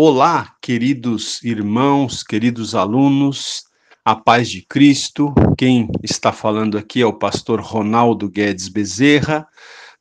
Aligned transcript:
Olá, 0.00 0.54
queridos 0.62 1.42
irmãos, 1.42 2.22
queridos 2.22 2.76
alunos, 2.76 3.64
a 4.04 4.14
paz 4.14 4.48
de 4.48 4.62
Cristo. 4.62 5.34
Quem 5.58 5.88
está 6.04 6.30
falando 6.30 6.78
aqui 6.78 7.02
é 7.02 7.04
o 7.04 7.18
pastor 7.18 7.60
Ronaldo 7.60 8.30
Guedes 8.30 8.68
Bezerra, 8.68 9.44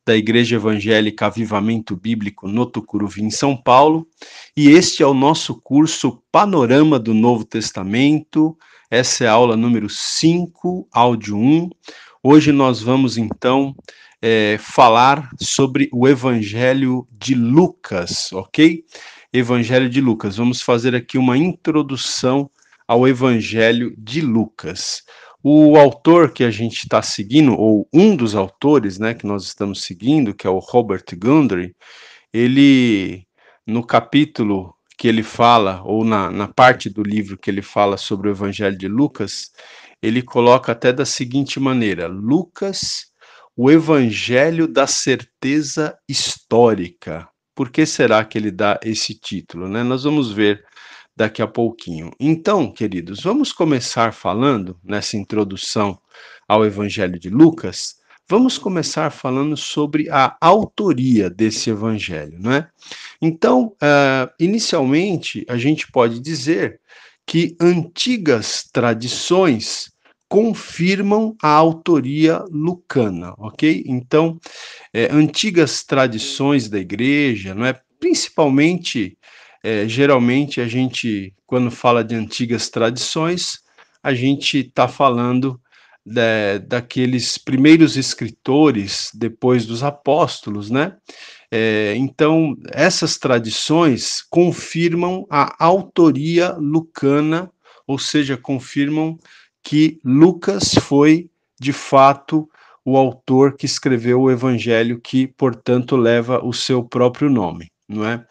da 0.05 0.15
Igreja 0.15 0.57
Evangélica 0.57 1.25
Avivamento 1.25 1.95
Bíblico 1.95 2.47
no 2.47 2.67
Tucuruvi, 2.67 3.23
em 3.23 3.31
São 3.31 3.57
Paulo, 3.57 4.07
e 4.55 4.69
este 4.69 5.01
é 5.01 5.07
o 5.07 5.15
nosso 5.15 5.59
curso 5.59 6.21
Panorama 6.31 6.99
do 6.99 7.15
Novo 7.15 7.43
Testamento. 7.43 8.55
Essa 8.91 9.23
é 9.23 9.27
a 9.27 9.31
aula 9.31 9.57
número 9.57 9.89
5, 9.89 10.87
áudio 10.91 11.35
1. 11.35 11.69
Hoje 12.21 12.51
nós 12.51 12.83
vamos 12.83 13.17
então 13.17 13.75
é, 14.21 14.57
falar 14.59 15.31
sobre 15.39 15.89
o 15.91 16.07
Evangelho 16.07 17.07
de 17.11 17.33
Lucas, 17.33 18.31
ok? 18.31 18.83
Evangelho 19.33 19.89
de 19.89 20.01
Lucas. 20.01 20.37
Vamos 20.37 20.61
fazer 20.61 20.95
aqui 20.95 21.17
uma 21.17 21.37
introdução 21.37 22.49
ao 22.87 23.07
Evangelho 23.07 23.93
de 23.97 24.21
Lucas. 24.21 25.03
O 25.43 25.77
autor 25.77 26.31
que 26.31 26.43
a 26.43 26.51
gente 26.51 26.83
está 26.83 27.01
seguindo, 27.01 27.53
ou 27.53 27.87
um 27.93 28.15
dos 28.15 28.35
autores, 28.35 28.97
né, 28.97 29.13
que 29.13 29.27
nós 29.27 29.43
estamos 29.43 29.83
seguindo, 29.83 30.33
que 30.33 30.47
é 30.47 30.49
o 30.49 30.59
Robert 30.59 31.05
Gundry, 31.17 31.75
ele, 32.33 33.25
no 33.65 33.85
capítulo 33.85 34.73
que 34.97 35.07
ele 35.07 35.23
fala, 35.23 35.81
ou 35.83 36.03
na, 36.03 36.31
na 36.31 36.47
parte 36.47 36.89
do 36.89 37.03
livro 37.03 37.37
que 37.37 37.51
ele 37.51 37.61
fala 37.61 37.97
sobre 37.97 38.29
o 38.29 38.31
Evangelho 38.31 38.77
de 38.77 38.87
Lucas, 38.87 39.51
ele 40.01 40.21
coloca 40.21 40.71
até 40.71 40.91
da 40.91 41.05
seguinte 41.05 41.59
maneira: 41.59 42.07
Lucas, 42.07 43.11
o 43.55 43.69
Evangelho 43.69 44.67
da 44.67 44.87
certeza 44.87 45.97
histórica. 46.07 47.27
Por 47.57 47.71
que 47.71 47.87
será 47.87 48.23
que 48.23 48.37
ele 48.37 48.51
dá 48.51 48.79
esse 48.83 49.15
título? 49.15 49.67
Né? 49.67 49.81
Nós 49.81 50.03
vamos 50.03 50.31
ver 50.31 50.63
daqui 51.15 51.41
a 51.41 51.47
pouquinho. 51.47 52.11
Então, 52.19 52.71
queridos, 52.71 53.23
vamos 53.23 53.51
começar 53.51 54.13
falando 54.13 54.79
nessa 54.83 55.17
introdução 55.17 55.99
ao 56.47 56.63
Evangelho 56.63 57.19
de 57.19 57.31
Lucas. 57.31 57.95
Vamos 58.29 58.59
começar 58.59 59.09
falando 59.09 59.57
sobre 59.57 60.07
a 60.11 60.37
autoria 60.39 61.31
desse 61.31 61.71
evangelho, 61.71 62.37
não 62.39 62.51
é? 62.51 62.69
Então, 63.19 63.75
uh, 63.81 64.29
inicialmente, 64.39 65.43
a 65.49 65.57
gente 65.57 65.91
pode 65.91 66.19
dizer 66.19 66.79
que 67.25 67.57
antigas 67.59 68.69
tradições 68.71 69.91
confirmam 70.29 71.35
a 71.41 71.49
autoria 71.49 72.43
lucana, 72.51 73.33
ok? 73.37 73.83
Então, 73.85 74.39
é, 74.93 75.07
antigas 75.11 75.83
tradições 75.83 76.69
da 76.69 76.79
igreja, 76.79 77.55
não 77.55 77.65
é? 77.65 77.79
Principalmente, 77.99 79.17
é, 79.63 79.87
geralmente 79.87 80.61
a 80.61 80.67
gente, 80.67 81.33
quando 81.45 81.71
fala 81.71 82.03
de 82.03 82.15
antigas 82.15 82.69
tradições, 82.69 83.59
a 84.03 84.13
gente 84.13 84.59
está 84.59 84.87
falando 84.87 85.59
da, 86.05 86.57
daqueles 86.59 87.37
primeiros 87.37 87.97
escritores 87.97 89.11
depois 89.13 89.65
dos 89.65 89.83
apóstolos, 89.83 90.69
né? 90.69 90.95
É, 91.51 91.95
então, 91.95 92.55
essas 92.71 93.17
tradições 93.17 94.21
confirmam 94.29 95.25
a 95.29 95.55
autoria 95.63 96.51
lucana, 96.53 97.49
ou 97.85 97.97
seja, 97.97 98.35
confirmam 98.35 99.17
que 99.67 99.99
Lucas 100.01 100.75
foi, 100.75 101.29
de 101.59 101.73
fato, 101.73 102.49
o 102.85 102.95
autor 102.95 103.57
que 103.57 103.65
escreveu 103.65 104.21
o 104.21 104.31
evangelho 104.31 104.97
que, 104.97 105.27
portanto, 105.27 105.97
leva 105.97 106.41
o 106.41 106.53
seu 106.53 106.81
próprio 106.81 107.29
nome, 107.29 107.67
não 107.85 108.05
é? 108.05 108.25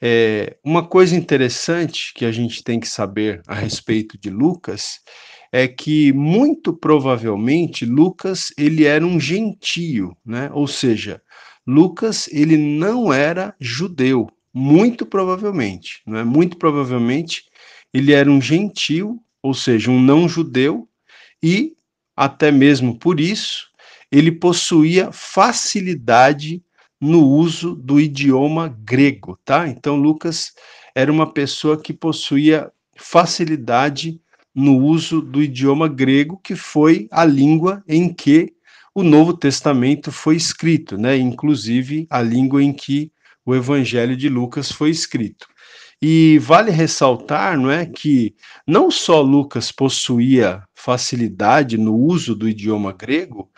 é? 0.00 0.56
Uma 0.64 0.82
coisa 0.82 1.14
interessante 1.14 2.14
que 2.14 2.24
a 2.24 2.32
gente 2.32 2.64
tem 2.64 2.80
que 2.80 2.88
saber 2.88 3.42
a 3.46 3.54
respeito 3.54 4.18
de 4.18 4.30
Lucas 4.30 5.00
é 5.52 5.68
que 5.68 6.14
muito 6.14 6.72
provavelmente 6.72 7.84
Lucas 7.84 8.50
ele 8.56 8.86
era 8.86 9.04
um 9.04 9.20
gentio, 9.20 10.16
né? 10.24 10.48
Ou 10.54 10.66
seja, 10.66 11.20
Lucas 11.66 12.26
ele 12.32 12.56
não 12.56 13.12
era 13.12 13.54
judeu, 13.60 14.30
muito 14.50 15.04
provavelmente, 15.04 16.00
não 16.06 16.20
é? 16.20 16.24
Muito 16.24 16.56
provavelmente 16.56 17.42
ele 17.92 18.14
era 18.14 18.30
um 18.30 18.40
gentio 18.40 19.20
ou 19.42 19.54
seja, 19.54 19.90
um 19.90 20.00
não-judeu, 20.00 20.88
e 21.42 21.74
até 22.16 22.50
mesmo 22.50 22.98
por 22.98 23.20
isso 23.20 23.68
ele 24.10 24.32
possuía 24.32 25.10
facilidade 25.12 26.62
no 27.00 27.26
uso 27.26 27.74
do 27.74 27.98
idioma 27.98 28.68
grego, 28.68 29.38
tá? 29.44 29.66
Então 29.66 29.96
Lucas 29.96 30.52
era 30.94 31.10
uma 31.10 31.32
pessoa 31.32 31.80
que 31.80 31.92
possuía 31.92 32.70
facilidade 32.96 34.20
no 34.54 34.76
uso 34.76 35.22
do 35.22 35.42
idioma 35.42 35.88
grego, 35.88 36.38
que 36.42 36.54
foi 36.54 37.08
a 37.10 37.24
língua 37.24 37.82
em 37.88 38.12
que 38.12 38.52
o 38.94 39.02
Novo 39.02 39.32
Testamento 39.32 40.10
foi 40.12 40.36
escrito, 40.36 40.98
né? 40.98 41.16
Inclusive 41.16 42.06
a 42.10 42.20
língua 42.20 42.62
em 42.62 42.72
que 42.72 43.10
o 43.46 43.54
Evangelho 43.54 44.16
de 44.16 44.28
Lucas 44.28 44.70
foi 44.70 44.90
escrito. 44.90 45.48
E 46.02 46.38
vale 46.38 46.70
ressaltar, 46.70 47.58
não 47.58 47.70
é, 47.70 47.84
que 47.84 48.34
não 48.66 48.90
só 48.90 49.20
Lucas 49.20 49.70
possuía 49.70 50.62
facilidade 50.74 51.76
no 51.76 51.94
uso 51.94 52.34
do 52.34 52.48
idioma 52.48 52.92
grego, 52.92 53.50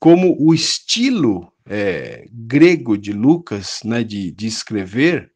como 0.00 0.34
o 0.40 0.54
estilo 0.54 1.52
é, 1.66 2.26
grego 2.32 2.96
de 2.96 3.12
Lucas, 3.12 3.80
né, 3.84 4.02
de, 4.02 4.32
de 4.32 4.46
escrever, 4.46 5.30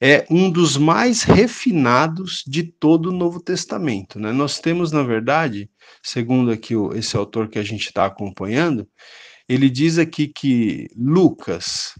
é 0.00 0.26
um 0.30 0.50
dos 0.50 0.78
mais 0.78 1.22
refinados 1.22 2.42
de 2.46 2.62
todo 2.62 3.10
o 3.10 3.12
Novo 3.12 3.38
Testamento. 3.38 4.18
Né? 4.18 4.32
Nós 4.32 4.58
temos, 4.58 4.90
na 4.90 5.02
verdade, 5.02 5.70
segundo 6.02 6.50
aqui 6.50 6.74
o, 6.74 6.94
esse 6.94 7.16
autor 7.16 7.48
que 7.48 7.58
a 7.58 7.62
gente 7.62 7.86
está 7.86 8.06
acompanhando, 8.06 8.88
ele 9.46 9.68
diz 9.68 9.98
aqui 9.98 10.28
que 10.28 10.88
Lucas, 10.96 11.92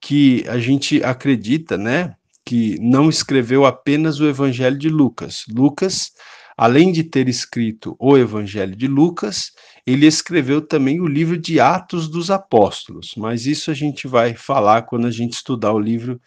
que 0.00 0.44
a 0.48 0.58
gente 0.58 1.02
acredita, 1.02 1.78
né, 1.78 2.14
que 2.48 2.78
não 2.80 3.10
escreveu 3.10 3.66
apenas 3.66 4.20
o 4.20 4.26
Evangelho 4.26 4.78
de 4.78 4.88
Lucas. 4.88 5.44
Lucas, 5.54 6.12
além 6.56 6.90
de 6.90 7.04
ter 7.04 7.28
escrito 7.28 7.94
o 7.98 8.16
Evangelho 8.16 8.74
de 8.74 8.88
Lucas, 8.88 9.52
ele 9.86 10.06
escreveu 10.06 10.62
também 10.62 10.98
o 10.98 11.06
livro 11.06 11.36
de 11.36 11.60
Atos 11.60 12.08
dos 12.08 12.30
Apóstolos, 12.30 13.12
mas 13.18 13.44
isso 13.44 13.70
a 13.70 13.74
gente 13.74 14.08
vai 14.08 14.34
falar 14.34 14.86
quando 14.86 15.06
a 15.06 15.10
gente 15.10 15.34
estudar 15.34 15.74
o 15.74 15.78
livro 15.78 16.18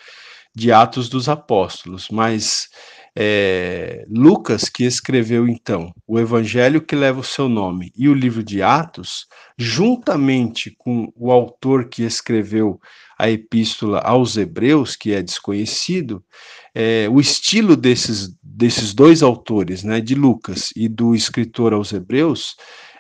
de 0.54 0.72
Atos 0.72 1.10
dos 1.10 1.28
Apóstolos. 1.28 2.08
Mas 2.12 2.70
é, 3.18 4.06
Lucas, 4.08 4.70
que 4.70 4.84
escreveu 4.84 5.48
então 5.48 5.92
o 6.08 6.20
Evangelho 6.20 6.82
que 6.82 6.96
leva 6.96 7.20
o 7.20 7.24
seu 7.24 7.50
nome 7.50 7.92
e 7.98 8.08
o 8.08 8.14
livro 8.14 8.44
de 8.44 8.62
Atos, 8.62 9.26
juntamente 9.58 10.70
com 10.78 11.12
o 11.16 11.32
autor 11.32 11.90
que 11.90 12.04
escreveu 12.04 12.80
a 13.22 13.30
epístola 13.30 14.00
aos 14.00 14.36
Hebreus, 14.36 14.96
que 14.96 15.14
é 15.14 15.22
desconhecido, 15.22 16.24
é, 16.74 17.08
o 17.08 17.20
estilo 17.20 17.76
desses, 17.76 18.36
desses 18.42 18.96
dois 18.96 19.22
autores, 19.22 19.84
né, 19.84 20.02
de 20.02 20.16
Lucas 20.16 20.72
e 20.76 20.88
do 20.88 21.14
escritor 21.14 21.72
aos 21.72 21.94
Hebreus, 21.94 22.56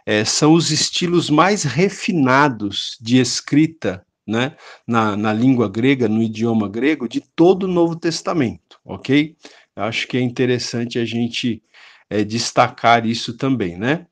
é, 0.05 0.23
são 0.23 0.53
os 0.53 0.69
estilos 0.69 1.31
mais 1.31 1.63
refinados 1.63 2.99
de 3.01 3.19
escrita 3.19 4.05
né, 4.27 4.55
na, 4.85 5.17
na 5.17 5.33
língua 5.33 5.67
grega, 5.67 6.07
no 6.07 6.21
idioma 6.21 6.69
grego, 6.69 7.09
de 7.09 7.21
todo 7.35 7.63
o 7.63 7.67
Novo 7.67 7.95
Testamento, 7.95 8.79
ok? 8.85 9.35
Acho 9.75 10.07
que 10.07 10.17
é 10.17 10.21
interessante 10.21 10.99
a 10.99 11.05
gente 11.05 11.63
é, 12.11 12.23
destacar 12.23 13.07
isso 13.07 13.35
também, 13.35 13.75
né? 13.75 14.05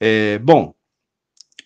É, 0.00 0.38
bom, 0.38 0.74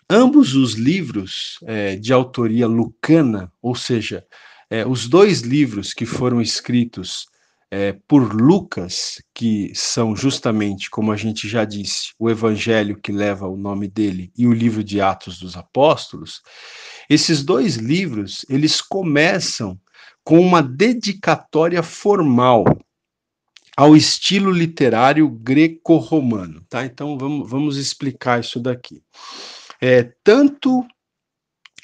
Ambos 0.09 0.54
os 0.54 0.75
livros 0.75 1.59
é, 1.65 1.97
de 1.97 2.12
autoria 2.12 2.66
lucana, 2.66 3.50
ou 3.62 3.75
seja, 3.75 4.25
é, 4.69 4.87
os 4.87 5.09
dois 5.09 5.41
livros 5.41 5.94
que 5.94 6.04
foram 6.04 6.42
escritos 6.42 7.26
é, 7.70 7.96
por 8.06 8.34
Lucas, 8.34 9.23
que 9.32 9.73
são 9.75 10.14
justamente, 10.14 10.90
como 10.90 11.11
a 11.11 11.17
gente 11.17 11.49
já 11.49 11.64
disse, 11.64 12.12
o 12.19 12.31
evangelho 12.31 13.00
que 13.00 13.11
leva 13.11 13.49
o 13.49 13.56
nome 13.56 13.88
dele 13.88 14.31
e 14.37 14.46
o 14.46 14.52
livro 14.52 14.84
de 14.84 15.00
Atos 15.00 15.38
dos 15.38 15.56
Apóstolos, 15.56 16.43
esses 17.08 17.43
dois 17.43 17.76
livros, 17.76 18.44
eles 18.49 18.81
começam 18.81 19.81
com 20.23 20.38
uma 20.38 20.62
dedicatória 20.62 21.82
formal 21.82 22.64
ao 23.76 23.96
estilo 23.96 24.50
literário 24.50 25.29
greco-romano, 25.29 26.64
tá? 26.69 26.84
Então 26.84 27.19
vamos, 27.19 27.50
vamos 27.50 27.76
explicar 27.76 28.40
isso 28.40 28.61
daqui 28.61 29.02
é, 29.86 30.10
tanto 30.25 30.82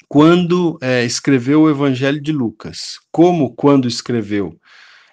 quando 0.07 0.79
é, 0.81 1.05
escreveu 1.05 1.61
o 1.61 1.69
Evangelho 1.69 2.19
de 2.19 2.31
Lucas, 2.31 2.99
como 3.11 3.53
quando 3.53 3.87
escreveu 3.87 4.59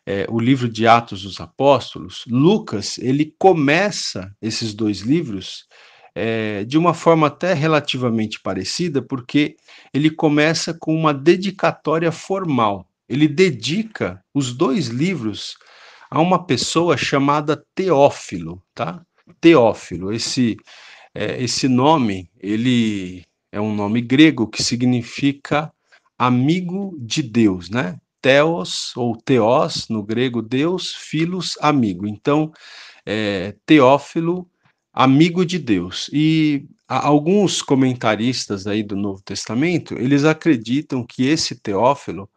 é, 0.06 0.25
o 0.31 0.40
livro 0.40 0.67
de 0.67 0.87
Atos 0.87 1.23
dos 1.23 1.38
Apóstolos, 1.38 2.25
Lucas 2.26 2.96
ele 2.96 3.35
começa 3.38 4.35
esses 4.40 4.73
dois 4.73 5.00
livros 5.00 5.67
é, 6.14 6.64
de 6.64 6.79
uma 6.79 6.94
forma 6.94 7.26
até 7.26 7.52
relativamente 7.52 8.40
parecida, 8.40 9.02
porque 9.02 9.56
ele 9.93 10.08
começa 10.08 10.73
com 10.73 10.96
uma 10.96 11.12
dedicatória 11.12 12.11
formal. 12.11 12.88
Ele 13.06 13.29
dedica 13.29 14.25
os 14.32 14.55
dois 14.55 14.87
livros 14.87 15.58
a 16.11 16.23
uma 16.23 16.43
pessoa 16.46 16.96
chamada 16.96 17.62
Teófilo, 17.75 18.62
tá? 18.75 19.05
Teófilo, 19.43 20.11
esse 20.11 20.56
é, 21.19 21.43
esse 21.43 21.67
nome, 21.67 22.31
ele 22.38 23.25
é 23.50 23.61
um 23.61 23.75
nome 23.75 24.00
grego 24.00 24.47
que 24.47 24.62
significa 24.62 25.73
amigo 26.17 26.97
de 27.00 27.25
Deus, 27.25 27.69
né? 27.69 27.99
Theos 28.23 28.97
ou 28.97 29.17
Theos, 29.17 29.88
no 29.88 30.00
grego 30.05 30.41
Deus, 30.41 30.94
Filos, 30.94 31.59
amigo. 31.61 32.06
Então, 32.06 32.53
é, 33.05 33.53
Teófilo, 33.67 34.49
amigo 34.93 35.44
de 35.44 35.59
Deus. 35.59 36.09
E 36.12 36.65
alguns 36.87 37.62
comentaristas 37.62 38.69
aí 38.69 38.85
do 38.85 38.94
Novo 38.94 39.21
Testamento, 39.21 39.94
eles 39.94 40.25
acreditam 40.25 41.05
que 41.05 41.26
esse 41.26 41.56
Teófilo 41.56 42.31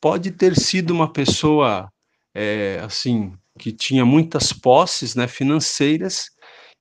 pode 0.00 0.30
ter 0.30 0.58
sido 0.58 0.92
uma 0.92 1.12
pessoa, 1.12 1.92
é, 2.34 2.80
assim, 2.82 3.34
que 3.58 3.72
tinha 3.72 4.06
muitas 4.06 4.54
posses, 4.54 5.14
né, 5.14 5.28
financeiras, 5.28 6.30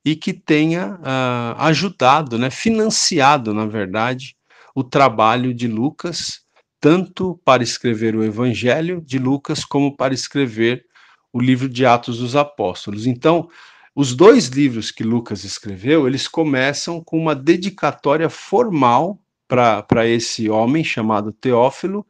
e 0.04 0.16
que 0.16 0.34
tenha 0.34 0.96
uh, 0.96 1.62
ajudado, 1.62 2.38
né, 2.38 2.50
financiado, 2.50 3.54
na 3.54 3.66
verdade, 3.66 4.36
o 4.74 4.84
trabalho 4.84 5.54
de 5.54 5.68
Lucas, 5.68 6.42
tanto 6.80 7.40
para 7.46 7.62
escrever 7.62 8.16
o 8.16 8.24
Evangelho 8.24 9.02
de 9.02 9.20
Lucas, 9.20 9.64
como 9.64 9.96
para 9.96 10.14
escrever 10.14 10.86
o 11.32 11.40
livro 11.40 11.70
de 11.70 11.86
Atos 11.86 12.18
dos 12.18 12.36
Apóstolos. 12.36 13.06
Então, 13.06 13.48
os 13.96 14.16
dois 14.16 14.48
livros 14.48 14.90
que 14.90 15.04
Lucas 15.04 15.44
escreveu, 15.44 16.08
eles 16.08 16.28
começam 16.28 17.04
com 17.04 17.18
uma 17.18 17.36
dedicatória 17.36 18.30
formal 18.30 19.20
para 19.48 20.08
esse 20.08 20.50
homem 20.50 20.84
chamado 20.84 21.34
Teófilo, 21.34 22.06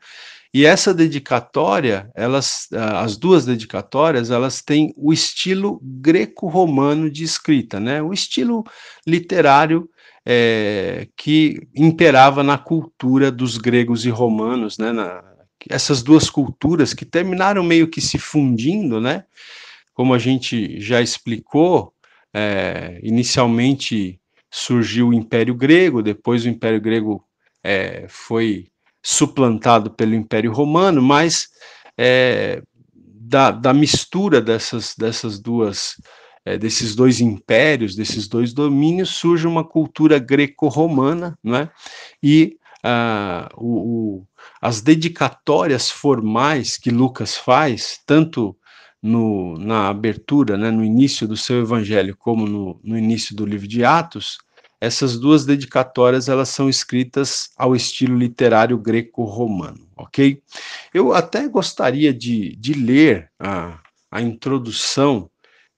e 0.53 0.65
essa 0.65 0.93
dedicatória, 0.93 2.11
elas, 2.13 2.67
as 2.73 3.15
duas 3.15 3.45
dedicatórias, 3.45 4.31
elas 4.31 4.61
têm 4.61 4.93
o 4.97 5.13
estilo 5.13 5.79
greco-romano 5.81 7.09
de 7.09 7.23
escrita, 7.23 7.79
né? 7.79 8.01
O 8.01 8.11
estilo 8.11 8.65
literário 9.07 9.89
é, 10.25 11.07
que 11.15 11.67
imperava 11.73 12.43
na 12.43 12.57
cultura 12.57 13.31
dos 13.31 13.57
gregos 13.57 14.05
e 14.05 14.09
romanos, 14.09 14.77
né? 14.77 14.91
Na, 14.91 15.23
essas 15.69 16.03
duas 16.03 16.29
culturas 16.29 16.93
que 16.93 17.05
terminaram 17.05 17.63
meio 17.63 17.87
que 17.87 18.01
se 18.01 18.17
fundindo, 18.17 18.99
né? 18.99 19.23
Como 19.93 20.13
a 20.13 20.19
gente 20.19 20.81
já 20.81 21.01
explicou, 21.01 21.93
é, 22.33 22.99
inicialmente 23.03 24.19
surgiu 24.49 25.09
o 25.09 25.13
Império 25.13 25.55
Grego, 25.55 26.01
depois 26.01 26.43
o 26.43 26.49
Império 26.49 26.81
Grego 26.81 27.23
é, 27.63 28.05
foi 28.09 28.70
suplantado 29.03 29.91
pelo 29.91 30.15
Império 30.15 30.51
Romano, 30.51 31.01
mas 31.01 31.49
é, 31.97 32.61
da, 32.93 33.51
da, 33.51 33.73
mistura 33.73 34.41
dessas, 34.41 34.95
dessas 34.97 35.39
duas, 35.39 35.95
é, 36.45 36.57
desses 36.57 36.95
dois 36.95 37.19
impérios, 37.19 37.95
desses 37.95 38.27
dois 38.27 38.53
domínios, 38.53 39.09
surge 39.09 39.47
uma 39.47 39.63
cultura 39.63 40.19
greco-romana, 40.19 41.37
né? 41.43 41.69
E 42.21 42.57
ah, 42.83 43.49
o, 43.55 43.67
o, 43.67 44.27
as 44.59 44.81
dedicatórias 44.81 45.89
formais 45.89 46.77
que 46.77 46.89
Lucas 46.89 47.37
faz, 47.37 47.99
tanto 48.05 48.55
no, 49.01 49.57
na 49.57 49.89
abertura, 49.89 50.57
né, 50.57 50.69
no 50.69 50.83
início 50.83 51.27
do 51.27 51.37
seu 51.37 51.61
evangelho, 51.61 52.15
como 52.17 52.45
no, 52.45 52.79
no 52.83 52.97
início 52.97 53.35
do 53.35 53.45
livro 53.45 53.67
de 53.67 53.83
Atos, 53.83 54.37
essas 54.81 55.19
duas 55.19 55.45
dedicatórias 55.45 56.27
elas 56.27 56.49
são 56.49 56.67
escritas 56.67 57.51
ao 57.55 57.75
estilo 57.75 58.17
literário 58.17 58.79
greco-romano, 58.79 59.87
ok? 59.95 60.41
Eu 60.91 61.13
até 61.13 61.47
gostaria 61.47 62.11
de, 62.11 62.55
de 62.55 62.73
ler 62.73 63.31
a, 63.39 63.79
a 64.09 64.21
introdução 64.23 65.29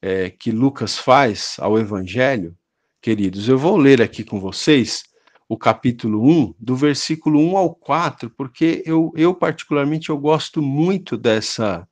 é, 0.02 0.30
que 0.30 0.52
Lucas 0.52 0.98
faz 0.98 1.58
ao 1.60 1.78
Evangelho, 1.78 2.56
queridos. 3.02 3.50
Eu 3.50 3.58
vou 3.58 3.76
ler 3.76 4.02
aqui 4.02 4.24
com 4.24 4.40
vocês 4.40 5.04
o 5.50 5.58
capítulo 5.58 6.26
1, 6.26 6.56
do 6.58 6.74
versículo 6.74 7.42
1 7.42 7.58
ao 7.58 7.76
4, 7.76 8.30
porque 8.30 8.82
eu, 8.86 9.12
eu 9.18 9.36
particularmente 9.36 10.10
eu 10.10 10.18
gosto 10.18 10.62
muito 10.62 11.18
dessa, 11.18 11.86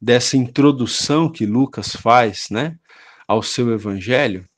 dessa 0.00 0.38
introdução 0.38 1.30
que 1.30 1.44
Lucas 1.44 1.94
faz, 1.94 2.48
né, 2.50 2.78
ao 3.28 3.42
seu 3.42 3.70
Evangelho, 3.70 4.48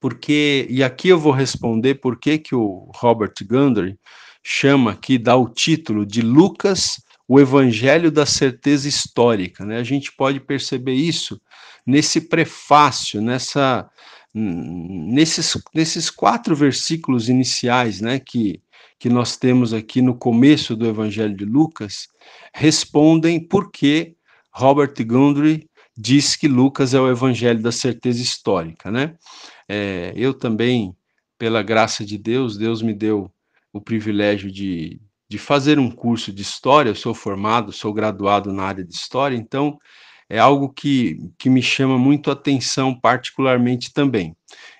porque, 0.00 0.66
e 0.70 0.82
aqui 0.82 1.08
eu 1.08 1.18
vou 1.18 1.32
responder 1.32 1.96
por 1.96 2.18
que, 2.18 2.38
que 2.38 2.54
o 2.54 2.90
Robert 2.96 3.34
Gundry 3.46 3.98
chama 4.42 4.92
aqui, 4.92 5.18
dá 5.18 5.36
o 5.36 5.48
título 5.48 6.06
de 6.06 6.22
Lucas, 6.22 7.02
o 7.28 7.38
Evangelho 7.38 8.10
da 8.10 8.26
Certeza 8.26 8.88
Histórica. 8.88 9.64
Né? 9.64 9.76
A 9.76 9.84
gente 9.84 10.10
pode 10.12 10.40
perceber 10.40 10.94
isso 10.94 11.40
nesse 11.86 12.22
prefácio, 12.22 13.20
nessa, 13.20 13.88
nesses, 14.34 15.56
nesses 15.74 16.10
quatro 16.10 16.56
versículos 16.56 17.28
iniciais 17.28 18.00
né, 18.00 18.18
que, 18.18 18.60
que 18.98 19.08
nós 19.08 19.36
temos 19.36 19.72
aqui 19.72 20.02
no 20.02 20.16
começo 20.16 20.74
do 20.74 20.86
Evangelho 20.88 21.36
de 21.36 21.44
Lucas, 21.44 22.08
respondem 22.54 23.38
por 23.38 23.70
que 23.70 24.16
Robert 24.52 24.94
Gundry 25.06 25.69
diz 26.00 26.34
que 26.34 26.48
Lucas 26.48 26.94
é 26.94 27.00
o 27.00 27.10
Evangelho 27.10 27.60
da 27.60 27.70
Certeza 27.70 28.22
Histórica. 28.22 28.90
Né? 28.90 29.14
É, 29.68 30.12
eu 30.16 30.32
também, 30.32 30.96
pela 31.36 31.62
graça 31.62 32.04
de 32.04 32.16
Deus, 32.16 32.56
Deus 32.56 32.80
me 32.80 32.94
deu 32.94 33.30
o 33.70 33.80
privilégio 33.80 34.50
de, 34.50 34.98
de 35.28 35.38
fazer 35.38 35.78
um 35.78 35.90
curso 35.90 36.32
de 36.32 36.40
história. 36.40 36.90
Eu 36.90 36.94
sou 36.94 37.12
formado, 37.12 37.70
sou 37.70 37.92
graduado 37.92 38.50
na 38.50 38.62
área 38.62 38.84
de 38.84 38.94
história, 38.94 39.36
então 39.36 39.78
é 40.28 40.38
algo 40.38 40.72
que, 40.72 41.18
que 41.38 41.50
me 41.50 41.62
chama 41.62 41.98
muito 41.98 42.30
a 42.30 42.32
atenção, 42.32 42.98
particularmente 42.98 43.92
também. 43.92 44.34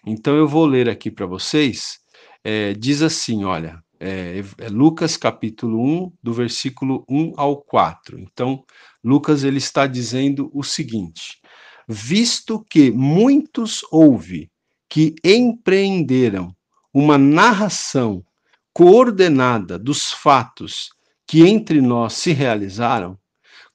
Então 0.07 0.35
eu 0.37 0.49
vou 0.49 0.65
ler 0.65 0.89
aqui 0.89 1.11
para 1.11 1.27
vocês. 1.27 1.99
É, 2.43 2.73
diz 2.73 3.03
assim: 3.03 3.45
olha, 3.45 3.83
é, 4.01 4.43
é 4.59 4.69
Lucas 4.71 5.17
capítulo 5.19 5.79
1, 5.79 6.13
do 6.23 6.33
versículo 6.33 7.05
1 7.09 7.35
ao 7.37 7.59
4. 7.59 8.19
Então, 8.19 8.65
Lucas 9.05 9.45
ele 9.45 9.59
está 9.59 9.87
dizendo 9.87 10.51
o 10.55 10.63
seguinte: 10.65 11.39
visto 11.87 12.65
que 12.69 12.91
muitos 12.91 13.83
houve 13.93 14.51
que 14.89 15.15
empreenderam 15.23 16.57
uma 16.93 17.19
narração 17.19 18.25
coordenada 18.73 19.79
dos 19.79 20.13
fatos 20.13 20.91
que 21.27 21.43
entre 21.43 21.81
nós 21.81 22.15
se 22.15 22.33
realizaram, 22.33 23.19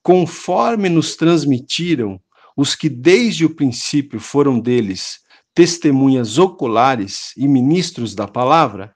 conforme 0.02 0.90
nos 0.90 1.16
transmitiram 1.16 2.20
os 2.58 2.74
que 2.74 2.90
desde 2.90 3.46
o 3.46 3.54
princípio 3.54 4.20
foram 4.20 4.60
deles 4.60 5.20
testemunhas 5.54 6.38
oculares 6.38 7.34
e 7.38 7.48
ministros 7.48 8.14
da 8.14 8.28
palavra, 8.28 8.95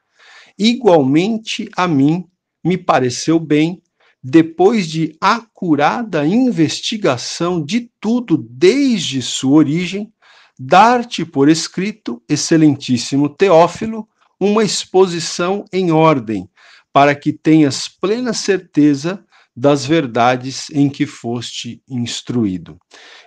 igualmente 0.60 1.70
a 1.76 1.88
mim 1.88 2.26
me 2.64 2.78
pareceu 2.78 3.40
bem, 3.40 3.82
depois 4.22 4.88
de 4.88 5.16
acurada 5.22 6.28
investigação 6.28 7.64
de 7.64 7.90
tudo 8.02 8.38
desde 8.38 9.22
sua 9.22 9.60
origem, 9.60 10.12
dar-te 10.60 11.24
por 11.24 11.48
escrito, 11.48 12.22
excelentíssimo 12.28 13.30
Teófilo, 13.30 14.08
uma 14.38 14.64
exposição 14.64 15.64
em 15.72 15.92
ordem, 15.92 16.50
para 16.92 17.16
que 17.16 17.32
tenhas 17.32 17.88
plena 17.88 18.34
certeza 18.34 19.24
das 19.56 19.86
verdades 19.86 20.70
em 20.72 20.90
que 20.90 21.06
foste 21.06 21.82
instruído. 21.90 22.78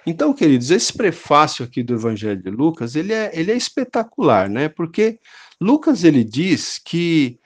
Então, 0.07 0.33
queridos, 0.33 0.71
esse 0.71 0.93
prefácio 0.93 1.65
aqui 1.65 1.83
do 1.83 1.95
Evangelho 1.95 2.43
de 2.43 2.51
Lucas, 2.51 2.97
ele 2.97 3.12
é, 3.12 3.31
ele 3.35 3.53
é 3.53 3.57
espetacular, 3.57 4.49
né? 4.49 4.69
Porque 4.69 5.19
Lucas 5.62 6.02
ele 6.02 6.25
diz 6.25 6.78
que 6.78 7.38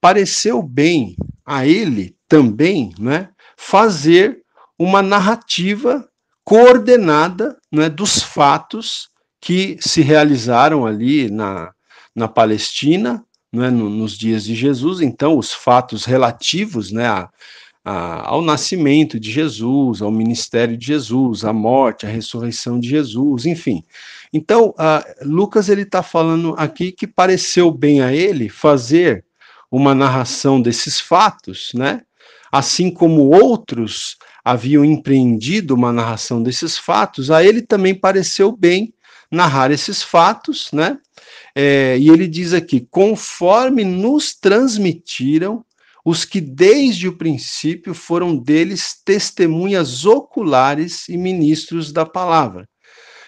pareceu 0.00 0.62
bem 0.62 1.16
a 1.44 1.66
ele 1.66 2.14
também, 2.28 2.92
né, 2.98 3.30
fazer 3.56 4.42
uma 4.78 5.00
narrativa 5.00 6.06
coordenada, 6.44 7.56
né, 7.70 7.88
dos 7.88 8.22
fatos 8.22 9.08
que 9.40 9.76
se 9.80 10.02
realizaram 10.02 10.84
ali 10.84 11.30
na, 11.30 11.72
na 12.14 12.28
Palestina, 12.28 13.24
né, 13.52 13.70
no, 13.70 13.88
nos 13.88 14.16
dias 14.18 14.44
de 14.44 14.54
Jesus, 14.54 15.00
então 15.00 15.38
os 15.38 15.52
fatos 15.52 16.04
relativos 16.04 16.92
né, 16.92 17.06
a, 17.06 17.30
a, 17.84 18.28
ao 18.28 18.42
nascimento 18.42 19.18
de 19.18 19.30
Jesus, 19.30 20.02
ao 20.02 20.10
ministério 20.10 20.76
de 20.76 20.86
Jesus, 20.86 21.44
à 21.44 21.52
morte, 21.52 22.06
à 22.06 22.08
ressurreição 22.08 22.78
de 22.78 22.88
Jesus, 22.88 23.46
enfim. 23.46 23.82
Então, 24.32 24.74
Lucas 25.22 25.68
ele 25.68 25.82
está 25.82 26.02
falando 26.02 26.54
aqui 26.56 26.90
que 26.90 27.06
pareceu 27.06 27.70
bem 27.70 28.00
a 28.00 28.12
ele 28.12 28.48
fazer 28.48 29.24
uma 29.70 29.94
narração 29.94 30.60
desses 30.60 31.00
fatos, 31.00 31.72
né? 31.74 32.02
Assim 32.50 32.90
como 32.90 33.30
outros 33.30 34.16
haviam 34.44 34.84
empreendido 34.84 35.74
uma 35.74 35.92
narração 35.92 36.42
desses 36.42 36.76
fatos, 36.78 37.30
a 37.30 37.44
ele 37.44 37.62
também 37.62 37.94
pareceu 37.94 38.52
bem 38.52 38.92
narrar 39.30 39.70
esses 39.70 40.02
fatos, 40.02 40.70
né? 40.72 40.98
É, 41.54 41.96
e 41.98 42.08
ele 42.08 42.26
diz 42.26 42.52
aqui: 42.52 42.86
conforme 42.90 43.84
nos 43.84 44.34
transmitiram 44.34 45.64
os 46.04 46.24
que 46.24 46.40
desde 46.40 47.06
o 47.06 47.16
princípio 47.16 47.94
foram 47.94 48.36
deles 48.36 49.00
testemunhas 49.04 50.04
oculares 50.04 51.08
e 51.08 51.16
ministros 51.16 51.92
da 51.92 52.04
palavra. 52.04 52.68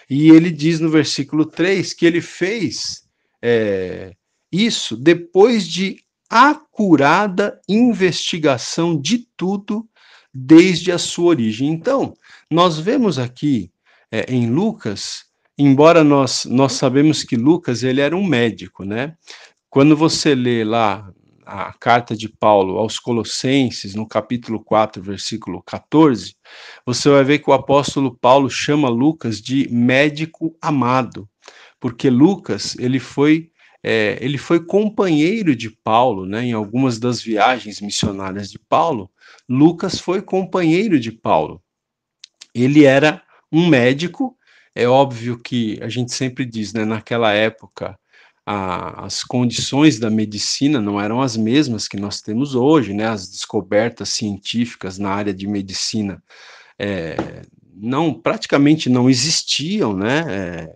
E 0.09 0.29
ele 0.29 0.51
diz 0.51 0.79
no 0.79 0.89
versículo 0.89 1.45
3 1.45 1.93
que 1.93 2.05
ele 2.05 2.21
fez 2.21 3.03
é, 3.41 4.13
isso 4.51 4.95
depois 4.95 5.67
de 5.67 5.97
acurada 6.29 7.59
investigação 7.67 8.99
de 8.99 9.27
tudo 9.37 9.87
desde 10.33 10.91
a 10.91 10.97
sua 10.97 11.27
origem. 11.27 11.69
Então, 11.69 12.13
nós 12.51 12.77
vemos 12.77 13.17
aqui 13.17 13.71
é, 14.11 14.25
em 14.33 14.49
Lucas, 14.49 15.25
embora 15.57 16.03
nós, 16.03 16.45
nós 16.45 16.73
sabemos 16.73 17.23
que 17.23 17.35
Lucas 17.35 17.83
ele 17.83 18.01
era 18.01 18.15
um 18.15 18.25
médico, 18.25 18.83
né? 18.83 19.15
Quando 19.69 19.95
você 19.95 20.35
lê 20.35 20.63
lá 20.63 21.09
a 21.45 21.71
carta 21.73 22.15
de 22.15 22.27
Paulo 22.27 22.77
aos 22.77 22.99
Colossenses, 22.99 23.93
no 23.93 24.07
capítulo 24.07 24.63
4, 24.63 25.01
versículo 25.01 25.61
14, 25.61 26.35
você 26.85 27.09
vai 27.09 27.23
ver 27.23 27.39
que 27.39 27.49
o 27.49 27.53
apóstolo 27.53 28.17
Paulo 28.17 28.49
chama 28.49 28.89
Lucas 28.89 29.41
de 29.41 29.69
médico 29.71 30.57
amado, 30.61 31.29
porque 31.79 32.09
Lucas 32.09 32.75
ele 32.79 32.99
foi 32.99 33.51
é, 33.87 34.17
ele 34.19 34.39
foi 34.39 34.65
companheiro 34.65 35.55
de 35.55 35.69
Paulo, 35.69 36.25
né, 36.25 36.43
em 36.43 36.53
algumas 36.53 36.97
das 36.97 37.21
viagens 37.21 37.79
missionárias 37.79 38.49
de 38.49 38.57
Paulo. 38.57 39.11
Lucas 39.47 39.99
foi 39.99 40.23
companheiro 40.23 40.99
de 40.99 41.11
Paulo. 41.11 41.61
Ele 42.51 42.83
era 42.83 43.21
um 43.51 43.67
médico. 43.67 44.35
É 44.73 44.87
óbvio 44.87 45.37
que 45.37 45.77
a 45.83 45.87
gente 45.87 46.11
sempre 46.15 46.45
diz, 46.45 46.73
né, 46.73 46.83
naquela 46.83 47.31
época 47.31 47.95
a, 48.45 49.05
as 49.05 49.23
condições 49.23 49.97
da 49.97 50.09
medicina 50.09 50.79
não 50.79 51.01
eram 51.01 51.21
as 51.21 51.35
mesmas 51.35 51.87
que 51.87 51.97
nós 51.97 52.21
temos 52.21 52.53
hoje, 52.53 52.93
né? 52.93 53.07
As 53.07 53.27
descobertas 53.27 54.09
científicas 54.09 54.99
na 54.99 55.09
área 55.09 55.33
de 55.33 55.47
medicina 55.47 56.21
é, 56.77 57.41
não 57.73 58.13
praticamente 58.13 58.89
não 58.89 59.09
existiam, 59.09 59.95
né? 59.95 60.25
É, 60.29 60.75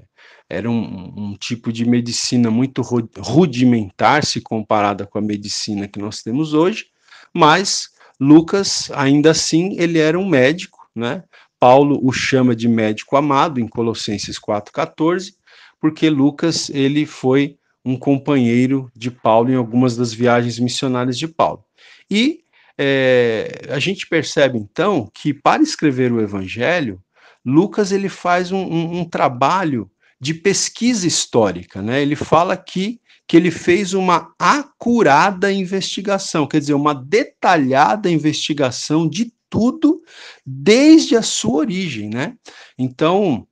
era 0.50 0.70
um, 0.70 1.14
um, 1.16 1.38
tipo 1.38 1.72
de 1.72 1.86
medicina 1.86 2.50
muito 2.50 2.82
rudimentar 2.82 4.26
se 4.26 4.42
comparada 4.42 5.06
com 5.06 5.20
a 5.20 5.22
medicina 5.22 5.88
que 5.88 6.00
nós 6.00 6.24
temos 6.24 6.56
hoje, 6.56 6.88
mas 7.32 7.92
Lucas, 8.20 8.90
ainda 8.96 9.30
assim, 9.30 9.76
ele 9.80 10.00
era 10.00 10.18
um 10.18 10.28
médico, 10.28 10.90
né? 10.96 11.24
Paulo 11.60 12.00
o 12.02 12.12
chama 12.12 12.56
de 12.56 12.68
médico 12.68 13.16
amado 13.16 13.60
em 13.60 13.68
Colossenses 13.68 14.40
4:14, 14.40 15.36
porque 15.80 16.10
Lucas 16.10 16.70
ele 16.72 17.06
foi 17.06 17.59
um 17.84 17.98
companheiro 17.98 18.92
de 18.96 19.10
Paulo 19.10 19.52
em 19.52 19.56
algumas 19.56 19.96
das 19.96 20.14
viagens 20.14 20.60
missionárias 20.60 21.18
de 21.18 21.28
Paulo. 21.28 21.64
E 22.10 22.42
é, 22.78 23.68
a 23.70 23.80
gente 23.80 24.08
percebe 24.08 24.58
então 24.58 25.10
que 25.14 25.34
para 25.34 25.62
escrever 25.62 26.12
o 26.12 26.22
Evangelho, 26.22 27.02
Lucas 27.46 27.92
ele 27.92 28.10
faz 28.10 28.52
um, 28.52 28.64
um, 28.64 29.00
um 29.00 29.06
trabalho 29.06 29.90
de 30.20 30.34
pesquisa 30.34 31.08
histórica, 31.08 31.82
né? 31.82 32.02
Ele 32.02 32.16
fala 32.16 32.54
aqui 32.54 33.00
que 33.28 33.38
ele 33.38 33.52
fez 33.52 33.94
uma 33.94 34.34
acurada 34.40 35.52
investigação, 35.52 36.48
quer 36.48 36.60
dizer, 36.60 36.74
uma 36.74 36.96
detalhada 36.96 38.10
investigação 38.10 39.08
de 39.08 39.32
tudo 39.50 40.02
desde 40.46 41.16
a 41.16 41.22
sua 41.22 41.58
origem, 41.58 42.10
né? 42.10 42.36
Então, 42.78 43.48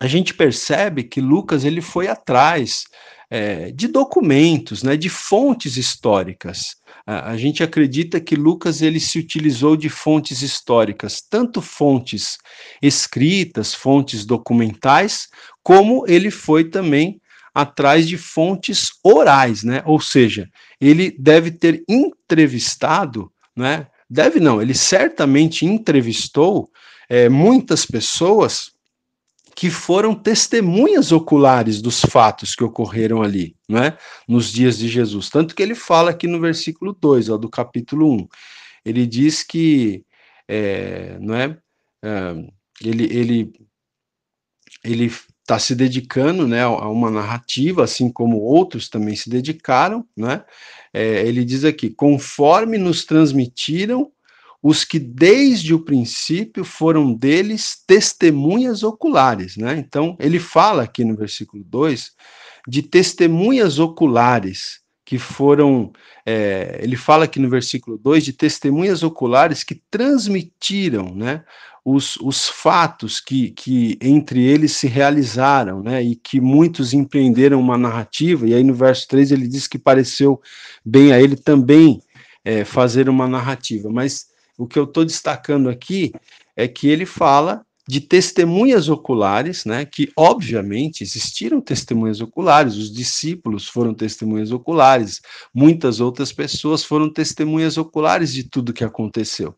a 0.00 0.06
gente 0.06 0.34
percebe 0.34 1.04
que 1.04 1.20
Lucas 1.20 1.64
ele 1.64 1.80
foi 1.80 2.08
atrás 2.08 2.84
é, 3.30 3.70
de 3.72 3.88
documentos, 3.88 4.82
né, 4.82 4.96
de 4.96 5.08
fontes 5.08 5.76
históricas. 5.76 6.76
A, 7.06 7.30
a, 7.30 7.36
gente 7.36 7.62
acredita 7.62 8.20
que 8.20 8.36
Lucas 8.36 8.82
ele 8.82 9.00
se 9.00 9.18
utilizou 9.18 9.76
de 9.76 9.88
fontes 9.88 10.42
históricas, 10.42 11.20
tanto 11.20 11.60
fontes 11.60 12.38
escritas, 12.80 13.74
fontes 13.74 14.24
documentais, 14.24 15.28
como 15.62 16.04
ele 16.06 16.30
foi 16.30 16.64
também 16.64 17.20
atrás 17.54 18.08
de 18.08 18.18
fontes 18.18 18.90
orais, 19.02 19.62
né? 19.62 19.82
Ou 19.86 20.00
seja, 20.00 20.48
ele 20.80 21.14
deve 21.18 21.52
ter 21.52 21.84
entrevistado, 21.88 23.30
né? 23.56 23.86
Deve 24.10 24.40
não, 24.40 24.60
ele 24.60 24.74
certamente 24.74 25.64
entrevistou 25.64 26.68
é, 27.08 27.28
muitas 27.28 27.86
pessoas 27.86 28.73
que 29.54 29.70
foram 29.70 30.14
testemunhas 30.14 31.12
oculares 31.12 31.80
dos 31.80 32.00
fatos 32.00 32.54
que 32.54 32.64
ocorreram 32.64 33.22
ali, 33.22 33.56
né, 33.68 33.96
nos 34.28 34.52
dias 34.52 34.78
de 34.78 34.88
Jesus. 34.88 35.30
Tanto 35.30 35.54
que 35.54 35.62
ele 35.62 35.74
fala 35.74 36.10
aqui 36.10 36.26
no 36.26 36.40
versículo 36.40 36.92
2, 36.92 37.28
ó, 37.28 37.36
do 37.36 37.48
capítulo 37.48 38.12
1. 38.12 38.28
Ele 38.84 39.06
diz 39.06 39.42
que, 39.42 40.04
é, 40.48 41.16
não 41.20 41.34
é, 41.34 41.56
é 42.02 42.34
ele, 42.82 43.04
ele, 43.04 43.52
ele 44.82 45.12
está 45.40 45.58
se 45.58 45.74
dedicando 45.74 46.48
né, 46.48 46.62
a 46.62 46.88
uma 46.88 47.10
narrativa, 47.10 47.84
assim 47.84 48.10
como 48.10 48.40
outros 48.40 48.88
também 48.88 49.14
se 49.14 49.30
dedicaram, 49.30 50.04
né? 50.16 50.42
É, 50.92 51.26
ele 51.26 51.44
diz 51.44 51.64
aqui: 51.64 51.90
conforme 51.90 52.78
nos 52.78 53.04
transmitiram 53.04 54.10
os 54.64 54.82
que 54.82 54.98
desde 54.98 55.74
o 55.74 55.78
princípio 55.78 56.64
foram 56.64 57.12
deles 57.12 57.76
testemunhas 57.86 58.82
oculares, 58.82 59.58
né? 59.58 59.76
Então, 59.76 60.16
ele 60.18 60.38
fala 60.38 60.84
aqui 60.84 61.04
no 61.04 61.14
versículo 61.14 61.62
2 61.62 62.12
de 62.66 62.80
testemunhas 62.80 63.78
oculares 63.78 64.80
que 65.04 65.18
foram, 65.18 65.92
é, 66.24 66.80
ele 66.82 66.96
fala 66.96 67.26
aqui 67.26 67.38
no 67.38 67.50
versículo 67.50 67.98
2 67.98 68.24
de 68.24 68.32
testemunhas 68.32 69.02
oculares 69.02 69.62
que 69.62 69.82
transmitiram, 69.90 71.14
né, 71.14 71.44
os, 71.84 72.16
os 72.16 72.48
fatos 72.48 73.20
que, 73.20 73.50
que 73.50 73.98
entre 74.00 74.42
eles 74.42 74.72
se 74.72 74.86
realizaram, 74.86 75.82
né, 75.82 76.02
e 76.02 76.16
que 76.16 76.40
muitos 76.40 76.94
empreenderam 76.94 77.60
uma 77.60 77.76
narrativa, 77.76 78.48
e 78.48 78.54
aí 78.54 78.64
no 78.64 78.72
verso 78.72 79.06
3 79.08 79.30
ele 79.30 79.46
diz 79.46 79.68
que 79.68 79.78
pareceu 79.78 80.40
bem 80.82 81.12
a 81.12 81.20
ele 81.20 81.36
também 81.36 82.00
é, 82.42 82.64
fazer 82.64 83.10
uma 83.10 83.28
narrativa, 83.28 83.90
mas 83.90 84.32
o 84.58 84.66
que 84.66 84.78
eu 84.78 84.84
estou 84.84 85.04
destacando 85.04 85.68
aqui 85.68 86.12
é 86.56 86.68
que 86.68 86.88
ele 86.88 87.06
fala 87.06 87.64
de 87.86 88.00
testemunhas 88.00 88.88
oculares, 88.88 89.64
né, 89.64 89.84
que 89.84 90.10
obviamente 90.16 91.02
existiram 91.02 91.60
testemunhas 91.60 92.20
oculares, 92.20 92.76
os 92.76 92.90
discípulos 92.90 93.68
foram 93.68 93.92
testemunhas 93.92 94.50
oculares, 94.52 95.20
muitas 95.54 96.00
outras 96.00 96.32
pessoas 96.32 96.82
foram 96.82 97.12
testemunhas 97.12 97.76
oculares 97.76 98.32
de 98.32 98.44
tudo 98.44 98.72
que 98.72 98.84
aconteceu. 98.84 99.54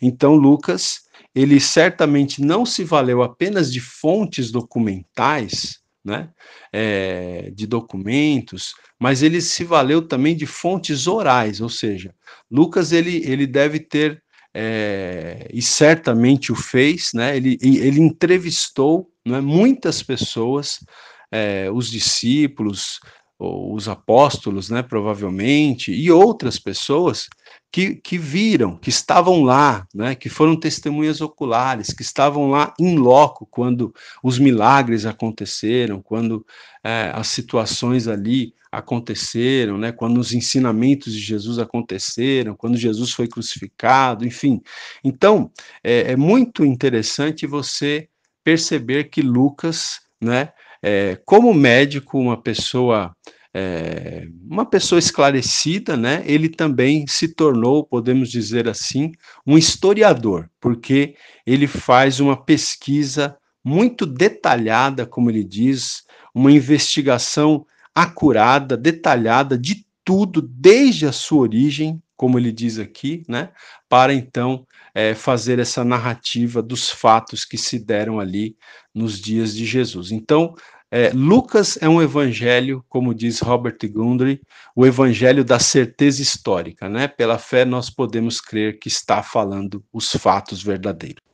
Então 0.00 0.34
Lucas, 0.34 1.00
ele 1.34 1.58
certamente 1.58 2.42
não 2.42 2.66
se 2.66 2.84
valeu 2.84 3.22
apenas 3.22 3.72
de 3.72 3.80
fontes 3.80 4.50
documentais, 4.50 5.80
né, 6.04 6.28
é, 6.72 7.50
de 7.54 7.66
documentos, 7.66 8.74
mas 8.98 9.22
ele 9.22 9.40
se 9.40 9.64
valeu 9.64 10.02
também 10.02 10.36
de 10.36 10.44
fontes 10.44 11.06
orais, 11.06 11.62
ou 11.62 11.68
seja, 11.70 12.14
Lucas 12.50 12.92
ele, 12.92 13.22
ele 13.24 13.46
deve 13.46 13.80
ter 13.80 14.22
é, 14.54 15.48
e 15.52 15.62
certamente 15.62 16.50
o 16.52 16.56
fez, 16.56 17.12
né? 17.14 17.36
Ele, 17.36 17.58
ele 17.62 18.00
entrevistou 18.00 19.10
né, 19.24 19.40
muitas 19.40 20.02
pessoas, 20.02 20.84
é, 21.30 21.70
os 21.70 21.90
discípulos, 21.90 23.00
os 23.38 23.88
apóstolos, 23.88 24.68
né, 24.68 24.82
provavelmente, 24.82 25.92
e 25.92 26.10
outras 26.10 26.58
pessoas 26.58 27.26
que, 27.72 27.94
que 27.94 28.18
viram, 28.18 28.76
que 28.76 28.90
estavam 28.90 29.42
lá, 29.42 29.86
né, 29.94 30.14
que 30.14 30.28
foram 30.28 30.58
testemunhas 30.58 31.22
oculares, 31.22 31.94
que 31.94 32.02
estavam 32.02 32.50
lá 32.50 32.74
em 32.78 32.96
loco 32.96 33.46
quando 33.46 33.94
os 34.22 34.38
milagres 34.38 35.06
aconteceram, 35.06 36.02
quando 36.02 36.44
é, 36.84 37.10
as 37.14 37.28
situações 37.28 38.06
ali 38.06 38.52
aconteceram, 38.72 39.76
né, 39.76 39.90
quando 39.92 40.18
os 40.18 40.32
ensinamentos 40.32 41.12
de 41.12 41.20
Jesus 41.20 41.58
aconteceram, 41.58 42.54
quando 42.54 42.76
Jesus 42.76 43.10
foi 43.12 43.26
crucificado, 43.26 44.26
enfim. 44.26 44.60
Então, 45.02 45.50
é, 45.82 46.12
é 46.12 46.16
muito 46.16 46.64
interessante 46.64 47.46
você 47.46 48.08
perceber 48.44 49.04
que 49.04 49.22
Lucas, 49.22 50.00
né, 50.20 50.52
é, 50.82 51.18
como 51.24 51.52
médico, 51.52 52.18
uma 52.18 52.40
pessoa 52.40 53.14
é, 53.52 54.28
uma 54.48 54.64
pessoa 54.64 54.98
esclarecida, 54.98 55.96
né? 55.96 56.22
Ele 56.24 56.48
também 56.48 57.04
se 57.08 57.34
tornou, 57.34 57.84
podemos 57.84 58.30
dizer 58.30 58.68
assim, 58.68 59.10
um 59.44 59.58
historiador, 59.58 60.48
porque 60.60 61.16
ele 61.44 61.66
faz 61.66 62.20
uma 62.20 62.36
pesquisa 62.36 63.36
muito 63.64 64.06
detalhada, 64.06 65.04
como 65.04 65.30
ele 65.30 65.42
diz, 65.42 66.04
uma 66.32 66.52
investigação 66.52 67.66
acurada, 67.94 68.76
detalhada 68.76 69.58
de 69.58 69.86
tudo, 70.04 70.42
desde 70.42 71.06
a 71.06 71.12
sua 71.12 71.40
origem, 71.40 72.02
como 72.16 72.38
ele 72.38 72.52
diz 72.52 72.78
aqui, 72.78 73.22
né? 73.28 73.50
Para 73.88 74.12
então 74.12 74.66
é, 74.94 75.14
fazer 75.14 75.58
essa 75.58 75.84
narrativa 75.84 76.62
dos 76.62 76.90
fatos 76.90 77.44
que 77.44 77.56
se 77.56 77.78
deram 77.78 78.20
ali 78.20 78.56
nos 78.94 79.20
dias 79.20 79.54
de 79.54 79.64
Jesus. 79.64 80.10
Então, 80.10 80.54
é, 80.90 81.10
Lucas 81.10 81.78
é 81.80 81.88
um 81.88 82.02
evangelho, 82.02 82.84
como 82.88 83.14
diz 83.14 83.38
Robert 83.40 83.78
Gundry, 83.84 84.40
o 84.74 84.84
evangelho 84.84 85.44
da 85.44 85.60
certeza 85.60 86.20
histórica, 86.20 86.88
né? 86.88 87.06
Pela 87.06 87.38
fé 87.38 87.64
nós 87.64 87.88
podemos 87.88 88.40
crer 88.40 88.78
que 88.80 88.88
está 88.88 89.22
falando 89.22 89.84
os 89.92 90.10
fatos 90.10 90.62
verdadeiros. 90.62 91.29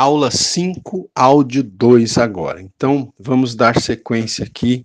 Aula 0.00 0.30
5, 0.30 1.10
áudio 1.14 1.62
2 1.62 2.16
agora. 2.16 2.62
Então, 2.62 3.12
vamos 3.20 3.54
dar 3.54 3.78
sequência 3.78 4.46
aqui 4.46 4.82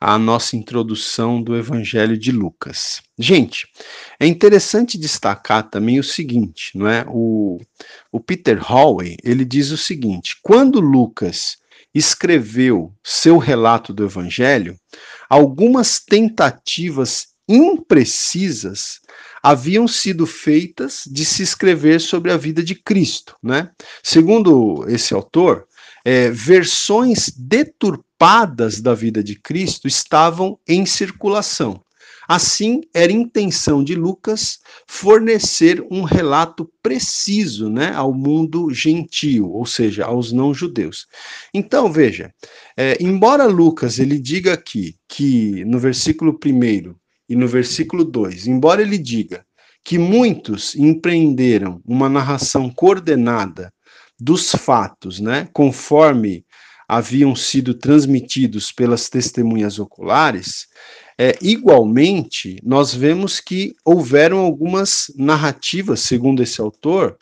à 0.00 0.18
nossa 0.18 0.56
introdução 0.56 1.40
do 1.40 1.56
evangelho 1.56 2.18
de 2.18 2.32
Lucas. 2.32 3.00
Gente, 3.16 3.68
é 4.18 4.26
interessante 4.26 4.98
destacar 4.98 5.70
também 5.70 6.00
o 6.00 6.02
seguinte, 6.02 6.72
não 6.74 6.88
é? 6.88 7.04
O, 7.06 7.60
o 8.10 8.18
Peter 8.18 8.58
Hallway, 8.58 9.16
ele 9.22 9.44
diz 9.44 9.70
o 9.70 9.78
seguinte: 9.78 10.34
quando 10.42 10.80
Lucas 10.80 11.58
escreveu 11.94 12.92
seu 13.04 13.38
relato 13.38 13.92
do 13.92 14.04
Evangelho, 14.04 14.76
algumas 15.28 16.00
tentativas 16.00 17.28
imprecisas 17.50 19.00
haviam 19.42 19.88
sido 19.88 20.24
feitas 20.24 21.02
de 21.10 21.24
se 21.24 21.42
escrever 21.42 22.00
sobre 22.00 22.30
a 22.30 22.36
vida 22.36 22.62
de 22.62 22.76
Cristo, 22.76 23.36
né? 23.42 23.70
Segundo 24.02 24.84
esse 24.88 25.12
autor, 25.12 25.66
é, 26.04 26.30
versões 26.30 27.30
deturpadas 27.36 28.80
da 28.80 28.94
vida 28.94 29.22
de 29.22 29.34
Cristo 29.34 29.88
estavam 29.88 30.58
em 30.68 30.86
circulação. 30.86 31.82
Assim, 32.28 32.82
era 32.94 33.10
intenção 33.10 33.82
de 33.82 33.96
Lucas 33.96 34.60
fornecer 34.86 35.84
um 35.90 36.04
relato 36.04 36.70
preciso 36.80 37.68
né, 37.68 37.92
ao 37.92 38.14
mundo 38.14 38.72
gentio, 38.72 39.50
ou 39.50 39.66
seja, 39.66 40.04
aos 40.04 40.30
não-judeus. 40.30 41.08
Então, 41.52 41.90
veja, 41.90 42.32
é, 42.76 42.96
embora 43.00 43.46
Lucas 43.46 43.98
ele 43.98 44.16
diga 44.16 44.52
aqui 44.52 44.94
que 45.08 45.64
no 45.64 45.80
versículo 45.80 46.38
1 46.38 46.94
e 47.30 47.36
no 47.36 47.46
versículo 47.46 48.04
2, 48.04 48.48
embora 48.48 48.82
ele 48.82 48.98
diga 48.98 49.46
que 49.84 49.96
muitos 49.96 50.74
empreenderam 50.74 51.80
uma 51.86 52.08
narração 52.08 52.68
coordenada 52.68 53.72
dos 54.18 54.50
fatos, 54.50 55.20
né, 55.20 55.48
conforme 55.52 56.44
haviam 56.88 57.36
sido 57.36 57.72
transmitidos 57.72 58.72
pelas 58.72 59.08
testemunhas 59.08 59.78
oculares, 59.78 60.66
é, 61.16 61.38
igualmente, 61.40 62.56
nós 62.64 62.92
vemos 62.92 63.38
que 63.38 63.76
houveram 63.84 64.38
algumas 64.38 65.12
narrativas, 65.16 66.00
segundo 66.00 66.42
esse 66.42 66.60
autor, 66.60 67.16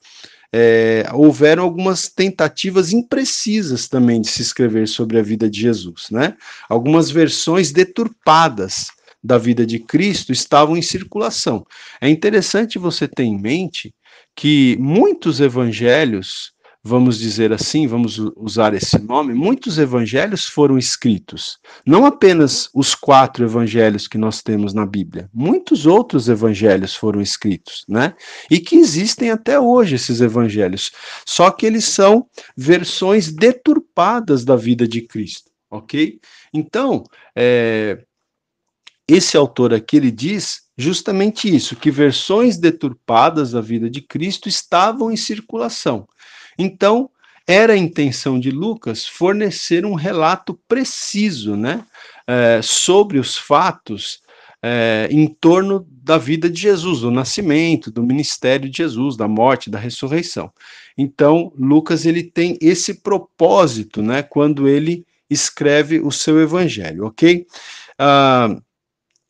é, 0.50 1.04
houveram 1.12 1.64
algumas 1.64 2.08
tentativas 2.08 2.92
imprecisas 2.92 3.88
também 3.88 4.22
de 4.22 4.28
se 4.28 4.40
escrever 4.40 4.88
sobre 4.88 5.18
a 5.18 5.22
vida 5.22 5.50
de 5.50 5.60
Jesus, 5.60 6.08
né? 6.10 6.34
Algumas 6.68 7.10
versões 7.10 7.70
deturpadas 7.70 8.86
da 9.22 9.38
vida 9.38 9.66
de 9.66 9.78
Cristo 9.78 10.32
estavam 10.32 10.76
em 10.76 10.82
circulação. 10.82 11.66
É 12.00 12.08
interessante 12.08 12.78
você 12.78 13.08
ter 13.08 13.24
em 13.24 13.38
mente 13.38 13.94
que 14.34 14.76
muitos 14.78 15.40
evangelhos 15.40 16.52
vamos 16.88 17.18
dizer 17.18 17.52
assim, 17.52 17.86
vamos 17.86 18.18
usar 18.36 18.72
esse 18.72 18.98
nome, 18.98 19.34
muitos 19.34 19.78
evangelhos 19.78 20.46
foram 20.46 20.78
escritos. 20.78 21.58
Não 21.84 22.06
apenas 22.06 22.70
os 22.74 22.94
quatro 22.94 23.44
evangelhos 23.44 24.08
que 24.08 24.16
nós 24.16 24.42
temos 24.42 24.72
na 24.72 24.86
Bíblia, 24.86 25.28
muitos 25.32 25.86
outros 25.86 26.28
evangelhos 26.28 26.94
foram 26.94 27.20
escritos, 27.20 27.84
né? 27.88 28.14
E 28.50 28.58
que 28.58 28.76
existem 28.76 29.30
até 29.30 29.60
hoje 29.60 29.96
esses 29.96 30.20
evangelhos. 30.20 30.90
Só 31.26 31.50
que 31.50 31.66
eles 31.66 31.84
são 31.84 32.26
versões 32.56 33.30
deturpadas 33.32 34.44
da 34.44 34.56
vida 34.56 34.88
de 34.88 35.02
Cristo, 35.02 35.50
ok? 35.70 36.18
Então, 36.54 37.04
é, 37.36 38.02
esse 39.08 39.36
autor 39.36 39.72
aqui 39.72 39.96
ele 39.96 40.10
diz 40.10 40.68
justamente 40.76 41.52
isso, 41.52 41.74
que 41.74 41.90
versões 41.90 42.58
deturpadas 42.58 43.52
da 43.52 43.60
vida 43.60 43.88
de 43.88 44.02
Cristo 44.02 44.48
estavam 44.48 45.10
em 45.10 45.16
circulação. 45.16 46.06
Então, 46.58 47.10
era 47.46 47.72
a 47.72 47.78
intenção 47.78 48.38
de 48.38 48.50
Lucas 48.50 49.06
fornecer 49.06 49.86
um 49.86 49.94
relato 49.94 50.52
preciso 50.68 51.56
né, 51.56 51.84
é, 52.26 52.60
sobre 52.62 53.18
os 53.18 53.38
fatos 53.38 54.20
é, 54.62 55.08
em 55.10 55.26
torno 55.26 55.86
da 55.90 56.18
vida 56.18 56.50
de 56.50 56.60
Jesus, 56.60 57.00
do 57.00 57.10
nascimento, 57.10 57.90
do 57.90 58.02
ministério 58.02 58.68
de 58.68 58.76
Jesus, 58.76 59.16
da 59.16 59.26
morte, 59.26 59.70
da 59.70 59.78
ressurreição. 59.78 60.52
Então, 60.96 61.52
Lucas 61.56 62.04
ele 62.04 62.22
tem 62.22 62.58
esse 62.60 62.94
propósito, 62.94 64.02
né, 64.02 64.22
quando 64.22 64.68
ele 64.68 65.06
escreve 65.30 66.00
o 66.00 66.10
seu 66.10 66.40
evangelho, 66.40 67.06
ok? 67.06 67.46
Uh, 68.00 68.62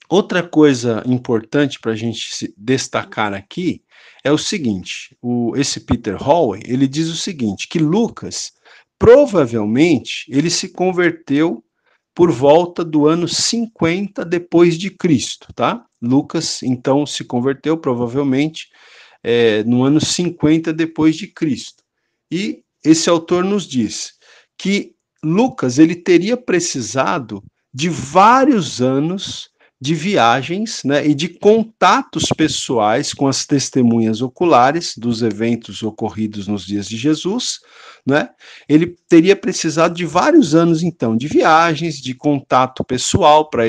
outra 0.09 0.43
coisa 0.43 1.03
importante 1.07 1.79
para 1.81 1.93
a 1.93 1.97
gente 1.97 2.53
destacar 2.57 3.35
aqui 3.35 3.83
é 4.25 4.33
o 4.33 4.39
seguinte: 4.39 5.17
o, 5.21 5.57
esse 5.57 5.81
Peter 5.81 6.17
Hallway 6.17 6.63
ele 6.67 6.87
diz 6.87 7.09
o 7.09 7.17
seguinte, 7.17 7.69
que 7.69 7.79
Lucas 7.79 8.53
provavelmente 8.99 10.25
ele 10.29 10.51
se 10.51 10.71
converteu 10.71 11.65
por 12.15 12.33
volta 12.33 12.85
do 12.85 13.07
ano 13.07 13.29
50 13.29 14.25
depois 14.25 14.77
de 14.77 14.91
Cristo, 14.91 15.53
tá? 15.55 15.85
Lucas 16.03 16.63
então 16.63 17.07
se 17.07 17.25
converteu 17.25 17.77
provavelmente 17.77 18.69
é, 19.23 19.63
no 19.65 19.85
ano 19.85 20.01
50 20.01 20.73
depois 20.73 21.17
de 21.17 21.29
Cristo. 21.29 21.83
E 22.31 22.63
esse 22.85 23.09
autor 23.09 23.45
nos 23.45 23.67
diz 23.67 24.15
que 24.57 24.95
Lucas 25.23 25.79
ele 25.79 25.95
teria 25.95 26.37
precisado 26.37 27.43
de 27.73 27.89
vários 27.89 28.81
anos 28.81 29.51
de 29.81 29.95
viagens 29.95 30.83
né, 30.85 31.07
e 31.07 31.15
de 31.15 31.29
contatos 31.29 32.31
pessoais 32.37 33.15
com 33.15 33.29
as 33.29 33.47
testemunhas 33.47 34.21
oculares 34.21 34.95
dos 34.97 35.23
eventos 35.23 35.83
ocorridos 35.83 36.49
nos 36.49 36.67
dias 36.67 36.89
de 36.89 36.97
Jesus. 36.97 37.61
Né? 38.05 38.29
Ele 38.69 38.97
teria 39.09 39.37
precisado 39.37 39.95
de 39.95 40.05
vários 40.05 40.55
anos, 40.55 40.83
então, 40.83 41.17
de 41.17 41.29
viagens, 41.29 42.01
de 42.01 42.13
contato 42.15 42.83
pessoal 42.83 43.49
para 43.49 43.67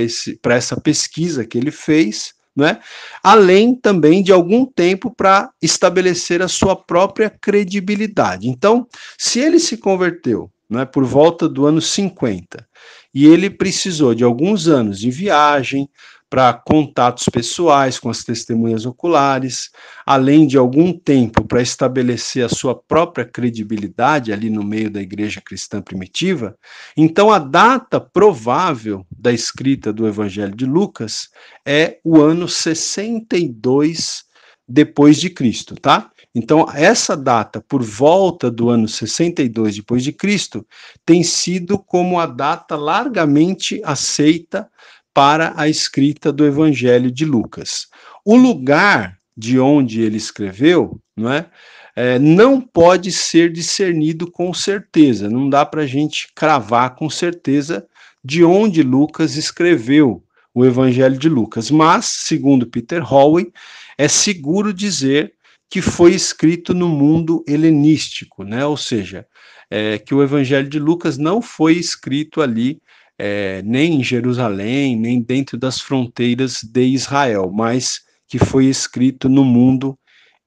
essa 0.55 0.79
pesquisa 0.81 1.45
que 1.45 1.57
ele 1.57 1.71
fez. 1.71 2.33
Né? 2.55 2.79
Além 3.23 3.75
também 3.75 4.23
de 4.23 4.31
algum 4.31 4.65
tempo 4.65 5.13
para 5.15 5.51
estabelecer 5.61 6.41
a 6.41 6.47
sua 6.47 6.75
própria 6.75 7.29
credibilidade. 7.29 8.49
Então, 8.49 8.87
se 9.17 9.39
ele 9.39 9.59
se 9.59 9.77
converteu 9.77 10.51
né, 10.69 10.85
por 10.85 11.03
volta 11.03 11.49
do 11.49 11.65
ano 11.65 11.81
50 11.81 12.67
e 13.13 13.25
ele 13.25 13.49
precisou 13.49 14.13
de 14.13 14.23
alguns 14.23 14.67
anos 14.67 14.99
de 14.99 15.09
viagem 15.09 15.89
para 16.29 16.53
contatos 16.53 17.27
pessoais 17.27 17.97
com 17.97 18.07
as 18.07 18.23
testemunhas 18.23 18.85
oculares, 18.85 19.71
além 20.05 20.45
de 20.45 20.57
algum 20.57 20.93
tempo 20.93 21.43
para 21.43 21.59
estabelecer 21.59 22.45
a 22.45 22.49
sua 22.49 22.75
própria 22.75 23.25
credibilidade 23.25 24.31
ali 24.31 24.47
no 24.47 24.63
meio 24.63 24.91
da 24.91 25.01
igreja 25.01 25.41
cristã 25.41 25.81
primitiva. 25.81 26.55
Então, 26.95 27.31
a 27.31 27.39
data 27.39 27.99
provável 27.99 29.03
da 29.09 29.33
escrita 29.33 29.91
do 29.91 30.07
Evangelho 30.07 30.55
de 30.55 30.67
Lucas 30.67 31.29
é 31.65 31.97
o 32.03 32.21
ano 32.21 32.47
62 32.47 34.23
depois 34.67 35.19
de 35.19 35.31
Cristo, 35.31 35.73
tá? 35.73 36.11
Então, 36.39 36.65
essa 36.73 37.17
data, 37.17 37.59
por 37.59 37.83
volta 37.83 38.49
do 38.49 38.69
ano 38.69 38.87
62 38.87 39.75
depois 39.75 40.01
de 40.01 40.13
Cristo, 40.13 40.65
tem 41.05 41.21
sido 41.21 41.77
como 41.77 42.17
a 42.17 42.25
data 42.25 42.77
largamente 42.77 43.81
aceita 43.83 44.69
para 45.13 45.53
a 45.57 45.67
escrita 45.67 46.31
do 46.31 46.45
Evangelho 46.45 47.11
de 47.11 47.25
Lucas. 47.25 47.87
O 48.23 48.37
lugar 48.37 49.19
de 49.35 49.59
onde 49.59 50.01
ele 50.01 50.15
escreveu, 50.15 51.01
não 51.13 51.29
é? 51.29 51.45
é 51.93 52.17
não 52.17 52.61
pode 52.61 53.11
ser 53.11 53.51
discernido 53.51 54.31
com 54.31 54.53
certeza, 54.53 55.29
não 55.29 55.49
dá 55.49 55.65
para 55.65 55.81
a 55.81 55.87
gente 55.87 56.29
cravar 56.33 56.95
com 56.95 57.09
certeza 57.09 57.85
de 58.23 58.45
onde 58.45 58.81
Lucas 58.81 59.35
escreveu 59.35 60.23
o 60.53 60.65
Evangelho 60.65 61.17
de 61.17 61.27
Lucas, 61.27 61.69
mas, 61.69 62.05
segundo 62.05 62.65
Peter 62.65 63.03
Hallway, 63.03 63.51
é 63.97 64.07
seguro 64.07 64.73
dizer 64.73 65.33
que 65.69 65.81
foi 65.81 66.13
escrito 66.13 66.73
no 66.73 66.89
mundo 66.89 67.43
helenístico, 67.47 68.43
né? 68.43 68.65
Ou 68.65 68.75
seja, 68.75 69.25
é, 69.69 69.99
que 69.99 70.13
o 70.15 70.23
Evangelho 70.23 70.67
de 70.67 70.79
Lucas 70.79 71.17
não 71.17 71.41
foi 71.41 71.73
escrito 71.73 72.41
ali 72.41 72.81
é, 73.17 73.61
nem 73.63 73.99
em 73.99 74.03
Jerusalém, 74.03 74.95
nem 74.95 75.21
dentro 75.21 75.57
das 75.57 75.79
fronteiras 75.79 76.63
de 76.63 76.85
Israel, 76.85 77.51
mas 77.53 78.01
que 78.27 78.39
foi 78.39 78.65
escrito 78.65 79.27
no 79.27 79.43
mundo 79.43 79.97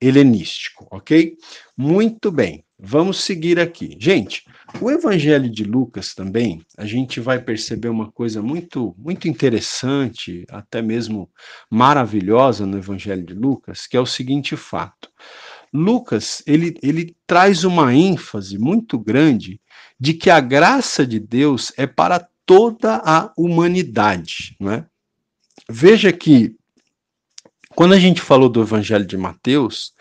helenístico, 0.01 0.89
ok? 0.91 1.37
Muito 1.77 2.33
bem, 2.33 2.65
vamos 2.79 3.23
seguir 3.23 3.61
aqui. 3.61 3.97
Gente, 4.01 4.43
o 4.81 4.91
Evangelho 4.91 5.49
de 5.49 5.65
Lucas 5.65 6.15
também, 6.15 6.63
a 6.77 6.85
gente 6.85 7.21
vai 7.21 7.41
perceber 7.41 7.89
uma 7.89 8.11
coisa 8.11 8.43
muito, 8.43 8.95
muito 8.99 9.29
interessante, 9.29 10.45
até 10.51 10.83
mesmo 10.83 11.31
maravilhosa 11.71 12.67
no 12.67 12.79
Evangelho 12.79 13.25
de 13.25 13.35
Lucas, 13.35 13.87
que 13.87 13.97
é 13.97 14.01
o 14.01 14.07
seguinte 14.07 14.57
fato. 14.57 15.11
Lucas, 15.73 16.43
ele, 16.47 16.75
ele 16.83 17.17
traz 17.27 17.65
uma 17.65 17.95
ênfase 17.95 18.59
muito 18.59 18.99
grande 18.99 19.61
de 19.99 20.15
que 20.15 20.29
a 20.29 20.41
graça 20.41 21.07
de 21.07 21.19
Deus 21.19 21.73
é 21.77 21.87
para 21.87 22.29
toda 22.45 22.97
a 23.05 23.33
humanidade, 23.37 24.57
não 24.59 24.73
é? 24.73 24.87
Veja 25.69 26.13
que 26.13 26.57
quando 27.75 27.95
a 27.95 27.99
gente 27.99 28.21
falou 28.21 28.49
do 28.49 28.61
Evangelho 28.61 29.07
de 29.07 29.17
Mateus, 29.17 29.95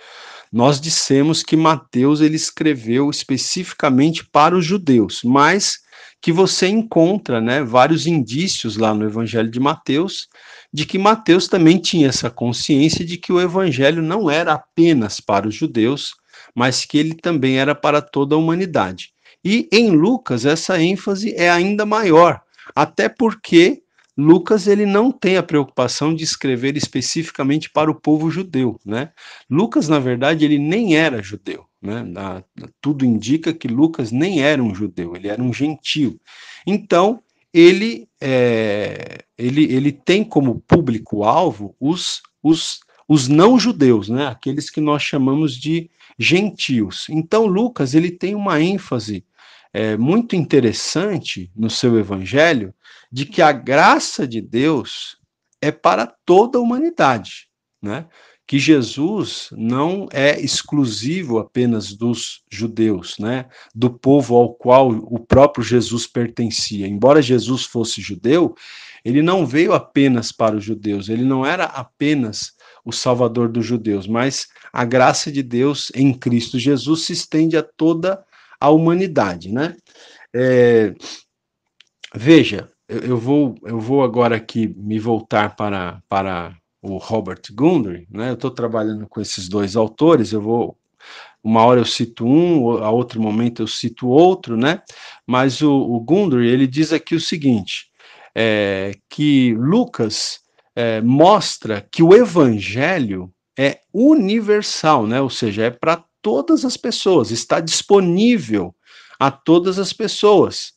nós 0.51 0.81
dissemos 0.81 1.43
que 1.43 1.55
Mateus 1.55 2.19
ele 2.19 2.35
escreveu 2.35 3.09
especificamente 3.09 4.25
para 4.25 4.55
os 4.55 4.65
judeus, 4.65 5.21
mas 5.23 5.79
que 6.21 6.31
você 6.31 6.67
encontra, 6.67 7.41
né, 7.41 7.63
vários 7.63 8.05
indícios 8.05 8.77
lá 8.77 8.93
no 8.93 9.05
Evangelho 9.05 9.49
de 9.49 9.59
Mateus 9.59 10.27
de 10.73 10.85
que 10.85 10.97
Mateus 10.97 11.47
também 11.47 11.77
tinha 11.77 12.07
essa 12.07 12.29
consciência 12.29 13.03
de 13.03 13.17
que 13.17 13.33
o 13.33 13.41
evangelho 13.41 14.01
não 14.01 14.29
era 14.29 14.53
apenas 14.53 15.19
para 15.19 15.47
os 15.47 15.55
judeus, 15.55 16.13
mas 16.55 16.85
que 16.85 16.97
ele 16.97 17.13
também 17.13 17.59
era 17.59 17.75
para 17.75 18.01
toda 18.01 18.35
a 18.35 18.37
humanidade. 18.37 19.09
E 19.43 19.67
em 19.71 19.91
Lucas 19.91 20.45
essa 20.45 20.81
ênfase 20.81 21.33
é 21.35 21.49
ainda 21.49 21.85
maior, 21.85 22.41
até 22.75 23.09
porque 23.09 23.81
Lucas 24.21 24.67
ele 24.67 24.85
não 24.85 25.11
tem 25.11 25.37
a 25.37 25.43
preocupação 25.43 26.13
de 26.13 26.23
escrever 26.23 26.77
especificamente 26.77 27.69
para 27.69 27.89
o 27.89 27.95
povo 27.95 28.29
judeu, 28.29 28.79
né? 28.85 29.11
Lucas 29.49 29.87
na 29.87 29.99
verdade 29.99 30.45
ele 30.45 30.59
nem 30.59 30.95
era 30.95 31.21
judeu, 31.21 31.65
né? 31.81 32.03
tudo 32.79 33.03
indica 33.03 33.53
que 33.53 33.67
Lucas 33.67 34.11
nem 34.11 34.41
era 34.41 34.61
um 34.61 34.75
judeu, 34.75 35.15
ele 35.15 35.27
era 35.27 35.41
um 35.41 35.51
gentio. 35.51 36.19
Então 36.65 37.21
ele, 37.53 38.07
é, 38.21 39.23
ele, 39.37 39.63
ele 39.73 39.91
tem 39.91 40.23
como 40.23 40.59
público-alvo 40.61 41.75
os, 41.79 42.21
os, 42.41 42.79
os 43.07 43.27
não-judeus, 43.27 44.07
né? 44.07 44.27
aqueles 44.27 44.69
que 44.69 44.79
nós 44.79 45.01
chamamos 45.01 45.55
de 45.55 45.89
gentios. 46.17 47.07
Então, 47.09 47.45
Lucas 47.45 47.95
ele 47.95 48.11
tem 48.11 48.35
uma 48.35 48.61
ênfase 48.61 49.25
é, 49.73 49.95
muito 49.97 50.35
interessante 50.35 51.51
no 51.55 51.69
seu 51.69 51.97
evangelho 51.97 52.73
de 53.11 53.25
que 53.25 53.41
a 53.41 53.51
graça 53.51 54.27
de 54.27 54.41
Deus 54.41 55.17
é 55.61 55.71
para 55.71 56.07
toda 56.25 56.57
a 56.57 56.61
humanidade. 56.61 57.47
Né? 57.81 58.05
que 58.51 58.59
Jesus 58.59 59.47
não 59.53 60.09
é 60.11 60.37
exclusivo 60.41 61.39
apenas 61.39 61.93
dos 61.93 62.43
judeus, 62.51 63.15
né? 63.17 63.45
Do 63.73 63.89
povo 63.89 64.35
ao 64.35 64.53
qual 64.53 64.89
o 64.89 65.17
próprio 65.17 65.63
Jesus 65.63 66.05
pertencia. 66.05 66.85
Embora 66.85 67.21
Jesus 67.21 67.63
fosse 67.63 68.01
judeu, 68.01 68.53
ele 69.05 69.21
não 69.21 69.45
veio 69.45 69.71
apenas 69.71 70.33
para 70.33 70.57
os 70.57 70.65
judeus, 70.65 71.07
ele 71.07 71.23
não 71.23 71.45
era 71.45 71.63
apenas 71.63 72.51
o 72.83 72.91
salvador 72.91 73.47
dos 73.47 73.65
judeus, 73.65 74.05
mas 74.05 74.49
a 74.73 74.83
graça 74.83 75.31
de 75.31 75.41
Deus 75.41 75.89
em 75.95 76.13
Cristo 76.13 76.59
Jesus 76.59 77.05
se 77.05 77.13
estende 77.13 77.55
a 77.55 77.63
toda 77.63 78.21
a 78.61 78.69
humanidade, 78.69 79.51
né? 79.51 79.75
É, 80.33 80.93
veja, 82.13 82.69
eu, 82.87 83.17
vou, 83.17 83.55
eu 83.63 83.79
vou 83.79 84.03
agora 84.03 84.35
aqui 84.35 84.67
me 84.77 84.99
voltar 84.99 85.55
para, 85.55 86.01
para 86.07 86.55
o 86.81 86.97
Robert 86.97 87.41
Gundry, 87.51 88.07
né? 88.09 88.29
Eu 88.29 88.35
estou 88.35 88.51
trabalhando 88.51 89.07
com 89.07 89.19
esses 89.19 89.49
dois 89.49 89.75
autores, 89.75 90.31
eu 90.31 90.41
vou 90.41 90.77
uma 91.43 91.65
hora 91.65 91.79
eu 91.79 91.85
cito 91.85 92.23
um, 92.23 92.77
a 92.83 92.91
outro 92.91 93.19
momento 93.19 93.63
eu 93.63 93.67
cito 93.67 94.07
outro, 94.07 94.55
né? 94.55 94.83
Mas 95.25 95.59
o, 95.63 95.71
o 95.73 95.99
Gundry 95.99 96.47
ele 96.47 96.67
diz 96.67 96.93
aqui 96.93 97.15
o 97.15 97.19
seguinte, 97.19 97.87
é, 98.35 98.91
que 99.09 99.55
Lucas 99.55 100.39
é, 100.75 101.01
mostra 101.01 101.81
que 101.91 102.03
o 102.03 102.13
Evangelho 102.13 103.33
é 103.57 103.79
universal, 103.91 105.07
né? 105.07 105.19
Ou 105.19 105.31
seja, 105.31 105.63
é 105.63 105.71
para 105.71 106.03
todas 106.21 106.65
as 106.65 106.77
pessoas, 106.77 107.31
está 107.31 107.59
disponível 107.59 108.75
a 109.19 109.29
todas 109.31 109.79
as 109.79 109.93
pessoas. 109.93 110.73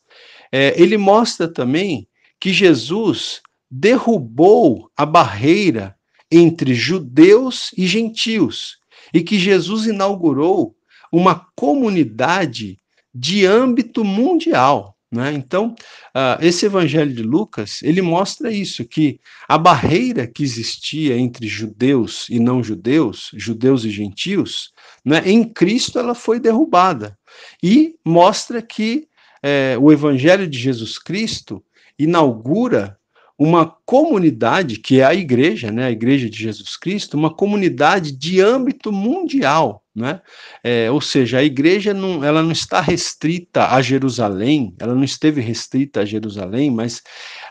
É, 0.51 0.79
ele 0.81 0.97
mostra 0.97 1.47
também 1.47 2.07
que 2.39 2.53
Jesus 2.53 3.41
derrubou 3.69 4.91
a 4.95 5.05
barreira 5.05 5.95
entre 6.31 6.73
judeus 6.73 7.71
e 7.77 7.87
gentios 7.87 8.77
e 9.13 9.21
que 9.21 9.39
Jesus 9.39 9.85
inaugurou 9.85 10.75
uma 11.11 11.47
comunidade 11.55 12.77
de 13.13 13.45
âmbito 13.45 14.03
mundial. 14.03 14.94
Né? 15.15 15.31
Então, 15.33 15.73
uh, 16.13 16.37
esse 16.41 16.65
Evangelho 16.65 17.13
de 17.13 17.23
Lucas 17.23 17.81
ele 17.81 18.01
mostra 18.01 18.51
isso 18.51 18.83
que 18.83 19.17
a 19.47 19.57
barreira 19.57 20.27
que 20.27 20.43
existia 20.43 21.17
entre 21.17 21.47
judeus 21.47 22.27
e 22.29 22.37
não 22.37 22.61
judeus, 22.61 23.31
judeus 23.33 23.85
e 23.85 23.89
gentios, 23.89 24.73
né, 25.05 25.23
em 25.25 25.45
Cristo 25.45 25.97
ela 25.97 26.13
foi 26.13 26.37
derrubada 26.37 27.17
e 27.63 27.95
mostra 28.03 28.61
que 28.61 29.07
eh, 29.41 29.77
o 29.79 29.89
Evangelho 29.89 30.47
de 30.47 30.59
Jesus 30.59 30.99
Cristo 30.99 31.63
inaugura 31.97 32.99
uma 33.37 33.65
comunidade, 33.85 34.79
que 34.79 35.01
é 35.01 35.03
a 35.03 35.13
igreja, 35.13 35.69
né, 35.69 35.85
a 35.85 35.91
igreja 35.91 36.29
de 36.29 36.37
Jesus 36.37 36.77
Cristo, 36.77 37.17
uma 37.17 37.33
comunidade 37.33 38.13
de 38.13 38.39
âmbito 38.39 38.91
mundial, 38.91 39.83
né? 39.93 40.21
É, 40.63 40.89
ou 40.89 41.01
seja, 41.01 41.39
a 41.39 41.43
igreja 41.43 41.93
não, 41.93 42.23
ela 42.23 42.41
não 42.41 42.51
está 42.51 42.79
restrita 42.79 43.67
a 43.67 43.81
Jerusalém, 43.81 44.73
ela 44.79 44.95
não 44.95 45.03
esteve 45.03 45.41
restrita 45.41 46.01
a 46.01 46.05
Jerusalém, 46.05 46.71
mas 46.71 47.01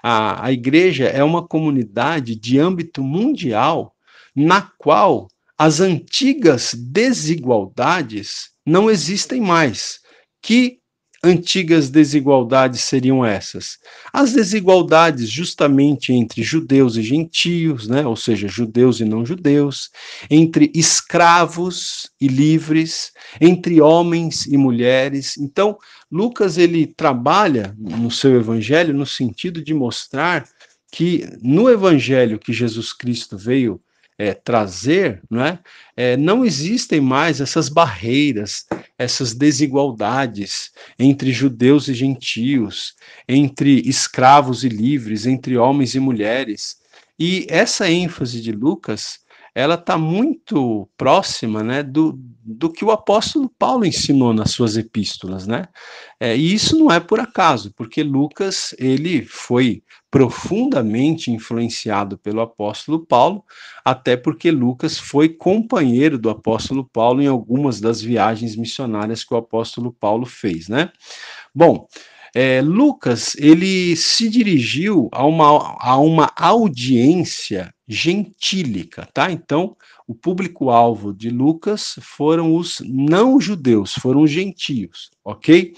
a, 0.03 0.47
a 0.47 0.53
igreja 0.53 1.05
é 1.05 1.23
uma 1.23 1.47
comunidade 1.47 2.35
de 2.35 2.59
âmbito 2.59 3.03
mundial 3.03 3.95
na 4.35 4.63
qual 4.79 5.29
as 5.57 5.81
antigas 5.81 6.75
desigualdades 6.75 8.51
não 8.67 8.91
existem 8.91 9.41
mais, 9.41 10.01
que 10.43 10.79
antigas 11.25 11.91
desigualdades 11.91 12.83
seriam 12.83 13.25
essas? 13.25 13.79
As 14.13 14.33
desigualdades 14.33 15.29
justamente 15.29 16.13
entre 16.13 16.43
judeus 16.43 16.97
e 16.97 17.03
gentios, 17.03 17.89
né, 17.89 18.07
ou 18.07 18.17
seja, 18.17 18.47
judeus 18.47 19.01
e 19.01 19.05
não 19.05 19.25
judeus, 19.25 19.91
entre 20.31 20.71
escravos 20.75 22.11
e 22.21 22.29
livres, 22.29 23.13
entre 23.41 23.81
homens 23.81 24.47
e 24.47 24.57
mulheres. 24.57 25.37
Então, 25.39 25.79
Lucas 26.11 26.59
ele 26.59 26.87
trabalha 26.87 27.75
no 27.79 28.11
seu 28.11 28.37
evangelho 28.37 28.95
no 28.95 29.07
sentido 29.07 29.63
de 29.63 29.75
mostrar 29.75 30.49
que 30.93 31.27
no 31.43 31.69
evangelho 31.69 32.39
que 32.39 32.53
Jesus 32.53 32.93
Cristo 32.93 33.37
veio 33.37 33.81
é, 34.19 34.33
trazer, 34.33 35.21
não, 35.29 35.45
é? 35.45 35.59
é? 35.97 36.17
não 36.17 36.45
existem 36.45 37.01
mais 37.01 37.41
essas 37.41 37.69
barreiras, 37.69 38.65
essas 38.99 39.35
desigualdades 39.35 40.71
entre 40.99 41.33
judeus 41.33 41.89
e 41.89 41.95
gentios, 41.95 42.95
entre 43.29 43.81
escravos 43.89 44.65
e 44.65 44.69
livres, 44.69 45.27
entre 45.27 45.57
homens 45.57 45.95
e 45.95 46.01
mulheres. 46.01 46.77
E 47.19 47.47
essa 47.49 47.91
ênfase 47.91 48.41
de 48.41 48.53
Lucas, 48.53 49.21
ela 49.55 49.77
está 49.77 49.97
muito 49.97 50.89
próxima 50.97 51.63
né, 51.63 51.83
do, 51.83 52.19
do 52.43 52.71
que 52.71 52.85
o 52.85 52.91
apóstolo 52.91 53.49
Paulo 53.57 53.87
ensinou 53.87 54.33
nas 54.33 54.51
suas 54.51 54.77
epístolas. 54.77 55.47
Né? 55.47 55.67
É, 56.19 56.37
e 56.37 56.53
isso 56.53 56.77
não 56.77 56.91
é 56.91 56.99
por 56.99 57.21
acaso, 57.21 57.73
porque 57.77 58.03
Lucas 58.03 58.75
ele 58.79 59.25
foi 59.25 59.83
profundamente 60.11 61.31
influenciado 61.31 62.19
pelo 62.19 62.41
apóstolo 62.41 63.05
Paulo, 63.05 63.45
até 63.85 64.17
porque 64.17 64.51
Lucas 64.51 64.99
foi 64.99 65.29
companheiro 65.29 66.19
do 66.19 66.31
apóstolo 66.31 66.89
Paulo 66.93 67.21
em 67.21 67.27
algumas 67.27 67.81
das 67.81 68.01
viagens 68.01 68.57
missionárias 68.57 69.25
que 69.25 69.35
o 69.35 69.37
apóstolo 69.37 69.93
Paulo 69.93 70.25
fez, 70.25 70.69
né? 70.69 70.91
Bom, 71.53 71.89
é, 72.35 72.61
Lucas 72.61 73.37
ele 73.37 73.95
se 73.95 74.29
dirigiu 74.29 75.09
a 75.13 75.25
uma, 75.25 75.77
a 75.79 75.97
uma 75.97 76.33
audiência 76.37 77.73
gentílica, 77.87 79.09
tá? 79.15 79.31
Então, 79.31 79.77
o 80.07 80.15
público-alvo 80.15 81.15
de 81.15 81.31
Lucas 81.31 81.97
foram 82.01 82.57
os 82.57 82.81
não-judeus, 82.85 83.95
foram 83.95 84.23
os 84.23 84.31
gentios, 84.31 85.11
ok? 85.25 85.75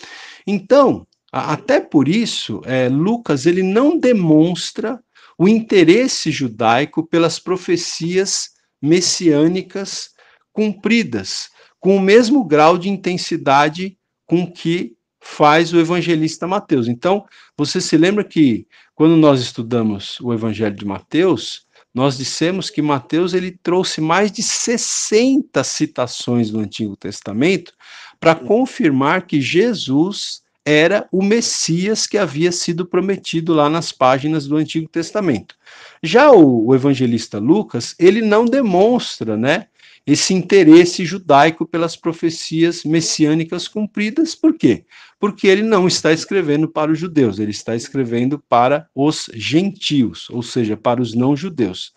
Então, 0.47 1.07
até 1.31 1.81
por 1.81 2.09
isso, 2.09 2.63
é, 2.65 2.89
Lucas 2.89 3.45
ele 3.45 3.63
não 3.63 3.99
demonstra 3.99 4.99
o 5.39 5.47
interesse 5.47 6.31
judaico 6.31 7.07
pelas 7.07 7.39
profecias 7.39 8.51
messiânicas 8.81 10.11
cumpridas, 10.53 11.51
com 11.79 11.97
o 11.97 12.01
mesmo 12.01 12.43
grau 12.43 12.79
de 12.79 12.89
intensidade 12.89 13.99
com 14.25 14.51
que 14.51 14.96
faz 15.27 15.73
o 15.73 15.79
evangelista 15.79 16.47
Mateus. 16.47 16.89
Então, 16.89 17.27
você 17.57 17.81
se 17.81 17.97
lembra 17.97 18.25
que 18.25 18.67
quando 18.95 19.17
nós 19.17 19.41
estudamos 19.41 20.19
o 20.21 20.33
evangelho 20.33 20.75
de 20.75 20.85
Mateus, 20.85 21.67
nós 21.93 22.17
dissemos 22.17 22.71
que 22.71 22.81
Mateus 22.81 23.35
ele 23.35 23.51
trouxe 23.51 24.01
mais 24.01 24.31
de 24.31 24.43
60 24.43 25.63
citações 25.65 26.51
do 26.51 26.61
Antigo 26.61 26.97
Testamento 26.97 27.73
para 28.21 28.35
confirmar 28.35 29.27
que 29.27 29.41
Jesus 29.41 30.43
era 30.65 31.09
o 31.13 31.23
Messias 31.23 32.07
que 32.07 32.19
havia 32.19 32.51
sido 32.51 32.87
prometido 32.87 33.53
lá 33.53 33.69
nas 33.69 33.93
páginas 33.93 34.47
do 34.47 34.57
Antigo 34.57 34.89
Testamento. 34.89 35.55
Já 36.03 36.31
o, 36.33 36.67
o 36.67 36.75
evangelista 36.75 37.39
Lucas, 37.39 37.95
ele 37.99 38.21
não 38.21 38.45
demonstra, 38.45 39.37
né, 39.37 39.67
esse 40.07 40.33
interesse 40.33 41.05
judaico 41.05 41.67
pelas 41.67 41.97
profecias 41.97 42.85
messiânicas 42.85 43.67
cumpridas. 43.67 44.35
Por 44.37 44.55
quê? 44.55 44.85
Porque 45.19 45.47
ele 45.47 45.63
não 45.63 45.87
está 45.87 46.13
escrevendo 46.13 46.69
para 46.69 46.93
os 46.93 46.99
judeus, 46.99 47.39
ele 47.39 47.51
está 47.51 47.75
escrevendo 47.75 48.39
para 48.49 48.89
os 48.95 49.31
gentios, 49.35 50.29
ou 50.31 50.43
seja, 50.43 50.77
para 50.77 51.01
os 51.01 51.15
não 51.15 51.35
judeus. 51.35 51.93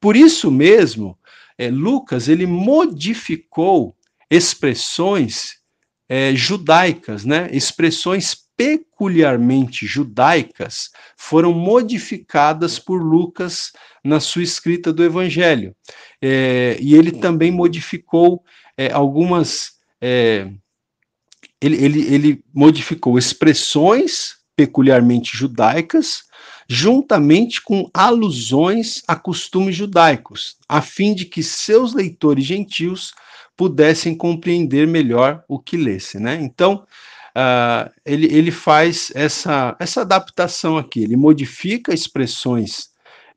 Por 0.00 0.16
isso 0.16 0.50
mesmo, 0.50 1.18
é, 1.58 1.70
Lucas 1.70 2.28
ele 2.28 2.46
modificou 2.46 3.94
expressões 4.30 5.58
é, 6.08 6.34
judaicas, 6.34 7.24
né? 7.24 7.48
expressões 7.52 8.34
peculiarmente 8.56 9.86
judaicas 9.86 10.90
foram 11.16 11.52
modificadas 11.52 12.78
por 12.78 13.02
Lucas 13.02 13.72
na 14.04 14.20
sua 14.20 14.42
escrita 14.42 14.92
do 14.92 15.04
Evangelho. 15.04 15.74
É, 16.20 16.76
e 16.80 16.94
ele 16.94 17.12
também 17.12 17.50
modificou 17.50 18.42
é, 18.76 18.92
algumas. 18.92 19.72
É, 20.00 20.48
ele, 21.62 21.82
ele, 21.82 22.14
ele 22.14 22.44
modificou 22.52 23.16
expressões 23.16 24.36
peculiarmente 24.56 25.36
judaicas, 25.36 26.24
juntamente 26.68 27.62
com 27.62 27.88
alusões 27.94 29.02
a 29.06 29.14
costumes 29.14 29.76
judaicos, 29.76 30.56
a 30.68 30.82
fim 30.82 31.14
de 31.14 31.24
que 31.24 31.42
seus 31.42 31.94
leitores 31.94 32.44
gentios 32.44 33.12
pudessem 33.56 34.14
compreender 34.14 34.86
melhor 34.86 35.44
o 35.48 35.58
que 35.58 35.76
lesse. 35.76 36.18
Né? 36.18 36.38
Então, 36.42 36.84
uh, 37.36 37.90
ele, 38.04 38.26
ele 38.26 38.50
faz 38.50 39.12
essa, 39.14 39.76
essa 39.78 40.00
adaptação 40.00 40.76
aqui, 40.76 41.02
ele 41.02 41.16
modifica 41.16 41.94
expressões 41.94 42.88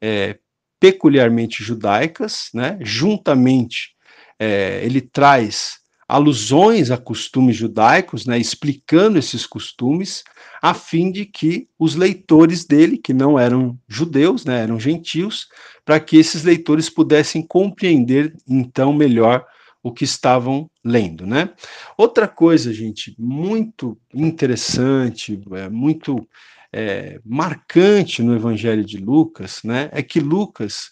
é, 0.01 0.38
peculiarmente 0.79 1.63
judaicas, 1.63 2.49
né? 2.53 2.77
juntamente 2.81 3.95
é, 4.39 4.81
ele 4.83 5.01
traz 5.01 5.79
alusões 6.07 6.91
a 6.91 6.97
costumes 6.97 7.55
judaicos, 7.55 8.25
né? 8.25 8.37
explicando 8.37 9.17
esses 9.17 9.45
costumes, 9.45 10.23
a 10.61 10.73
fim 10.73 11.11
de 11.11 11.25
que 11.25 11.67
os 11.79 11.95
leitores 11.95 12.65
dele, 12.65 12.97
que 12.97 13.13
não 13.13 13.39
eram 13.39 13.77
judeus, 13.87 14.45
né? 14.45 14.61
eram 14.61 14.79
gentios, 14.79 15.47
para 15.83 15.99
que 15.99 16.17
esses 16.17 16.43
leitores 16.43 16.89
pudessem 16.89 17.45
compreender 17.45 18.35
então 18.47 18.93
melhor 18.93 19.45
o 19.81 19.91
que 19.91 20.03
estavam 20.03 20.67
lendo, 20.83 21.27
né? 21.27 21.51
Outra 21.95 22.27
coisa, 22.27 22.73
gente, 22.73 23.15
muito 23.19 23.95
interessante, 24.11 25.39
é, 25.51 25.69
muito 25.69 26.27
é, 26.73 27.21
marcante 27.23 28.23
no 28.23 28.35
Evangelho 28.35 28.83
de 28.83 28.97
Lucas, 28.97 29.61
né, 29.63 29.89
é 29.91 30.01
que 30.01 30.19
Lucas, 30.19 30.89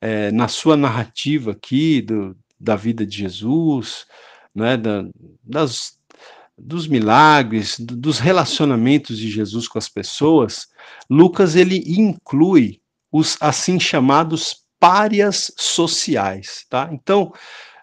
é, 0.00 0.30
na 0.30 0.46
sua 0.46 0.76
narrativa 0.76 1.50
aqui 1.50 2.00
do, 2.00 2.36
da 2.58 2.76
vida 2.76 3.04
de 3.04 3.18
Jesus, 3.18 4.06
né, 4.56 4.76
da, 4.76 5.04
das, 5.44 5.98
dos 6.56 6.88
milagres, 6.88 7.78
dos 7.78 8.18
relacionamentos 8.18 9.18
de 9.18 9.30
Jesus 9.30 9.68
com 9.68 9.78
as 9.78 9.88
pessoas, 9.88 10.66
Lucas 11.10 11.54
ele 11.54 11.84
inclui 11.86 12.80
os 13.12 13.36
assim 13.40 13.78
chamados 13.78 14.64
párias 14.80 15.52
sociais, 15.56 16.64
tá? 16.70 16.88
Então, 16.90 17.32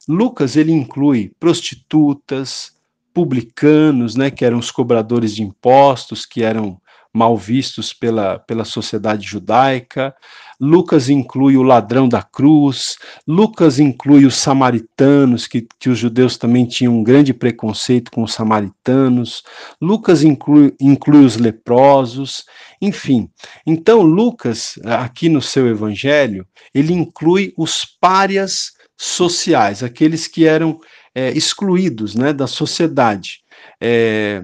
Lucas 0.08 0.56
ele 0.56 0.72
inclui 0.72 1.32
prostitutas, 1.40 2.74
publicanos, 3.14 4.16
né, 4.16 4.32
que 4.32 4.44
eram 4.44 4.58
os 4.58 4.72
cobradores 4.72 5.36
de 5.36 5.44
impostos, 5.44 6.26
que 6.26 6.44
eram 6.44 6.82
mal 7.13 7.38
vistos 7.38 7.93
pela, 7.93 8.39
pela 8.39 8.65
sociedade 8.65 9.28
judaica. 9.28 10.15
Lucas 10.60 11.10
inclui 11.10 11.58
o 11.58 11.63
ladrão 11.63 12.08
da 12.10 12.23
cruz. 12.23 12.97
Lucas 13.28 13.80
inclui 13.80 14.26
os 14.26 14.36
samaritanos, 14.36 15.45
que, 15.45 15.67
que 15.80 15.89
os 15.89 15.99
judeus 15.99 16.38
também 16.38 16.65
tinham 16.65 16.97
um 16.97 17.04
grande 17.04 17.34
preconceito 17.34 18.12
com 18.12 18.23
os 18.23 18.34
samaritanos. 18.34 19.43
Lucas 19.80 20.23
inclui, 20.23 20.73
inclui 20.80 21.26
os 21.26 21.38
leprosos. 21.38 22.45
Enfim, 22.82 23.30
então 23.65 24.02
Lucas, 24.02 24.80
aqui 24.84 25.30
no 25.30 25.41
seu 25.41 25.67
evangelho, 25.67 26.47
ele 26.73 26.93
inclui 26.93 27.54
os 27.58 27.86
párias 27.86 28.73
sociais, 28.97 29.84
aqueles 29.84 30.28
que 30.28 30.45
eram 30.45 30.80
é, 31.13 31.32
excluídos 31.32 32.15
né, 32.15 32.34
da 32.34 32.47
sociedade. 32.47 33.41
É, 33.82 34.43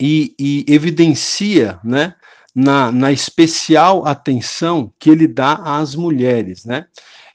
e, 0.00 0.34
e, 0.38 0.64
evidencia 0.68 1.78
né, 1.84 2.14
na, 2.54 2.90
na, 2.90 3.12
especial 3.12 4.06
atenção 4.06 4.92
que 4.98 5.10
ele 5.10 5.26
dá 5.26 5.54
às 5.54 5.94
mulheres. 5.94 6.64
Né? 6.64 6.86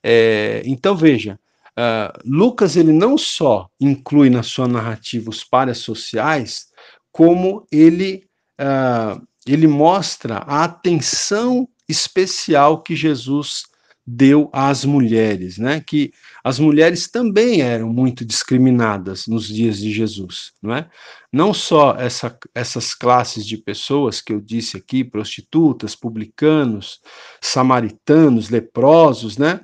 É, 0.03 0.61
então, 0.65 0.95
veja, 0.95 1.39
uh, 1.77 2.19
Lucas 2.25 2.75
ele 2.75 2.91
não 2.91 3.17
só 3.17 3.69
inclui 3.79 4.29
na 4.29 4.43
sua 4.43 4.67
narrativa 4.67 5.29
os 5.29 5.43
pares 5.43 5.79
sociais, 5.79 6.67
como 7.11 7.65
ele, 7.71 8.25
uh, 8.59 9.21
ele 9.45 9.67
mostra 9.67 10.37
a 10.47 10.63
atenção 10.63 11.67
especial 11.87 12.83
que 12.83 12.95
Jesus 12.95 13.63
deu 14.05 14.49
às 14.51 14.85
mulheres, 14.85 15.57
né? 15.57 15.83
Que 15.85 16.11
as 16.49 16.59
mulheres 16.59 17.07
também 17.07 17.61
eram 17.61 17.87
muito 17.93 18.25
discriminadas 18.25 19.27
nos 19.27 19.47
dias 19.47 19.77
de 19.77 19.91
Jesus, 19.91 20.51
não 20.61 20.73
é? 20.73 20.89
Não 21.31 21.53
só 21.53 21.95
essa, 21.95 22.35
essas 22.55 22.95
classes 22.95 23.45
de 23.45 23.55
pessoas 23.55 24.19
que 24.19 24.33
eu 24.33 24.41
disse 24.41 24.75
aqui, 24.75 25.03
prostitutas, 25.03 25.95
publicanos, 25.95 26.99
samaritanos, 27.39 28.49
leprosos, 28.49 29.37
né? 29.37 29.61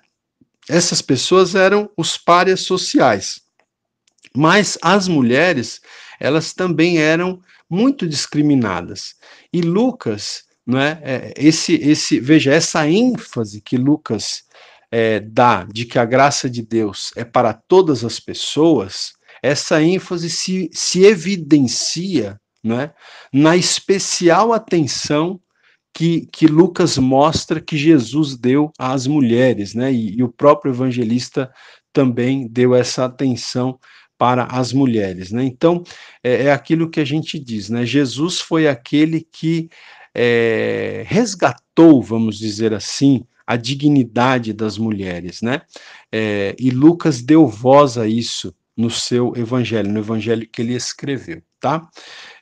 Essas 0.70 1.02
pessoas 1.02 1.56
eram 1.56 1.90
os 1.98 2.18
párias 2.18 2.62
sociais. 2.62 3.42
Mas 4.36 4.78
as 4.82 5.08
mulheres, 5.08 5.82
elas 6.20 6.54
também 6.54 7.00
eram 7.00 7.42
muito 7.68 8.08
discriminadas. 8.08 9.16
E 9.52 9.62
Lucas 9.62 10.44
não 10.66 10.80
é? 10.80 11.00
é? 11.04 11.34
esse, 11.36 11.74
esse, 11.76 12.20
veja, 12.20 12.54
essa 12.54 12.88
ênfase 12.88 13.62
que 13.62 13.78
Lucas 13.78 14.44
é, 14.92 15.20
dá 15.20 15.66
de 15.72 15.86
que 15.86 16.00
a 16.00 16.06
graça 16.06 16.50
de 16.50 16.62
Deus 16.62 17.12
é 17.16 17.24
para 17.24 17.54
todas 17.54 18.04
as 18.04 18.20
pessoas, 18.20 19.14
essa 19.42 19.82
ênfase 19.82 20.30
se, 20.30 20.70
se 20.74 21.04
evidencia 21.04 22.40
não 22.66 22.80
é? 22.80 22.94
na 23.32 23.56
especial 23.56 24.52
atenção 24.52 25.40
que, 25.94 26.28
que 26.32 26.48
Lucas 26.48 26.98
mostra 26.98 27.62
que 27.62 27.78
Jesus 27.78 28.36
deu 28.36 28.72
às 28.78 29.08
mulheres, 29.08 29.74
né? 29.74 29.94
E, 29.94 30.18
e 30.18 30.24
o 30.24 30.30
próprio 30.30 30.74
evangelista 30.74 31.50
também 31.94 32.48
deu 32.50 32.76
essa 32.76 33.06
atenção 33.06 33.80
para 34.18 34.44
as 34.46 34.74
mulheres, 34.74 35.32
né? 35.32 35.44
Então 35.44 35.84
é, 36.22 36.46
é 36.46 36.52
aquilo 36.52 36.90
que 36.90 37.00
a 37.00 37.06
gente 37.06 37.40
diz, 37.40 37.70
né? 37.70 37.86
Jesus 37.86 38.42
foi 38.42 38.68
aquele 38.68 39.22
que 39.22 39.70
é, 40.14 41.04
resgatou, 41.08 42.02
vamos 42.02 42.38
dizer 42.38 42.74
assim, 42.74 43.24
a 43.46 43.56
dignidade 43.56 44.54
das 44.54 44.78
mulheres, 44.78 45.42
né? 45.42 45.62
É, 46.12 46.56
e 46.60 46.70
Lucas 46.72 47.22
deu 47.22 47.48
voz 47.48 47.98
a 47.98 48.08
isso 48.08 48.54
no 48.76 48.90
seu 48.90 49.34
evangelho, 49.36 49.92
no 49.92 50.00
evangelho 50.00 50.48
que 50.48 50.62
ele 50.62 50.74
escreveu, 50.74 51.42
tá? 51.60 51.88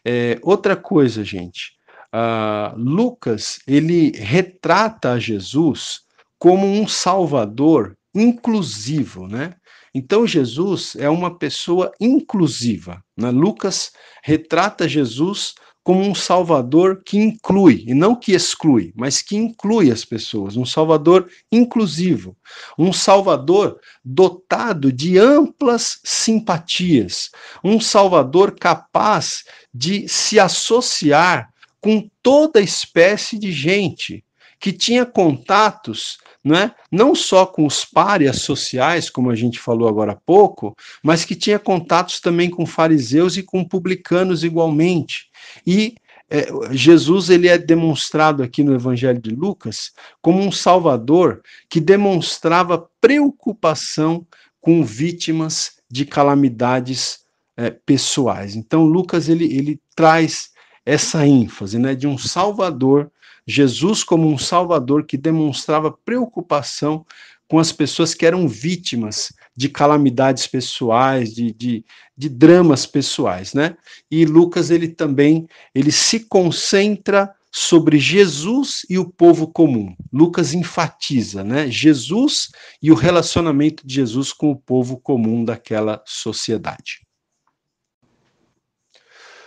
É, 0.05 0.39
outra 0.41 0.75
coisa, 0.75 1.23
gente, 1.23 1.73
uh, 2.13 2.77
Lucas 2.77 3.59
ele 3.67 4.11
retrata 4.17 5.19
Jesus 5.19 6.01
como 6.39 6.65
um 6.65 6.87
Salvador 6.87 7.97
inclusivo, 8.15 9.27
né? 9.27 9.55
Então 9.93 10.25
Jesus 10.25 10.95
é 10.95 11.09
uma 11.09 11.37
pessoa 11.37 11.91
inclusiva. 11.99 13.03
Né? 13.15 13.29
Lucas 13.29 13.91
retrata 14.23 14.87
Jesus 14.89 15.53
como 15.83 16.01
um 16.01 16.15
salvador 16.15 17.03
que 17.03 17.17
inclui, 17.17 17.83
e 17.85 17.93
não 17.93 18.15
que 18.15 18.31
exclui, 18.31 18.93
mas 18.95 19.21
que 19.21 19.35
inclui 19.35 19.91
as 19.91 20.05
pessoas, 20.05 20.55
um 20.55 20.65
salvador 20.65 21.29
inclusivo, 21.51 22.37
um 22.79 22.93
salvador 22.93 23.79
dotado 24.03 24.93
de 24.93 25.17
amplas 25.17 25.99
simpatias, 26.03 27.31
um 27.61 27.81
salvador 27.81 28.55
capaz 28.57 29.43
de 29.73 30.07
se 30.07 30.39
associar 30.39 31.53
com 31.81 32.09
toda 32.21 32.61
espécie 32.61 33.37
de 33.37 33.51
gente, 33.51 34.23
que 34.57 34.71
tinha 34.71 35.05
contatos 35.05 36.17
não, 36.43 36.55
é? 36.55 36.75
não 36.91 37.15
só 37.15 37.45
com 37.45 37.65
os 37.65 37.85
párias 37.85 38.41
sociais, 38.41 39.09
como 39.09 39.29
a 39.29 39.35
gente 39.35 39.59
falou 39.59 39.87
agora 39.87 40.11
há 40.11 40.15
pouco, 40.15 40.75
mas 41.01 41.23
que 41.23 41.35
tinha 41.35 41.57
contatos 41.57 42.19
também 42.19 42.49
com 42.49 42.65
fariseus 42.65 43.37
e 43.37 43.43
com 43.43 43.63
publicanos 43.63 44.43
igualmente. 44.43 45.29
E 45.65 45.95
é, 46.29 46.47
Jesus 46.71 47.29
ele 47.29 47.47
é 47.47 47.57
demonstrado 47.57 48.43
aqui 48.43 48.63
no 48.63 48.73
Evangelho 48.73 49.21
de 49.21 49.29
Lucas 49.29 49.91
como 50.21 50.41
um 50.41 50.51
Salvador 50.51 51.41
que 51.69 51.79
demonstrava 51.79 52.89
preocupação 52.99 54.25
com 54.59 54.83
vítimas 54.83 55.77
de 55.89 56.05
calamidades 56.05 57.19
é, 57.55 57.69
pessoais. 57.69 58.55
Então 58.55 58.83
Lucas 58.83 59.29
ele, 59.29 59.45
ele 59.45 59.79
traz 59.95 60.51
essa 60.85 61.25
ênfase 61.25 61.79
né, 61.79 61.95
de 61.95 62.07
um 62.07 62.17
Salvador 62.17 63.11
Jesus 63.45 64.03
como 64.03 64.27
um 64.27 64.37
salvador 64.37 65.05
que 65.05 65.17
demonstrava 65.17 65.91
preocupação 65.91 67.05
com 67.47 67.59
as 67.59 67.71
pessoas 67.71 68.13
que 68.13 68.25
eram 68.25 68.47
vítimas 68.47 69.33
de 69.55 69.69
calamidades 69.69 70.47
pessoais, 70.47 71.33
de, 71.33 71.51
de, 71.51 71.85
de 72.17 72.29
dramas 72.29 72.85
pessoais, 72.85 73.53
né? 73.53 73.77
E 74.09 74.25
Lucas 74.25 74.71
ele 74.71 74.87
também 74.87 75.47
ele 75.75 75.91
se 75.91 76.21
concentra 76.21 77.33
sobre 77.51 77.99
Jesus 77.99 78.83
e 78.89 78.97
o 78.97 79.07
povo 79.07 79.47
comum. 79.47 79.95
Lucas 80.11 80.55
enfatiza, 80.55 81.43
né? 81.43 81.69
Jesus 81.69 82.49
e 82.81 82.91
o 82.91 82.95
relacionamento 82.95 83.85
de 83.85 83.93
Jesus 83.93 84.33
com 84.33 84.49
o 84.49 84.55
povo 84.55 84.97
comum 84.97 85.45
daquela 85.45 86.01
sociedade. 86.05 87.05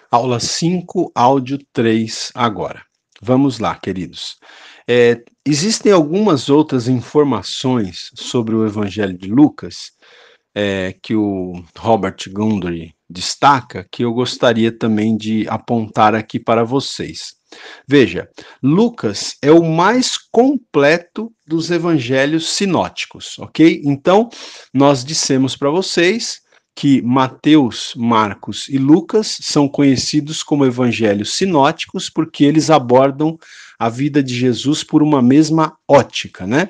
Aula 0.09 0.39
5, 0.39 1.11
áudio 1.13 1.59
3 1.73 2.31
agora. 2.33 2.87
Vamos 3.27 3.59
lá, 3.59 3.75
queridos. 3.75 4.39
É, 4.87 5.21
existem 5.45 5.91
algumas 5.91 6.49
outras 6.49 6.87
informações 6.87 8.12
sobre 8.15 8.55
o 8.55 8.65
Evangelho 8.65 9.19
de 9.19 9.29
Lucas 9.29 9.91
é, 10.55 10.95
que 11.03 11.17
o 11.17 11.61
Robert 11.77 12.19
Gundry 12.31 12.95
destaca 13.11 13.85
que 13.91 14.05
eu 14.05 14.12
gostaria 14.12 14.71
também 14.71 15.17
de 15.17 15.45
apontar 15.49 16.15
aqui 16.15 16.39
para 16.39 16.62
vocês. 16.62 17.35
Veja, 17.85 18.29
Lucas 18.62 19.37
é 19.43 19.51
o 19.51 19.65
mais 19.65 20.17
completo 20.17 21.33
dos 21.45 21.73
evangelhos 21.73 22.49
sinóticos, 22.51 23.41
ok? 23.41 23.83
Então, 23.85 24.29
nós 24.73 25.05
dissemos 25.05 25.57
para 25.57 25.71
vocês 25.71 26.43
que 26.77 27.01
Mateus, 27.01 27.95
Marcos 27.97 28.69
e 28.69 28.77
Lucas 28.77 29.39
são 29.41 29.67
conhecidos 29.67 30.43
como 30.43 30.67
evangelhos 30.67 31.33
sinóticos 31.35 32.11
porque 32.11 32.45
eles 32.45 32.69
abordam 32.69 33.39
a 33.79 33.89
vida 33.89 34.23
de 34.23 34.35
Jesus 34.35 34.85
por 34.85 35.03
uma 35.03 35.23
mesma 35.23 35.75
ótica, 35.89 36.47
né? 36.47 36.69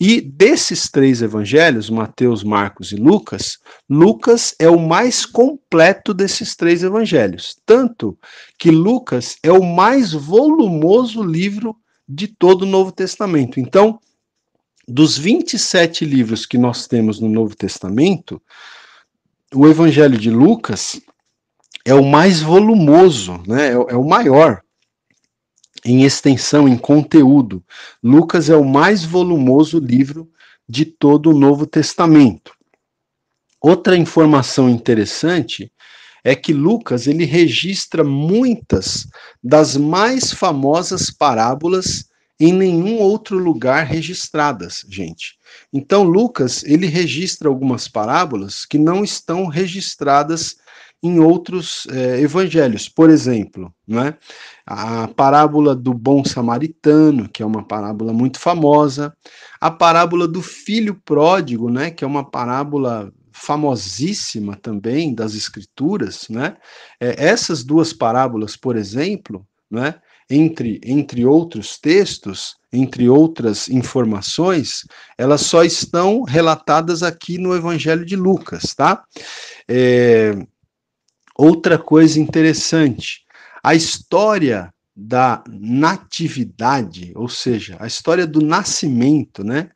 E 0.00 0.22
desses 0.22 0.90
três 0.90 1.20
evangelhos, 1.20 1.90
Mateus, 1.90 2.42
Marcos 2.42 2.92
e 2.92 2.96
Lucas, 2.96 3.58
Lucas 3.88 4.54
é 4.58 4.70
o 4.70 4.80
mais 4.80 5.26
completo 5.26 6.14
desses 6.14 6.56
três 6.56 6.82
evangelhos, 6.82 7.54
tanto 7.66 8.16
que 8.58 8.70
Lucas 8.70 9.36
é 9.42 9.52
o 9.52 9.62
mais 9.62 10.12
volumoso 10.12 11.22
livro 11.22 11.76
de 12.08 12.26
todo 12.26 12.62
o 12.62 12.66
Novo 12.66 12.90
Testamento. 12.90 13.60
Então, 13.60 14.00
dos 14.88 15.18
27 15.18 16.06
livros 16.06 16.46
que 16.46 16.56
nós 16.56 16.86
temos 16.86 17.20
no 17.20 17.28
Novo 17.28 17.54
Testamento, 17.54 18.40
o 19.54 19.66
Evangelho 19.66 20.18
de 20.18 20.30
Lucas 20.30 21.00
é 21.84 21.94
o 21.94 22.04
mais 22.04 22.40
volumoso, 22.40 23.42
né? 23.46 23.68
é, 23.68 23.72
é 23.72 23.96
o 23.96 24.04
maior 24.04 24.62
em 25.84 26.04
extensão, 26.04 26.68
em 26.68 26.76
conteúdo. 26.76 27.64
Lucas 28.02 28.48
é 28.48 28.56
o 28.56 28.64
mais 28.64 29.04
volumoso 29.04 29.78
livro 29.78 30.30
de 30.68 30.84
todo 30.84 31.30
o 31.30 31.38
Novo 31.38 31.66
Testamento. 31.66 32.52
Outra 33.60 33.96
informação 33.96 34.68
interessante 34.68 35.72
é 36.24 36.36
que 36.36 36.52
Lucas 36.52 37.06
ele 37.06 37.24
registra 37.24 38.04
muitas 38.04 39.08
das 39.42 39.76
mais 39.76 40.32
famosas 40.32 41.10
parábolas 41.10 42.08
em 42.38 42.52
nenhum 42.52 42.98
outro 42.98 43.38
lugar 43.38 43.84
registradas, 43.84 44.84
gente. 44.88 45.36
Então 45.72 46.02
Lucas 46.02 46.62
ele 46.64 46.86
registra 46.86 47.48
algumas 47.48 47.88
parábolas 47.88 48.64
que 48.64 48.78
não 48.78 49.02
estão 49.02 49.46
registradas 49.46 50.56
em 51.02 51.18
outros 51.18 51.86
é, 51.90 52.20
evangelhos. 52.20 52.88
Por 52.88 53.10
exemplo, 53.10 53.74
né, 53.86 54.16
a 54.64 55.08
parábola 55.08 55.74
do 55.74 55.92
bom 55.92 56.24
samaritano, 56.24 57.28
que 57.28 57.42
é 57.42 57.46
uma 57.46 57.64
parábola 57.64 58.12
muito 58.12 58.38
famosa, 58.38 59.12
a 59.60 59.70
parábola 59.70 60.28
do 60.28 60.40
filho 60.40 61.00
pródigo, 61.04 61.68
né, 61.70 61.90
que 61.90 62.04
é 62.04 62.06
uma 62.06 62.24
parábola 62.24 63.12
famosíssima 63.32 64.54
também 64.54 65.14
das 65.14 65.34
escrituras, 65.34 66.28
né? 66.28 66.56
É, 67.00 67.26
essas 67.26 67.64
duas 67.64 67.92
parábolas, 67.92 68.56
por 68.56 68.76
exemplo, 68.76 69.44
né, 69.70 69.94
entre, 70.28 70.80
entre 70.84 71.24
outros 71.24 71.78
textos, 71.78 72.56
entre 72.72 73.08
outras 73.08 73.68
informações, 73.68 74.86
elas 75.18 75.42
só 75.42 75.62
estão 75.62 76.22
relatadas 76.22 77.02
aqui 77.02 77.38
no 77.38 77.54
Evangelho 77.54 78.04
de 78.04 78.16
Lucas, 78.16 78.74
tá? 78.74 79.04
É, 79.68 80.34
outra 81.36 81.78
coisa 81.78 82.18
interessante, 82.18 83.24
a 83.62 83.74
história 83.74 84.72
da 84.94 85.42
natividade, 85.48 87.12
ou 87.14 87.28
seja, 87.28 87.76
a 87.80 87.86
história 87.86 88.26
do 88.26 88.40
nascimento, 88.40 89.42
né? 89.42 89.70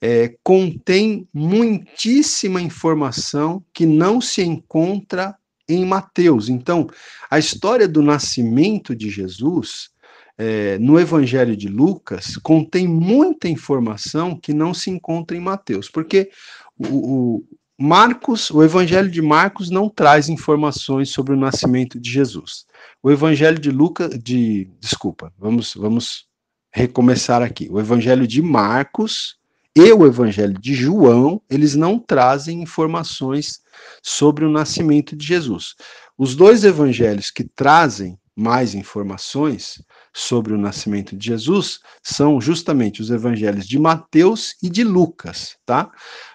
É, 0.00 0.36
contém 0.44 1.26
muitíssima 1.32 2.60
informação 2.60 3.64
que 3.72 3.86
não 3.86 4.20
se 4.20 4.42
encontra 4.42 5.34
em 5.68 5.84
Mateus. 5.84 6.48
Então, 6.48 6.88
a 7.30 7.38
história 7.38 7.88
do 7.88 8.02
nascimento 8.02 8.94
de 8.94 9.10
Jesus 9.10 9.90
é, 10.38 10.78
no 10.78 10.98
Evangelho 11.00 11.56
de 11.56 11.68
Lucas 11.68 12.36
contém 12.36 12.86
muita 12.86 13.48
informação 13.48 14.38
que 14.38 14.52
não 14.52 14.74
se 14.74 14.90
encontra 14.90 15.36
em 15.36 15.40
Mateus, 15.40 15.88
porque 15.88 16.30
o, 16.78 17.38
o 17.38 17.44
Marcos, 17.78 18.50
o 18.50 18.62
Evangelho 18.62 19.10
de 19.10 19.20
Marcos 19.20 19.70
não 19.70 19.88
traz 19.88 20.28
informações 20.28 21.10
sobre 21.10 21.34
o 21.34 21.38
nascimento 21.38 21.98
de 22.00 22.10
Jesus. 22.10 22.66
O 23.02 23.10
Evangelho 23.10 23.58
de 23.58 23.70
Lucas, 23.70 24.18
de 24.18 24.68
desculpa, 24.80 25.32
vamos 25.38 25.74
vamos 25.74 26.26
recomeçar 26.70 27.42
aqui. 27.42 27.68
O 27.70 27.80
Evangelho 27.80 28.26
de 28.26 28.40
Marcos 28.42 29.36
e 29.76 29.92
o 29.92 30.06
Evangelho 30.06 30.58
de 30.58 30.72
João, 30.72 31.38
eles 31.50 31.74
não 31.74 31.98
trazem 31.98 32.62
informações 32.62 33.60
sobre 34.02 34.46
o 34.46 34.50
nascimento 34.50 35.14
de 35.14 35.26
Jesus. 35.26 35.74
Os 36.16 36.34
dois 36.34 36.64
evangelhos 36.64 37.30
que 37.30 37.44
trazem 37.44 38.18
mais 38.34 38.74
informações 38.74 39.82
sobre 40.14 40.54
o 40.54 40.58
nascimento 40.58 41.14
de 41.14 41.26
Jesus 41.26 41.80
são 42.02 42.40
justamente 42.40 43.02
os 43.02 43.10
evangelhos 43.10 43.68
de 43.68 43.78
Mateus 43.78 44.56
e 44.62 44.70
de 44.70 44.82
Lucas, 44.82 45.58
tá? 45.66 45.90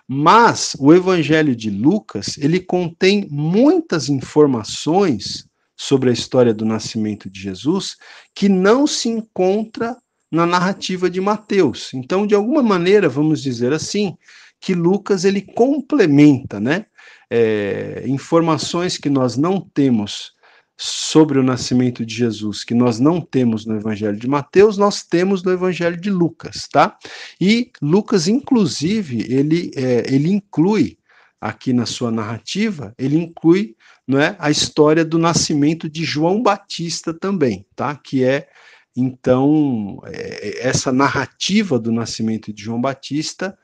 Mas 0.08 0.76
o 0.80 0.94
evangelho 0.94 1.56
de 1.56 1.72
Lucas, 1.72 2.38
ele 2.38 2.60
contém 2.60 3.28
muitas 3.32 4.08
informações 4.08 5.48
sobre 5.76 6.12
a 6.12 6.14
história 6.14 6.54
do 6.54 6.64
nascimento 6.64 7.28
de 7.28 7.42
Jesus 7.42 7.98
que 8.36 8.48
não 8.48 8.86
se 8.86 9.10
encontra 9.10 9.98
na 10.32 10.46
narrativa 10.46 11.10
de 11.10 11.20
Mateus. 11.20 11.94
Então, 11.94 12.26
de 12.26 12.34
alguma 12.34 12.64
maneira, 12.64 13.10
vamos 13.10 13.42
dizer 13.42 13.74
assim, 13.74 14.16
que 14.60 14.74
Lucas 14.74 15.26
ele 15.26 15.42
complementa, 15.42 16.60
né, 16.60 16.86
é, 17.30 18.04
informações 18.06 18.98
que 18.98 19.10
nós 19.10 19.36
não 19.36 19.60
temos 19.60 20.34
sobre 20.78 21.38
o 21.38 21.44
nascimento 21.44 22.04
de 22.06 22.16
Jesus, 22.16 22.64
que 22.64 22.74
nós 22.74 23.00
não 23.00 23.22
temos 23.22 23.66
no 23.66 23.76
Evangelho 23.76 24.18
de 24.18 24.28
Mateus, 24.28 24.78
nós 24.78 25.04
temos 25.04 25.44
no 25.44 25.52
Evangelho 25.52 25.96
de 25.96 26.10
Lucas, 26.10 26.68
tá? 26.68 26.98
E 27.40 27.72
Lucas, 27.80 28.28
inclusive, 28.28 29.32
ele, 29.32 29.72
é, 29.76 30.12
ele 30.12 30.32
inclui 30.32 30.98
aqui 31.40 31.72
na 31.72 31.86
sua 31.86 32.10
narrativa, 32.10 32.96
ele 32.98 33.16
inclui 33.16 33.76
não 34.08 34.20
é, 34.20 34.36
a 34.40 34.50
história 34.50 35.06
do 35.06 35.20
nascimento 35.20 35.88
de 35.88 36.04
João 36.04 36.42
Batista 36.42 37.14
também, 37.14 37.66
tá? 37.76 37.96
Que 37.96 38.24
é 38.24 38.48
então 38.96 40.02
é, 40.06 40.68
essa 40.68 40.92
narrativa 40.92 41.80
do 41.80 41.92
nascimento 41.92 42.52
de 42.52 42.64
João 42.64 42.82
Batista 42.82 43.58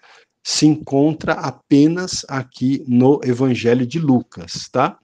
se 0.43 0.65
encontra 0.65 1.33
apenas 1.33 2.25
aqui 2.29 2.83
no 2.87 3.19
Evangelho 3.23 3.85
de 3.85 3.99
Lucas, 3.99 4.69
tá? 4.71 4.97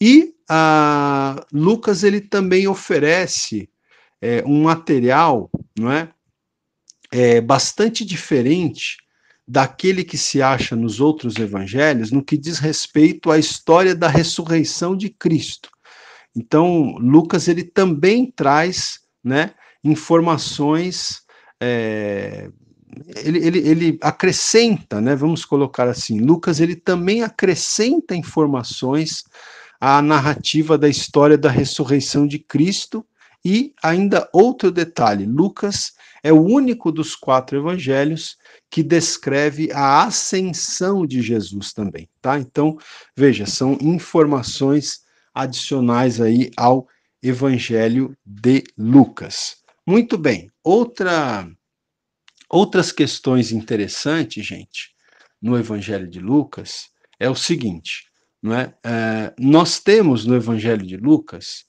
E 0.00 0.34
a 0.48 1.44
Lucas 1.52 2.04
ele 2.04 2.20
também 2.20 2.68
oferece 2.68 3.68
é, 4.20 4.44
um 4.46 4.62
material, 4.62 5.50
não 5.76 5.90
é, 5.90 6.08
é, 7.10 7.40
bastante 7.40 8.04
diferente 8.04 8.98
daquele 9.46 10.02
que 10.02 10.18
se 10.18 10.42
acha 10.42 10.74
nos 10.74 11.00
outros 11.00 11.36
evangelhos 11.36 12.10
no 12.10 12.24
que 12.24 12.36
diz 12.36 12.58
respeito 12.58 13.30
à 13.30 13.38
história 13.38 13.94
da 13.94 14.08
ressurreição 14.08 14.96
de 14.96 15.08
Cristo. 15.08 15.70
Então, 16.34 16.96
Lucas 16.98 17.48
ele 17.48 17.64
também 17.64 18.30
traz, 18.30 19.00
né, 19.26 19.50
informações 19.82 21.22
é, 21.60 22.48
ele, 23.16 23.38
ele, 23.44 23.58
ele 23.58 23.98
acrescenta, 24.00 25.00
né, 25.00 25.16
vamos 25.16 25.44
colocar 25.44 25.88
assim, 25.88 26.20
Lucas 26.20 26.60
ele 26.60 26.76
também 26.76 27.22
acrescenta 27.22 28.14
informações 28.14 29.24
à 29.80 30.00
narrativa 30.00 30.78
da 30.78 30.88
história 30.88 31.36
da 31.36 31.50
ressurreição 31.50 32.26
de 32.26 32.38
Cristo 32.38 33.04
e 33.44 33.74
ainda 33.82 34.28
outro 34.32 34.70
detalhe, 34.70 35.26
Lucas 35.26 35.92
é 36.22 36.32
o 36.32 36.40
único 36.40 36.90
dos 36.90 37.14
quatro 37.14 37.58
evangelhos 37.58 38.36
que 38.70 38.82
descreve 38.82 39.70
a 39.72 40.04
ascensão 40.04 41.06
de 41.06 41.22
Jesus 41.22 41.72
também, 41.72 42.08
tá? 42.20 42.38
Então, 42.38 42.78
veja, 43.16 43.46
são 43.46 43.78
informações 43.80 45.02
adicionais 45.32 46.20
aí 46.20 46.50
ao 46.56 46.88
evangelho 47.28 48.16
de 48.24 48.64
Lucas. 48.76 49.56
Muito 49.86 50.18
bem. 50.18 50.50
Outra 50.62 51.48
outras 52.48 52.92
questões 52.92 53.52
interessantes, 53.52 54.44
gente, 54.44 54.90
no 55.40 55.58
Evangelho 55.58 56.08
de 56.08 56.20
Lucas 56.20 56.88
é 57.18 57.28
o 57.28 57.34
seguinte: 57.34 58.06
não 58.42 58.54
é? 58.54 58.74
é 58.84 59.34
nós 59.38 59.78
temos 59.78 60.24
no 60.24 60.34
Evangelho 60.34 60.86
de 60.86 60.96
Lucas, 60.96 61.64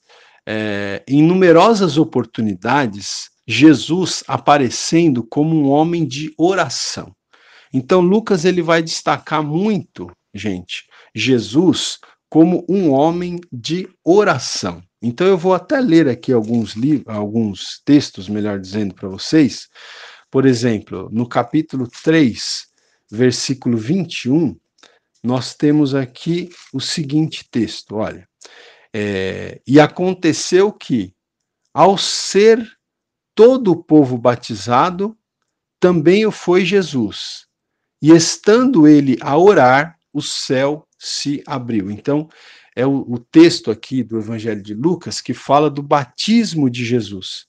é, 0.46 1.02
em 1.06 1.22
numerosas 1.22 1.98
oportunidades, 1.98 3.30
Jesus 3.46 4.22
aparecendo 4.26 5.22
como 5.22 5.56
um 5.56 5.68
homem 5.68 6.06
de 6.06 6.32
oração. 6.36 7.14
Então, 7.72 8.00
Lucas 8.00 8.44
ele 8.44 8.62
vai 8.62 8.82
destacar 8.82 9.42
muito, 9.42 10.10
gente, 10.34 10.84
Jesus 11.14 11.98
como 12.30 12.64
um 12.68 12.90
homem 12.90 13.40
de 13.50 13.88
oração. 14.04 14.82
Então, 15.00 15.26
eu 15.26 15.38
vou 15.38 15.54
até 15.54 15.80
ler 15.80 16.08
aqui 16.08 16.32
alguns, 16.32 16.74
alguns 17.06 17.80
textos, 17.84 18.28
melhor 18.28 18.58
dizendo, 18.58 18.94
para 18.94 19.08
vocês. 19.08 19.68
Por 20.30 20.44
exemplo, 20.44 21.08
no 21.12 21.28
capítulo 21.28 21.88
3, 22.02 22.66
versículo 23.10 23.76
21, 23.76 24.58
nós 25.22 25.54
temos 25.54 25.94
aqui 25.94 26.50
o 26.72 26.80
seguinte 26.80 27.48
texto: 27.50 27.96
olha. 27.96 28.28
É, 28.92 29.60
e 29.66 29.78
aconteceu 29.78 30.72
que, 30.72 31.14
ao 31.74 31.98
ser 31.98 32.66
todo 33.34 33.70
o 33.70 33.82
povo 33.82 34.16
batizado, 34.16 35.16
também 35.78 36.26
o 36.26 36.32
foi 36.32 36.64
Jesus. 36.64 37.46
E 38.00 38.10
estando 38.10 38.88
ele 38.88 39.16
a 39.20 39.36
orar, 39.36 39.98
o 40.12 40.22
céu 40.22 40.86
se 40.98 41.42
abriu. 41.46 41.90
Então, 41.90 42.28
é 42.78 42.86
o, 42.86 43.04
o, 43.08 43.18
texto 43.18 43.72
aqui 43.72 44.04
do 44.04 44.18
Evangelho 44.18 44.62
de 44.62 44.72
Lucas 44.72 45.20
que 45.20 45.34
fala 45.34 45.68
do 45.68 45.82
batismo 45.82 46.70
de 46.70 46.84
Jesus. 46.84 47.44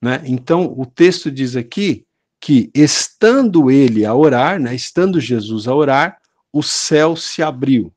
Né? 0.00 0.22
Então, 0.24 0.74
o 0.74 0.86
texto 0.86 1.30
diz 1.30 1.54
aqui 1.54 2.06
que, 2.40 2.70
estando 2.74 3.70
ele 3.70 4.06
a 4.06 4.14
orar, 4.14 4.58
né, 4.58 4.74
estando 4.74 5.20
Jesus 5.20 5.68
a 5.68 5.74
orar, 5.74 6.16
o 6.50 6.62
céu 6.62 7.14
se 7.14 7.42
abriu. 7.42 7.92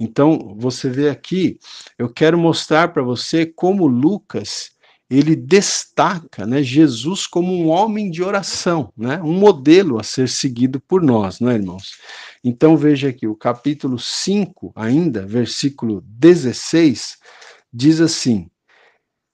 Então, 0.00 0.56
você 0.58 0.88
vê 0.88 1.10
aqui, 1.10 1.58
eu 1.98 2.08
quero 2.08 2.38
mostrar 2.38 2.88
para 2.94 3.02
você 3.02 3.44
como 3.44 3.86
Lucas 3.86 4.72
ele 5.10 5.36
destaca 5.36 6.46
né, 6.46 6.62
Jesus 6.62 7.26
como 7.26 7.52
um 7.52 7.68
homem 7.68 8.10
de 8.10 8.22
oração, 8.22 8.90
né, 8.96 9.20
um 9.22 9.34
modelo 9.34 10.00
a 10.00 10.02
ser 10.02 10.30
seguido 10.30 10.80
por 10.80 11.02
nós, 11.02 11.38
não 11.38 11.50
é, 11.50 11.56
irmãos? 11.56 11.92
Então 12.44 12.76
veja 12.76 13.08
aqui, 13.08 13.26
o 13.26 13.36
capítulo 13.36 13.98
5, 13.98 14.72
ainda, 14.74 15.24
versículo 15.24 16.02
16, 16.06 17.18
diz 17.72 18.00
assim: 18.00 18.50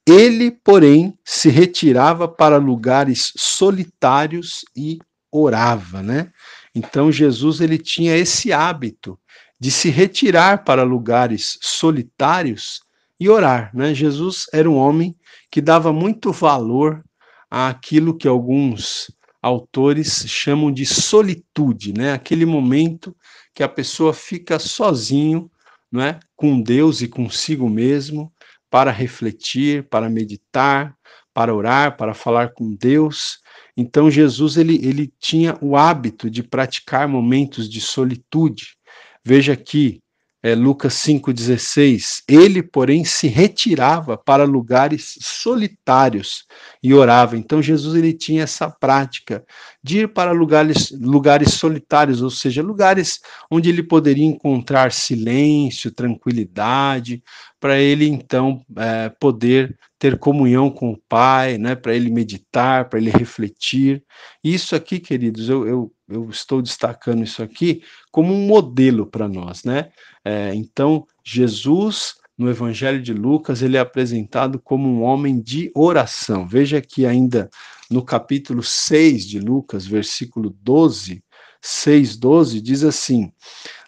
Ele, 0.07 0.51
porém, 0.51 1.19
se 1.25 1.49
retirava 1.49 2.29
para 2.29 2.59
lugares 2.59 3.33
solitários 3.37 4.65
e 4.77 4.99
orava, 5.33 6.03
né? 6.03 6.31
Então 6.75 7.11
Jesus 7.11 7.61
ele 7.61 7.79
tinha 7.79 8.17
esse 8.17 8.53
hábito 8.53 9.19
de 9.59 9.71
se 9.71 9.89
retirar 9.89 10.65
para 10.65 10.83
lugares 10.83 11.59
solitários 11.61 12.83
e 13.19 13.29
orar, 13.29 13.71
né? 13.75 13.95
Jesus 13.95 14.47
era 14.53 14.71
um 14.71 14.77
homem 14.77 15.17
que 15.51 15.61
dava 15.61 15.93
muito 15.93 16.31
valor 16.31 17.03
àquilo 17.51 18.17
que 18.17 18.29
alguns 18.29 19.11
autores 19.43 20.25
chamam 20.27 20.73
de 20.73 20.85
solitude, 20.85 21.93
né? 21.93 22.13
Aquele 22.13 22.45
momento 22.45 23.17
que 23.55 23.63
a 23.63 23.69
pessoa 23.69 24.13
fica 24.13 24.59
sozinho, 24.59 25.51
não 25.91 26.03
é? 26.03 26.19
Com 26.37 26.61
Deus 26.61 27.01
e 27.01 27.09
consigo 27.09 27.69
mesmo, 27.69 28.33
para 28.71 28.91
refletir, 28.91 29.89
para 29.89 30.11
meditar, 30.11 30.95
para 31.33 31.55
orar, 31.55 31.97
para 31.97 32.15
falar 32.15 32.53
com 32.53 32.75
Deus. 32.75 33.39
Então 33.77 34.11
Jesus 34.11 34.57
ele, 34.57 34.85
ele 34.85 35.13
tinha 35.19 35.57
o 35.61 35.77
hábito 35.77 36.29
de 36.29 36.43
praticar 36.43 37.09
momentos 37.09 37.69
de 37.69 37.81
solitude. 37.81 38.77
Veja 39.25 39.53
aqui 39.53 40.01
é, 40.43 40.55
Lucas 40.55 40.95
5,16, 40.95 42.23
ele, 42.29 42.63
porém, 42.63 43.05
se 43.05 43.27
retirava 43.27 44.17
para 44.17 44.45
lugares 44.45 45.19
solitários 45.21 46.47
e 46.83 46.95
orava. 46.95 47.37
Então, 47.37 47.61
Jesus 47.61 47.97
ele 47.97 48.13
tinha 48.13 48.45
essa 48.45 48.71
prática 48.71 49.45
de 49.89 50.01
ir 50.01 50.09
para 50.09 50.33
lugares, 50.33 50.91
lugares 50.91 51.55
solitários, 51.55 52.21
ou 52.21 52.29
seja, 52.29 52.63
lugares 52.63 53.21
onde 53.51 53.71
ele 53.71 53.83
poderia 53.83 54.27
encontrar 54.27 54.93
silêncio, 54.93 55.91
tranquilidade, 55.91 57.23
para 57.59 57.79
ele, 57.79 58.07
então, 58.07 58.63
é, 58.77 59.09
poder 59.09 59.79
ter 59.99 60.19
comunhão 60.19 60.71
com 60.71 60.93
o 60.93 61.01
Pai, 61.09 61.57
né, 61.57 61.75
para 61.75 61.95
ele 61.95 62.11
meditar, 62.11 62.91
para 62.91 62.99
ele 62.99 63.11
refletir. 63.11 64.05
Isso 64.45 64.77
aqui, 64.77 65.01
queridos, 65.01 65.49
eu, 65.49 65.67
eu, 65.67 65.93
eu 66.07 66.29
estou 66.29 66.61
destacando 66.61 67.25
isso 67.25 67.43
aqui 67.43 67.83
como 68.13 68.35
um 68.35 68.47
modelo 68.47 69.07
para 69.07 69.27
nós, 69.27 69.65
né? 69.65 69.89
É, 70.23 70.55
então, 70.55 71.07
Jesus, 71.25 72.17
no 72.37 72.51
Evangelho 72.51 73.01
de 73.01 73.15
Lucas, 73.15 73.63
ele 73.63 73.79
é 73.79 73.81
apresentado 73.81 74.61
como 74.61 74.87
um 74.87 75.03
homem 75.03 75.41
de 75.41 75.73
oração. 75.75 76.47
Veja 76.47 76.79
que 76.83 77.07
ainda 77.07 77.49
no 77.91 78.05
capítulo 78.05 78.63
6 78.63 79.27
de 79.27 79.41
Lucas, 79.41 79.87
versículo 79.87 80.51
12, 80.63 81.23
6, 81.61 82.17
12, 82.17 82.61
diz 82.61 82.85
assim: 82.85 83.33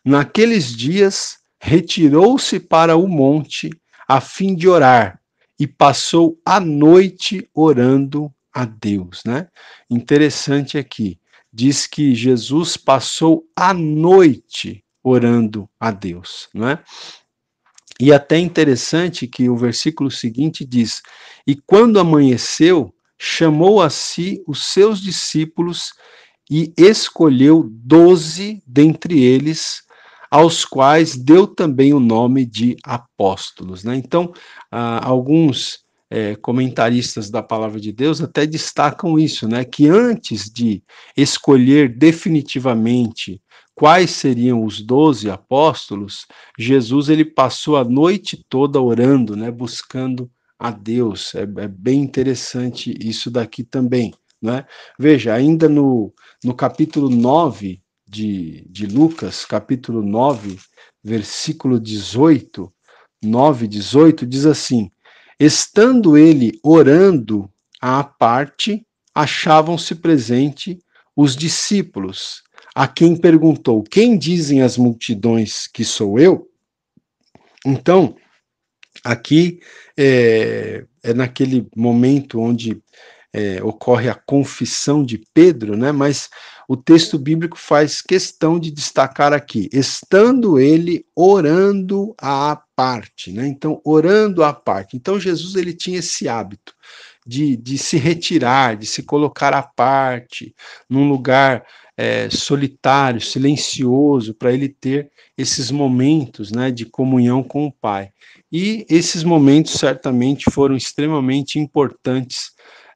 Naqueles 0.05 0.75
dias 0.75 1.39
retirou-se 1.61 2.59
para 2.59 2.97
o 2.97 3.07
monte 3.07 3.71
a 4.09 4.21
fim 4.21 4.55
de 4.55 4.69
orar 4.69 5.21
e 5.59 5.67
passou 5.67 6.41
a 6.45 6.59
noite 6.59 7.49
orando 7.55 8.33
a 8.53 8.65
Deus, 8.65 9.23
né? 9.25 9.49
Interessante 9.89 10.79
aqui, 10.79 11.21
diz 11.53 11.87
que 11.87 12.15
Jesus 12.15 12.77
passou 12.77 13.47
a 13.55 13.75
noite 13.75 14.83
orando 15.03 15.69
a 15.79 15.91
Deus, 15.91 16.49
não 16.55 16.69
é? 16.69 16.83
E 18.01 18.13
até 18.13 18.39
interessante 18.39 19.27
que 19.27 19.51
o 19.51 19.57
versículo 19.57 20.11
seguinte 20.11 20.65
diz: 20.65 21.03
E 21.47 21.55
quando 21.55 22.01
amanheceu, 22.01 22.95
chamou 23.23 23.83
a 23.83 23.91
si 23.91 24.43
os 24.47 24.65
seus 24.65 24.99
discípulos 24.99 25.93
e 26.51 26.73
escolheu 26.79 27.69
doze 27.71 28.63
dentre 28.67 29.23
eles, 29.23 29.83
aos 30.31 30.65
quais 30.65 31.17
deu 31.17 31.47
também 31.47 31.93
o 31.93 32.01
nome 32.01 32.47
de 32.47 32.79
apóstolos. 32.83 33.85
Né? 33.85 33.95
Então, 33.97 34.33
ah, 34.73 35.07
alguns 35.07 35.85
é, 36.09 36.35
comentaristas 36.35 37.29
da 37.29 37.43
palavra 37.43 37.79
de 37.79 37.93
Deus 37.93 38.23
até 38.23 38.47
destacam 38.47 39.19
isso, 39.19 39.47
né? 39.47 39.65
Que 39.65 39.87
antes 39.87 40.51
de 40.51 40.83
escolher 41.17 41.95
definitivamente 41.97 43.41
quais 43.75 44.11
seriam 44.11 44.65
os 44.65 44.81
doze 44.81 45.31
apóstolos, 45.31 46.27
Jesus 46.59 47.09
ele 47.09 47.25
passou 47.25 47.77
a 47.77 47.85
noite 47.85 48.45
toda 48.49 48.81
orando, 48.81 49.37
né? 49.37 49.51
Buscando 49.53 50.29
a 50.61 50.71
Deus. 50.71 51.35
É, 51.35 51.43
é 51.43 51.69
bem 51.69 52.03
interessante 52.03 52.95
isso 53.01 53.31
daqui 53.31 53.65
também, 53.65 54.13
né? 54.41 54.67
Veja, 54.99 55.33
ainda 55.33 55.69
no, 55.69 56.13
no 56.45 56.55
capítulo 56.55 57.09
9 57.09 57.81
de, 58.07 58.67
de 58.69 58.87
Lucas, 58.87 59.47
capítulo 59.47 60.03
9, 60.03 60.59
versículo 61.03 61.81
18, 61.81 62.71
9, 63.23 63.67
18, 63.67 64.27
diz 64.27 64.45
assim: 64.45 64.91
Estando 65.39 66.19
ele 66.19 66.61
orando 66.63 67.51
à 67.81 68.05
parte, 68.05 68.87
achavam-se 69.15 69.95
presente 69.95 70.79
os 71.17 71.35
discípulos, 71.35 72.43
a 72.75 72.87
quem 72.87 73.17
perguntou: 73.17 73.83
Quem 73.83 74.19
dizem 74.19 74.61
as 74.61 74.77
multidões 74.77 75.67
que 75.67 75.85
sou 75.85 76.19
eu? 76.19 76.47
Então, 77.65 78.17
aqui 79.05 79.61
é, 79.97 80.85
é 81.03 81.15
naquele 81.15 81.67
momento 81.75 82.41
onde 82.41 82.83
é, 83.33 83.63
ocorre 83.63 84.09
a 84.09 84.15
confissão 84.15 85.05
de 85.05 85.23
Pedro, 85.33 85.77
né? 85.77 85.93
Mas 85.93 86.29
o 86.69 86.77
texto 86.77 87.19
bíblico 87.19 87.59
faz 87.59 88.01
questão 88.01 88.59
de 88.59 88.71
destacar 88.71 89.33
aqui, 89.33 89.69
estando 89.73 90.59
ele 90.59 91.05
orando 91.15 92.15
à 92.19 92.61
parte, 92.77 93.33
né? 93.33 93.47
Então, 93.47 93.81
orando 93.85 94.43
à 94.45 94.53
parte. 94.53 94.97
Então, 94.97 95.19
Jesus 95.19 95.55
ele 95.55 95.73
tinha 95.73 95.99
esse 95.99 96.29
hábito 96.29 96.75
de, 97.27 97.57
de 97.57 97.77
se 97.79 97.97
retirar, 97.97 98.77
de 98.77 98.87
se 98.87 99.03
colocar 99.03 99.53
à 99.53 99.63
parte, 99.63 100.55
num 100.89 101.09
lugar 101.09 101.65
é, 102.01 102.31
solitário, 102.31 103.21
silencioso, 103.21 104.33
para 104.33 104.51
ele 104.51 104.71
ter 104.71 105.11
esses 105.37 105.71
momentos 105.71 106.51
né, 106.51 106.71
de 106.71 106.87
comunhão 106.87 107.43
com 107.43 107.67
o 107.67 107.73
Pai. 107.73 108.11
E 108.51 108.87
esses 108.89 109.23
momentos 109.23 109.73
certamente 109.75 110.51
foram 110.51 110.75
extremamente 110.75 111.59
importantes 111.59 112.53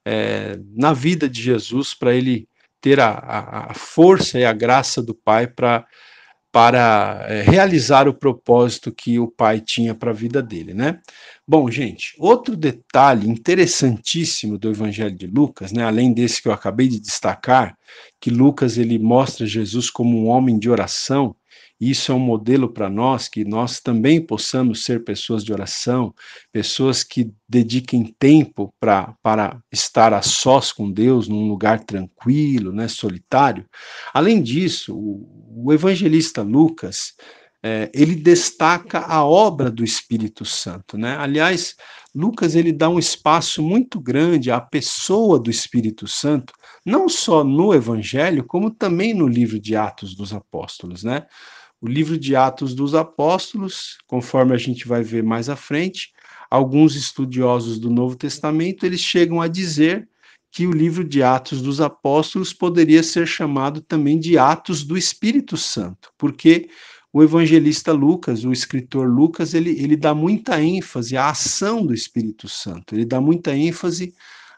é, 0.07 0.59
na 0.75 0.95
vida 0.95 1.29
de 1.29 1.43
Jesus 1.43 1.93
para 1.93 2.15
ele 2.15 2.49
ter 2.81 2.99
a, 2.99 3.11
a, 3.11 3.73
a 3.73 3.75
força 3.75 4.39
e 4.39 4.45
a 4.47 4.55
graça 4.55 5.03
do 5.03 5.15
Pai 5.15 5.47
para 5.47 5.87
para 6.51 7.27
é, 7.29 7.43
realizar 7.43 8.07
o 8.07 8.15
propósito 8.15 8.93
que 8.93 9.19
o 9.19 9.27
pai 9.27 9.61
tinha 9.61 9.93
para 9.93 10.13
a 10.13 10.15
vida 10.15 10.41
dele, 10.41 10.73
né? 10.73 11.01
Bom, 11.47 11.71
gente, 11.71 12.15
outro 12.19 12.57
detalhe 12.57 13.29
interessantíssimo 13.29 14.57
do 14.57 14.71
Evangelho 14.71 15.15
de 15.15 15.27
Lucas, 15.27 15.73
né, 15.73 15.85
além 15.85 16.11
desse 16.11 16.41
que 16.41 16.49
eu 16.49 16.53
acabei 16.53 16.89
de 16.89 16.99
destacar, 16.99 17.77
que 18.19 18.31
Lucas 18.31 18.79
ele 18.79 18.99
mostra 18.99 19.47
Jesus 19.47 19.91
como 19.91 20.19
um 20.19 20.29
homem 20.29 20.59
de 20.59 20.71
oração, 20.71 21.37
e 21.79 21.91
isso 21.91 22.11
é 22.11 22.15
um 22.15 22.19
modelo 22.19 22.73
para 22.73 22.89
nós, 22.89 23.29
que 23.29 23.45
nós 23.45 23.79
também 23.79 24.25
possamos 24.25 24.87
ser 24.87 25.05
pessoas 25.05 25.45
de 25.45 25.53
oração, 25.53 26.15
pessoas 26.51 27.05
que 27.05 27.31
dediquem 27.47 28.15
tempo 28.19 28.73
pra, 28.81 29.15
para 29.23 29.61
estar 29.71 30.15
a 30.15 30.23
sós 30.23 30.73
com 30.73 30.91
Deus, 30.91 31.29
num 31.29 31.47
lugar 31.47 31.85
tranquilo, 31.85 32.73
né, 32.73 32.89
solitário. 32.89 33.67
Além 34.15 34.43
disso, 34.43 34.97
o, 34.97 35.67
o 35.67 35.73
evangelista 35.75 36.41
Lucas, 36.41 37.13
é, 37.67 37.91
ele 37.95 38.15
destaca 38.15 38.99
a 38.99 39.25
obra 39.25 39.71
do 39.71 39.83
Espírito 39.83 40.45
Santo, 40.45 40.99
né? 40.99 41.17
Aliás, 41.17 41.75
Lucas 42.15 42.55
ele 42.55 42.71
dá 42.71 42.91
um 42.91 42.99
espaço 42.99 43.63
muito 43.63 43.99
grande 43.99 44.51
à 44.51 44.61
pessoa 44.61 45.41
do 45.41 45.51
Espírito 45.51 46.07
Santo, 46.07 46.53
não 46.85 47.09
só 47.09 47.43
no 47.43 47.73
Evangelho, 47.73 48.45
como 48.45 48.71
também 48.71 49.15
no 49.15 49.27
livro 49.27 49.59
de 49.59 49.75
Atos 49.75 50.15
dos 50.15 50.35
Apóstolos, 50.35 51.03
né? 51.03 51.25
O 51.81 51.89
livro 51.89 52.19
de 52.19 52.37
Atos 52.37 52.75
dos 52.75 52.95
Apóstolos, 52.95 53.97
conforme 54.07 54.53
a 54.53 54.59
gente 54.59 54.87
vai 54.87 55.03
ver 55.03 55.23
mais 55.23 55.49
à 55.49 55.57
frente, 55.57 56.11
alguns 56.51 56.95
estudiosos 56.95 57.79
do 57.79 57.89
Novo 57.89 58.15
Testamento 58.15 58.85
eles 58.85 59.01
chegam 59.01 59.41
a 59.41 59.49
dizer 59.49 60.07
que 60.53 60.67
o 60.67 60.71
livro 60.71 61.03
de 61.03 61.23
Atos 61.23 61.63
dos 61.63 61.81
Apóstolos 61.81 62.53
poderia 62.53 63.03
ser 63.03 63.27
chamado 63.27 63.81
também 63.81 64.21
de 64.21 64.37
Atos 64.37 64.85
do 64.85 64.99
Espírito 64.99 65.57
Santo, 65.57 66.13
porque 66.19 66.69
o 67.15 67.23
evangelista 67.23 67.93
Lucas, 67.93 68.45
o 68.45 68.51
escritor 68.51 69.09
Lucas, 69.09 69.55
ele, 69.55 69.71
ele 69.81 69.97
dá 69.97 70.13
muita 70.13 70.61
ênfase 70.61 71.17
à 71.17 71.29
ação 71.31 71.87
do 71.87 71.95
Espírito 71.95 72.49
Santo, 72.49 72.93
ele 72.93 73.05
dá 73.05 73.21
muita 73.21 73.57
ênfase 73.57 74.13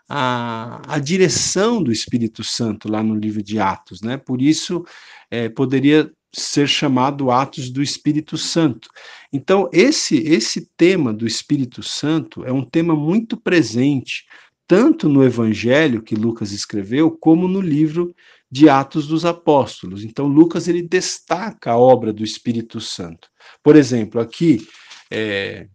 à, 0.09 0.81
à 0.89 0.99
direção 0.99 1.83
do 1.83 1.93
Espírito 1.93 2.43
Santo 2.43 2.91
lá 2.91 3.03
no 3.03 3.15
livro 3.15 3.43
de 3.43 3.61
Atos, 3.61 4.01
né? 4.01 4.17
Por 4.17 4.41
isso, 4.41 4.87
é, 5.31 5.51
poderia 5.51 6.11
ser 6.33 6.67
chamado 6.67 7.31
Atos 7.31 7.69
do 7.69 7.83
Espírito 7.83 8.39
Santo. 8.39 8.89
Então, 9.31 9.69
esse, 9.71 10.17
esse 10.17 10.71
tema 10.79 11.13
do 11.13 11.27
Espírito 11.27 11.83
Santo 11.83 12.43
é 12.43 12.53
um 12.53 12.65
tema 12.65 12.97
muito 12.97 13.37
presente, 13.37 14.25
tanto 14.67 15.11
no 15.11 15.23
evangelho 15.23 16.03
que 16.03 16.15
Lucas 16.15 16.53
escreveu, 16.53 17.11
como 17.11 17.47
no 17.47 17.61
livro 17.61 18.15
de 18.57 18.71
Atos 18.71 19.07
dos 19.07 19.27
Apóstolos. 19.27 20.03
Então, 20.03 20.27
Lucas 20.27 20.67
ele 20.67 20.81
destaca 20.81 21.73
a 21.73 21.77
obra 21.77 22.11
do 22.11 22.25
Espírito 22.25 22.81
Santo. 22.81 23.29
Por 23.63 23.77
exemplo, 23.77 24.19
aqui, 24.19 24.67
é, 25.11 25.69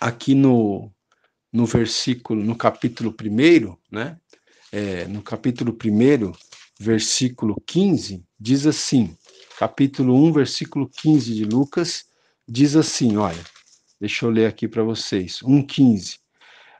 aqui 0.00 0.34
no, 0.34 0.92
no 1.52 1.66
versículo, 1.66 2.42
no 2.42 2.56
capítulo 2.56 3.14
1, 3.16 3.76
né? 3.88 4.18
É, 4.72 5.04
no 5.06 5.22
capítulo 5.22 5.70
1, 5.72 6.32
versículo 6.80 7.54
15, 7.64 8.24
diz 8.38 8.66
assim, 8.66 9.16
capítulo 9.56 10.16
1, 10.26 10.32
versículo 10.32 10.88
15 10.88 11.32
de 11.32 11.44
Lucas, 11.44 12.04
diz 12.48 12.74
assim, 12.74 13.16
olha, 13.16 13.44
deixa 14.00 14.26
eu 14.26 14.30
ler 14.30 14.46
aqui 14.46 14.66
para 14.66 14.82
vocês, 14.82 15.38
1,15. 15.44 16.18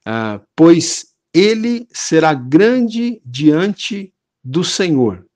Ah, 0.05 0.41
pois 0.57 1.14
ele 1.32 1.86
será 1.93 2.34
grande 2.34 3.22
diante 3.24 4.12
do 4.43 4.64
Senhor. 4.64 5.26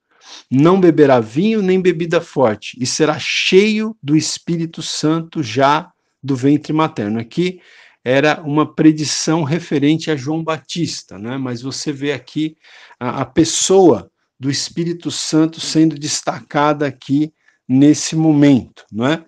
Não 0.50 0.80
beberá 0.80 1.20
vinho 1.20 1.60
nem 1.60 1.80
bebida 1.80 2.20
forte, 2.20 2.76
e 2.80 2.86
será 2.86 3.18
cheio 3.18 3.96
do 4.02 4.16
Espírito 4.16 4.82
Santo 4.82 5.42
já 5.42 5.90
do 6.22 6.34
ventre 6.34 6.72
materno. 6.72 7.20
Aqui 7.20 7.60
era 8.02 8.42
uma 8.42 8.74
predição 8.74 9.42
referente 9.42 10.10
a 10.10 10.16
João 10.16 10.42
Batista, 10.42 11.18
né? 11.18 11.36
mas 11.38 11.62
você 11.62 11.92
vê 11.92 12.12
aqui 12.12 12.56
a, 12.98 13.22
a 13.22 13.24
pessoa 13.24 14.10
do 14.38 14.50
Espírito 14.50 15.10
Santo 15.10 15.60
sendo 15.60 15.98
destacada 15.98 16.86
aqui 16.86 17.32
nesse 17.68 18.14
momento, 18.14 18.84
não 18.92 19.06
é? 19.06 19.24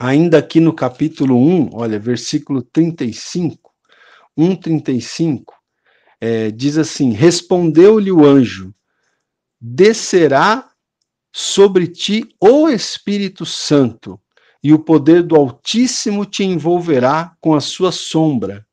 Ainda 0.00 0.38
aqui 0.38 0.60
no 0.60 0.72
capítulo 0.72 1.36
1, 1.36 1.70
olha, 1.72 1.98
versículo 1.98 2.62
35, 2.62 3.70
1,35, 4.36 5.42
é, 6.20 6.50
diz 6.50 6.78
assim: 6.78 7.12
Respondeu-lhe 7.12 8.10
o 8.10 8.24
anjo: 8.24 8.74
Descerá 9.60 10.68
sobre 11.32 11.86
ti 11.86 12.28
o 12.40 12.68
Espírito 12.68 13.46
Santo, 13.46 14.20
e 14.62 14.72
o 14.72 14.78
poder 14.78 15.22
do 15.22 15.36
Altíssimo 15.36 16.24
te 16.24 16.44
envolverá 16.44 17.32
com 17.40 17.54
a 17.54 17.60
sua 17.60 17.92
sombra. 17.92 18.66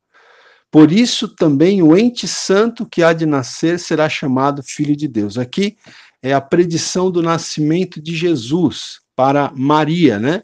Por 0.72 0.92
isso 0.92 1.28
também 1.28 1.82
o 1.82 1.96
ente 1.96 2.28
santo 2.28 2.86
que 2.86 3.02
há 3.02 3.14
de 3.14 3.26
nascer 3.26 3.80
será 3.80 4.10
chamado 4.10 4.62
Filho 4.62 4.96
de 4.96 5.08
Deus. 5.08 5.38
Aqui 5.38 5.78
é 6.22 6.34
a 6.34 6.42
predição 6.42 7.10
do 7.10 7.22
nascimento 7.22 8.02
de 8.02 8.16
Jesus 8.16 9.00
para 9.16 9.52
Maria, 9.56 10.20
né? 10.20 10.44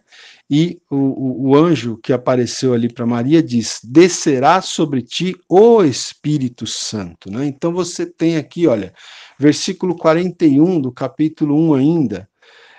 E 0.53 0.81
o, 0.89 0.97
o, 0.97 1.49
o 1.49 1.55
anjo 1.55 1.97
que 2.03 2.11
apareceu 2.11 2.73
ali 2.73 2.91
para 2.91 3.05
Maria 3.05 3.41
diz: 3.41 3.79
descerá 3.81 4.61
sobre 4.61 5.01
ti 5.01 5.33
o 5.47 5.81
Espírito 5.81 6.67
Santo. 6.67 7.31
Né? 7.31 7.45
Então 7.45 7.71
você 7.71 8.05
tem 8.05 8.35
aqui, 8.35 8.67
olha, 8.67 8.93
versículo 9.39 9.95
41 9.95 10.81
do 10.81 10.91
capítulo 10.91 11.55
1 11.55 11.73
ainda, 11.75 12.29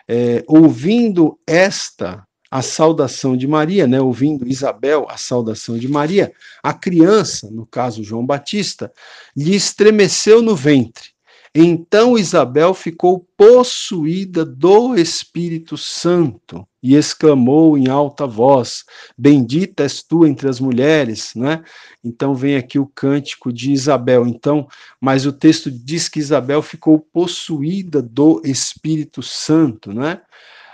é, 0.06 0.44
ouvindo 0.46 1.38
esta 1.46 2.26
a 2.50 2.60
saudação 2.60 3.34
de 3.34 3.46
Maria, 3.46 3.86
né, 3.86 3.98
ouvindo 3.98 4.46
Isabel 4.46 5.06
a 5.08 5.16
saudação 5.16 5.78
de 5.78 5.88
Maria, 5.88 6.30
a 6.62 6.74
criança, 6.74 7.50
no 7.50 7.64
caso 7.64 8.04
João 8.04 8.26
Batista, 8.26 8.92
lhe 9.34 9.54
estremeceu 9.54 10.42
no 10.42 10.54
ventre. 10.54 11.12
Então 11.54 12.16
Isabel 12.16 12.72
ficou 12.72 13.20
possuída 13.36 14.42
do 14.42 14.96
Espírito 14.96 15.76
Santo 15.76 16.66
e 16.82 16.94
exclamou 16.94 17.76
em 17.76 17.88
alta 17.88 18.26
voz: 18.26 18.84
Bendita 19.18 19.82
és 19.82 20.02
tu 20.02 20.26
entre 20.26 20.48
as 20.48 20.58
mulheres, 20.58 21.34
né? 21.34 21.62
Então 22.02 22.34
vem 22.34 22.56
aqui 22.56 22.78
o 22.78 22.86
cântico 22.86 23.52
de 23.52 23.70
Isabel. 23.70 24.26
Então, 24.26 24.66
mas 24.98 25.26
o 25.26 25.32
texto 25.32 25.70
diz 25.70 26.08
que 26.08 26.18
Isabel 26.20 26.62
ficou 26.62 26.98
possuída 26.98 28.00
do 28.00 28.40
Espírito 28.44 29.22
Santo, 29.22 29.92
né? 29.92 30.22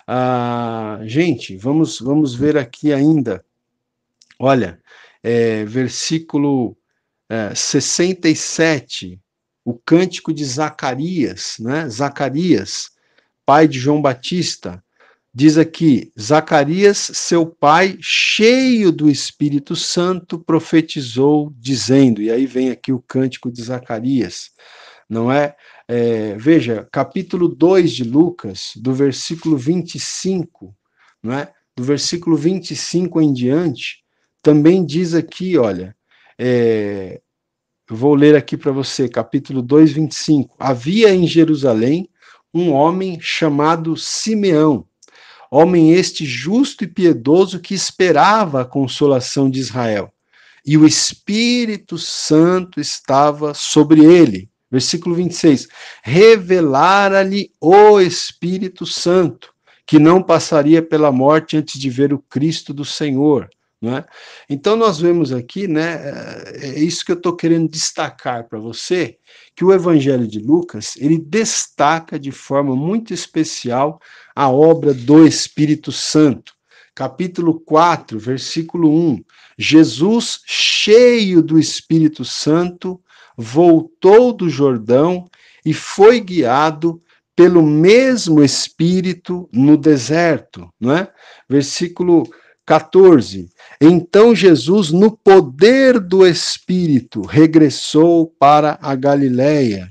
Ah, 0.07 1.01
gente, 1.03 1.57
vamos 1.57 1.99
vamos 1.99 2.37
ver 2.37 2.57
aqui 2.57 2.93
ainda. 2.93 3.45
Olha, 4.39 4.81
é, 5.24 5.64
versículo 5.64 6.76
é, 7.29 7.53
67 7.53 9.20
o 9.69 9.75
cântico 9.85 10.33
de 10.33 10.47
Zacarias, 10.47 11.57
né? 11.61 11.87
Zacarias, 11.91 12.91
pai 13.45 13.69
de 13.69 13.79
João 13.79 14.01
Batista, 14.01 14.83
diz 15.35 15.59
aqui: 15.59 16.11
Zacarias, 16.19 17.11
seu 17.12 17.45
pai, 17.45 17.99
cheio 18.01 18.91
do 18.91 19.11
Espírito 19.11 19.77
Santo, 19.77 20.39
profetizou, 20.39 21.53
dizendo, 21.55 22.23
e 22.23 22.31
aí 22.31 22.47
vem 22.47 22.71
aqui 22.71 22.95
o 22.95 23.05
cântico 23.07 23.53
de 23.53 23.62
Zacarias, 23.62 24.53
não 25.07 25.31
é? 25.31 25.55
é 25.87 26.35
veja, 26.39 26.89
capítulo 26.91 27.47
2 27.47 27.93
de 27.93 28.05
Lucas, 28.05 28.73
do 28.75 28.95
versículo 28.95 29.55
25, 29.59 30.75
não 31.23 31.35
é? 31.35 31.53
Do 31.77 31.85
versículo 31.85 32.39
25 32.39 33.21
em 33.21 33.35
diante, 33.35 34.03
também 34.43 34.83
diz 34.83 35.12
aqui, 35.12 35.59
olha, 35.59 35.95
é, 36.39 37.21
eu 37.91 37.97
vou 37.97 38.14
ler 38.14 38.36
aqui 38.36 38.55
para 38.55 38.70
você, 38.70 39.09
capítulo 39.09 39.62
2, 39.62 39.93
25. 39.93 40.55
Havia 40.59 41.14
em 41.14 41.26
Jerusalém 41.26 42.07
um 42.53 42.70
homem 42.72 43.18
chamado 43.18 43.97
Simeão, 43.97 44.84
homem 45.51 45.93
este 45.93 46.26
justo 46.26 46.84
e 46.84 46.86
piedoso 46.86 47.61
que 47.61 47.74
esperava 47.74 48.61
a 48.61 48.64
consolação 48.66 49.49
de 49.49 49.59
Israel. 49.59 50.12
E 50.66 50.76
o 50.76 50.86
Espírito 50.86 51.97
Santo 51.97 52.78
estava 52.78 53.55
sobre 53.55 54.05
ele. 54.05 54.51
Versículo 54.70 55.14
26. 55.14 55.66
Revelara-lhe 56.03 57.51
o 57.59 57.99
Espírito 57.99 58.84
Santo, 58.84 59.51
que 59.86 59.99
não 59.99 60.22
passaria 60.22 60.82
pela 60.82 61.11
morte 61.11 61.57
antes 61.57 61.80
de 61.80 61.89
ver 61.89 62.12
o 62.12 62.18
Cristo 62.18 62.74
do 62.74 62.84
Senhor. 62.84 63.49
É? 63.81 64.05
Então, 64.51 64.74
nós 64.74 64.99
vemos 64.99 65.33
aqui, 65.33 65.68
né, 65.68 66.03
é, 66.03 66.66
é 66.66 66.79
isso 66.81 67.05
que 67.05 67.12
eu 67.12 67.16
estou 67.16 67.37
querendo 67.37 67.68
destacar 67.68 68.49
para 68.49 68.59
você, 68.59 69.16
que 69.55 69.64
o 69.64 69.72
Evangelho 69.72 70.26
de 70.26 70.41
Lucas, 70.41 70.97
ele 70.97 71.16
destaca 71.16 72.18
de 72.18 72.33
forma 72.33 72.74
muito 72.74 73.14
especial 73.14 74.01
a 74.35 74.51
obra 74.51 74.93
do 74.93 75.24
Espírito 75.24 75.93
Santo. 75.93 76.55
Capítulo 76.93 77.61
4, 77.61 78.18
versículo 78.18 78.91
1, 78.91 79.22
Jesus, 79.57 80.41
cheio 80.45 81.41
do 81.41 81.57
Espírito 81.57 82.24
Santo, 82.24 83.01
voltou 83.37 84.33
do 84.33 84.51
Jordão 84.51 85.24
e 85.64 85.72
foi 85.72 86.18
guiado 86.18 87.01
pelo 87.37 87.62
mesmo 87.62 88.43
Espírito 88.43 89.49
no 89.53 89.76
deserto, 89.76 90.68
não 90.81 90.97
é? 90.97 91.12
Versículo 91.49 92.24
14. 92.69 93.49
Então 93.81 94.35
Jesus, 94.35 94.93
no 94.93 95.11
poder 95.11 95.99
do 95.99 96.27
Espírito, 96.27 97.23
regressou 97.23 98.27
para 98.39 98.79
a 98.83 98.95
Galileia. 98.95 99.91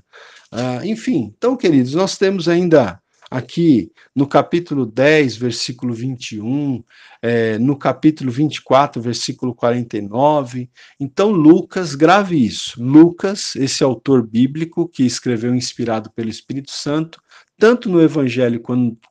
Ah, 0.51 0.85
enfim, 0.85 1.33
então, 1.35 1.57
queridos, 1.57 1.95
nós 1.95 2.19
temos 2.19 2.47
ainda 2.47 3.01
aqui 3.31 3.91
no 4.15 4.27
capítulo 4.27 4.85
10, 4.85 5.37
versículo 5.37 5.91
21, 5.91 6.83
é, 7.19 7.57
no 7.57 7.75
capítulo 7.75 8.29
24, 8.29 9.01
versículo 9.01 9.55
49. 9.55 10.69
Então, 10.99 11.31
Lucas, 11.31 11.95
grave 11.95 12.45
isso. 12.45 12.79
Lucas, 12.79 13.55
esse 13.55 13.83
autor 13.83 14.21
bíblico 14.21 14.87
que 14.87 15.03
escreveu 15.03 15.55
inspirado 15.55 16.11
pelo 16.11 16.29
Espírito 16.29 16.69
Santo, 16.69 17.19
tanto 17.57 17.89
no 17.89 17.99
Evangelho 17.99 18.61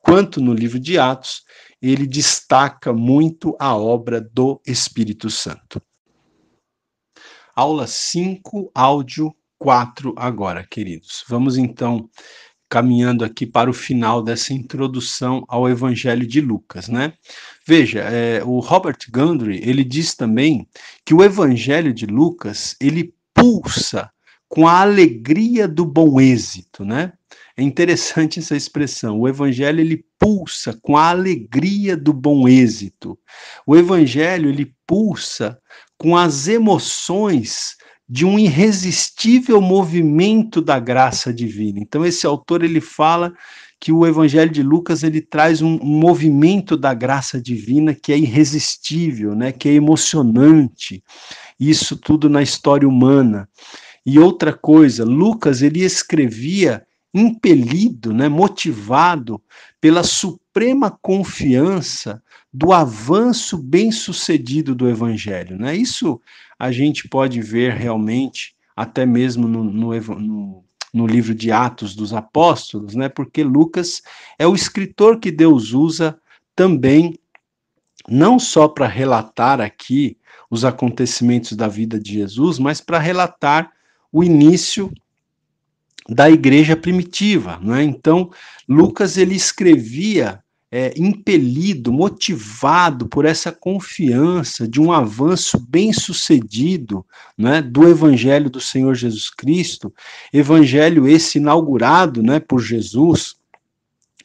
quanto 0.01 0.39
no 0.39 0.53
livro 0.53 0.79
de 0.79 0.97
Atos, 0.97 1.43
ele 1.81 2.07
destaca 2.07 2.91
muito 2.91 3.55
a 3.59 3.75
obra 3.75 4.19
do 4.19 4.61
Espírito 4.65 5.29
Santo. 5.29 5.81
Aula 7.55 7.87
5, 7.87 8.71
áudio 8.73 9.33
4 9.57 10.13
agora, 10.17 10.65
queridos. 10.69 11.23
Vamos 11.27 11.57
então 11.57 12.09
caminhando 12.69 13.23
aqui 13.23 13.45
para 13.45 13.69
o 13.69 13.73
final 13.73 14.21
dessa 14.21 14.53
introdução 14.53 15.43
ao 15.47 15.69
Evangelho 15.69 16.27
de 16.27 16.41
Lucas, 16.41 16.87
né? 16.87 17.13
Veja, 17.65 17.99
é, 17.99 18.43
o 18.43 18.59
Robert 18.59 18.97
Gundry 19.09 19.61
ele 19.63 19.83
diz 19.83 20.15
também 20.15 20.67
que 21.05 21.13
o 21.13 21.23
Evangelho 21.23 21.93
de 21.93 22.05
Lucas 22.05 22.75
ele 22.81 23.13
pulsa 23.33 24.11
com 24.49 24.67
a 24.67 24.81
alegria 24.81 25.67
do 25.67 25.85
bom 25.85 26.19
êxito, 26.19 26.83
né? 26.83 27.13
É 27.57 27.63
interessante 27.63 28.37
essa 28.37 28.55
expressão. 28.55 29.19
O 29.19 29.27
evangelho 29.27 29.81
ele 29.81 30.05
pulsa 30.19 30.77
com 30.81 30.95
a 30.95 31.09
alegria 31.09 31.97
do 31.97 32.13
bom 32.13 32.47
êxito. 32.47 33.17
O 33.65 33.75
evangelho 33.75 34.49
ele 34.49 34.73
pulsa 34.85 35.59
com 35.97 36.15
as 36.15 36.47
emoções 36.47 37.75
de 38.07 38.25
um 38.25 38.37
irresistível 38.39 39.59
movimento 39.59 40.61
da 40.61 40.79
graça 40.79 41.33
divina. 41.33 41.79
Então 41.79 42.05
esse 42.05 42.25
autor 42.25 42.63
ele 42.63 42.79
fala 42.79 43.33
que 43.79 43.91
o 43.91 44.07
Evangelho 44.07 44.49
de 44.49 44.63
Lucas 44.63 45.03
ele 45.03 45.21
traz 45.21 45.61
um, 45.61 45.77
movimento 45.77 46.77
da 46.77 46.93
graça 46.93 47.39
divina 47.39 47.93
que 47.93 48.11
é 48.11 48.17
irresistível, 48.17 49.35
né, 49.35 49.51
que 49.51 49.69
é 49.69 49.73
emocionante. 49.73 51.03
Isso 51.59 51.95
tudo 51.95 52.29
na 52.29 52.41
história 52.41 52.87
humana. 52.87 53.47
E 54.05 54.17
outra 54.17 54.53
coisa, 54.53 55.03
Lucas 55.03 55.61
ele 55.61 55.83
escrevia 55.83 56.86
impelido, 57.13 58.13
né, 58.13 58.27
motivado 58.27 59.41
pela 59.79 60.03
suprema 60.03 60.91
confiança 61.01 62.21
do 62.53 62.73
avanço 62.73 63.57
bem-sucedido 63.57 64.73
do 64.73 64.89
evangelho, 64.89 65.57
né? 65.57 65.75
Isso 65.75 66.19
a 66.57 66.71
gente 66.71 67.07
pode 67.07 67.41
ver 67.41 67.73
realmente 67.73 68.55
até 68.75 69.05
mesmo 69.05 69.47
no, 69.47 69.63
no, 69.63 70.63
no, 70.93 71.07
livro 71.07 71.33
de 71.33 71.51
Atos 71.51 71.95
dos 71.95 72.13
Apóstolos, 72.13 72.95
né? 72.95 73.09
Porque 73.09 73.43
Lucas 73.43 74.01
é 74.39 74.47
o 74.47 74.55
escritor 74.55 75.19
que 75.19 75.31
Deus 75.31 75.73
usa 75.73 76.19
também 76.55 77.13
não 78.07 78.39
só 78.39 78.67
para 78.67 78.87
relatar 78.87 79.59
aqui 79.59 80.17
os 80.49 80.63
acontecimentos 80.63 81.53
da 81.53 81.67
vida 81.67 81.99
de 81.99 82.13
Jesus, 82.13 82.57
mas 82.57 82.79
para 82.79 82.99
relatar 82.99 83.71
o 84.11 84.23
início 84.23 84.91
da 86.09 86.29
igreja 86.29 86.75
primitiva, 86.75 87.59
não 87.61 87.75
é? 87.75 87.83
Então, 87.83 88.31
Lucas 88.67 89.17
ele 89.17 89.35
escrevia 89.35 90.41
é, 90.71 90.93
impelido, 90.97 91.93
motivado 91.93 93.07
por 93.07 93.25
essa 93.25 93.51
confiança 93.51 94.67
de 94.67 94.81
um 94.81 94.91
avanço 94.91 95.57
bem 95.59 95.93
sucedido 95.93 97.05
né, 97.37 97.61
do 97.61 97.87
Evangelho 97.87 98.49
do 98.49 98.59
Senhor 98.59 98.93
Jesus 98.93 99.29
Cristo, 99.29 99.93
evangelho 100.33 101.07
esse 101.07 101.37
inaugurado 101.37 102.21
né, 102.21 102.39
por 102.39 102.59
Jesus, 102.59 103.35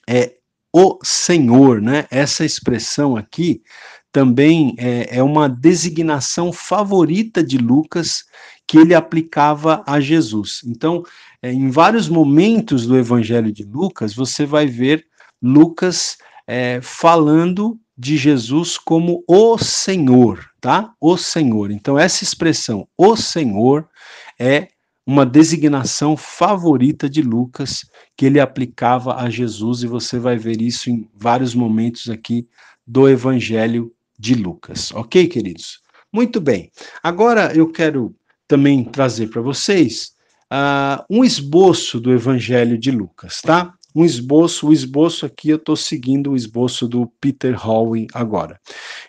é 0.08 0.34
o 0.72 0.98
Senhor, 1.04 1.82
né? 1.82 2.06
Essa 2.10 2.46
expressão 2.46 3.14
aqui 3.14 3.62
também 4.10 4.74
é, 4.78 5.18
é 5.18 5.22
uma 5.22 5.48
designação 5.48 6.52
favorita 6.52 7.42
de 7.42 7.58
Lucas 7.58 8.24
que 8.66 8.78
ele 8.78 8.94
aplicava 8.94 9.82
a 9.86 10.00
Jesus. 10.00 10.62
Então, 10.66 11.04
é, 11.42 11.52
em 11.52 11.68
vários 11.68 12.08
momentos 12.08 12.86
do 12.86 12.96
Evangelho 12.96 13.52
de 13.52 13.64
Lucas, 13.64 14.14
você 14.14 14.46
vai 14.46 14.66
ver 14.66 15.04
Lucas 15.42 16.16
é, 16.46 16.80
falando 16.80 17.78
de 17.98 18.16
Jesus 18.16 18.78
como 18.78 19.24
o 19.26 19.58
Senhor, 19.58 20.48
tá? 20.60 20.94
O 21.00 21.16
Senhor. 21.16 21.70
Então, 21.70 21.98
essa 21.98 22.22
expressão, 22.22 22.86
o 22.96 23.16
Senhor, 23.16 23.88
é 24.38 24.68
uma 25.04 25.26
designação 25.26 26.16
favorita 26.16 27.10
de 27.10 27.22
Lucas 27.22 27.84
que 28.16 28.26
ele 28.26 28.38
aplicava 28.38 29.16
a 29.16 29.28
Jesus, 29.28 29.82
e 29.82 29.86
você 29.86 30.18
vai 30.18 30.38
ver 30.38 30.62
isso 30.62 30.90
em 30.90 31.08
vários 31.12 31.54
momentos 31.54 32.08
aqui 32.08 32.46
do 32.86 33.08
Evangelho 33.08 33.92
de 34.18 34.34
Lucas. 34.34 34.92
Ok, 34.92 35.26
queridos? 35.26 35.80
Muito 36.12 36.40
bem. 36.40 36.70
Agora 37.02 37.52
eu 37.54 37.68
quero 37.70 38.14
também 38.46 38.84
trazer 38.84 39.28
para 39.28 39.42
vocês 39.42 40.12
uh, 40.52 41.04
um 41.08 41.24
esboço 41.24 41.98
do 41.98 42.12
Evangelho 42.12 42.76
de 42.76 42.90
Lucas, 42.90 43.40
tá? 43.40 43.72
Um 43.94 44.04
esboço, 44.04 44.68
o 44.68 44.72
esboço 44.72 45.24
aqui 45.24 45.50
eu 45.50 45.56
estou 45.56 45.76
seguindo 45.76 46.32
o 46.32 46.36
esboço 46.36 46.86
do 46.86 47.06
Peter 47.20 47.66
Howe 47.66 48.06
agora. 48.12 48.60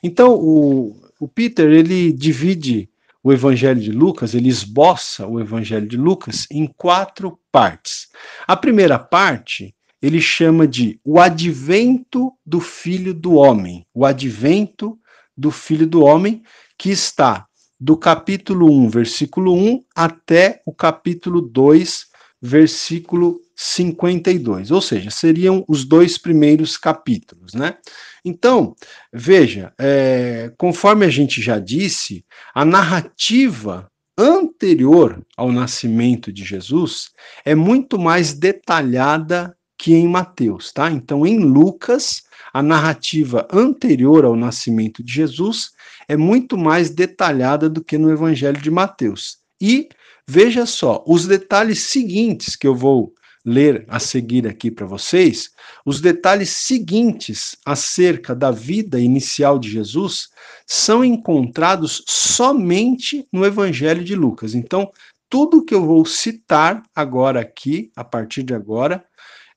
Então, 0.01 0.33
o, 0.35 0.95
o 1.19 1.27
Peter, 1.27 1.69
ele 1.71 2.11
divide 2.11 2.89
o 3.23 3.31
Evangelho 3.31 3.79
de 3.79 3.91
Lucas, 3.91 4.33
ele 4.33 4.49
esboça 4.49 5.25
o 5.25 5.39
Evangelho 5.39 5.87
de 5.87 5.95
Lucas 5.95 6.45
em 6.51 6.67
quatro 6.67 7.39
partes. 7.51 8.09
A 8.45 8.55
primeira 8.55 8.99
parte 8.99 9.73
ele 10.01 10.19
chama 10.19 10.67
de 10.67 10.99
o 11.05 11.17
advento 11.17 12.33
do 12.45 12.59
Filho 12.59 13.13
do 13.13 13.35
Homem. 13.35 13.85
O 13.93 14.05
advento 14.05 14.99
do 15.37 15.49
Filho 15.49 15.87
do 15.87 16.03
Homem, 16.03 16.43
que 16.77 16.89
está 16.89 17.47
do 17.83 17.97
capítulo 17.97 18.71
1, 18.71 18.87
versículo 18.87 19.53
1 19.53 19.83
até 19.93 20.61
o 20.65 20.71
capítulo 20.71 21.41
2, 21.41 22.05
versículo 22.41 23.41
52. 23.57 24.71
Ou 24.71 24.79
seja, 24.79 25.11
seriam 25.11 25.65
os 25.67 25.83
dois 25.83 26.17
primeiros 26.17 26.77
capítulos, 26.77 27.53
né? 27.53 27.75
Então, 28.23 28.73
veja, 29.11 29.73
é, 29.77 30.49
conforme 30.57 31.05
a 31.05 31.09
gente 31.09 31.41
já 31.41 31.59
disse, 31.59 32.23
a 32.55 32.63
narrativa 32.63 33.91
anterior 34.17 35.21
ao 35.35 35.51
nascimento 35.51 36.31
de 36.31 36.45
Jesus 36.45 37.09
é 37.43 37.53
muito 37.53 37.99
mais 37.99 38.31
detalhada 38.31 39.53
que 39.77 39.93
em 39.93 40.07
Mateus, 40.07 40.71
tá? 40.71 40.89
Então, 40.89 41.27
em 41.27 41.37
Lucas, 41.39 42.23
a 42.53 42.63
narrativa 42.63 43.45
anterior 43.51 44.23
ao 44.23 44.37
nascimento 44.37 45.03
de 45.03 45.11
Jesus 45.11 45.72
é 46.07 46.15
muito 46.15 46.57
mais 46.57 46.89
detalhada 46.89 47.69
do 47.69 47.83
que 47.83 47.97
no 47.97 48.11
Evangelho 48.11 48.61
de 48.61 48.71
Mateus. 48.71 49.37
E 49.61 49.89
veja 50.27 50.65
só, 50.65 51.03
os 51.07 51.27
detalhes 51.27 51.83
seguintes 51.83 52.55
que 52.55 52.67
eu 52.67 52.75
vou 52.75 53.13
ler 53.45 53.83
a 53.89 53.99
seguir 53.99 54.47
aqui 54.47 54.71
para 54.71 54.85
vocês, 54.85 55.51
os 55.85 55.99
detalhes 55.99 56.49
seguintes 56.49 57.57
acerca 57.65 58.33
da 58.33 58.51
vida 58.51 58.99
inicial 58.99 59.59
de 59.59 59.69
Jesus 59.69 60.29
são 60.65 61.03
encontrados 61.03 62.03
somente 62.07 63.27
no 63.31 63.45
Evangelho 63.45 64.03
de 64.03 64.15
Lucas. 64.15 64.55
Então, 64.55 64.89
tudo 65.29 65.65
que 65.65 65.73
eu 65.73 65.85
vou 65.85 66.05
citar 66.05 66.83
agora 66.95 67.41
aqui, 67.41 67.91
a 67.95 68.03
partir 68.03 68.43
de 68.43 68.53
agora, 68.53 69.03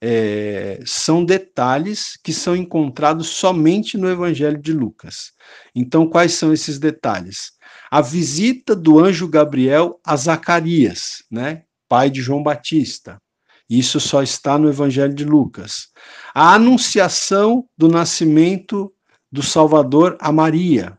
é, 0.00 0.80
são 0.84 1.24
detalhes 1.24 2.18
que 2.22 2.32
são 2.32 2.54
encontrados 2.54 3.28
somente 3.28 3.96
no 3.96 4.08
Evangelho 4.08 4.58
de 4.58 4.72
Lucas. 4.72 5.32
Então, 5.74 6.06
quais 6.08 6.34
são 6.34 6.52
esses 6.52 6.78
detalhes? 6.78 7.52
A 7.90 8.00
visita 8.00 8.74
do 8.74 8.98
anjo 8.98 9.28
Gabriel 9.28 10.00
a 10.04 10.16
Zacarias, 10.16 11.24
né, 11.30 11.62
pai 11.88 12.10
de 12.10 12.20
João 12.20 12.42
Batista. 12.42 13.20
Isso 13.68 13.98
só 13.98 14.22
está 14.22 14.56
no 14.58 14.68
Evangelho 14.68 15.14
de 15.14 15.24
Lucas. 15.24 15.88
A 16.32 16.54
anunciação 16.54 17.68
do 17.76 17.88
nascimento 17.88 18.92
do 19.30 19.42
Salvador 19.42 20.16
a 20.20 20.30
Maria. 20.30 20.96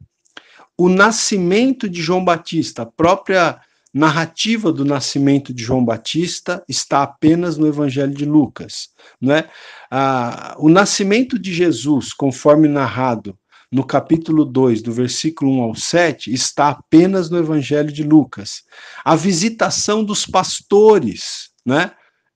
O 0.77 0.89
nascimento 0.89 1.89
de 1.89 2.01
João 2.01 2.23
Batista, 2.23 2.83
a 2.83 2.85
própria 2.85 3.59
narrativa 3.97 4.71
do 4.71 4.85
nascimento 4.85 5.53
de 5.53 5.63
João 5.63 5.83
Batista 5.83 6.63
está 6.69 7.01
apenas 7.01 7.57
no 7.57 7.67
Evangelho 7.67 8.13
de 8.13 8.25
Lucas. 8.25 8.89
Não 9.19 9.33
é? 9.33 9.49
Ah, 9.89 10.55
o 10.59 10.69
nascimento 10.69 11.39
de 11.39 11.53
Jesus, 11.53 12.13
conforme 12.13 12.67
narrado 12.67 13.37
no 13.71 13.83
capítulo 13.83 14.45
2, 14.45 14.81
do 14.81 14.93
versículo 14.93 15.51
1 15.59 15.61
ao 15.61 15.75
7, 15.75 16.31
está 16.31 16.69
apenas 16.69 17.29
no 17.29 17.37
Evangelho 17.37 17.91
de 17.91 18.03
Lucas. 18.03 18.63
A 19.03 19.15
visitação 19.15 20.03
dos 20.03 20.25
pastores, 20.25 21.49
né? 21.65 21.91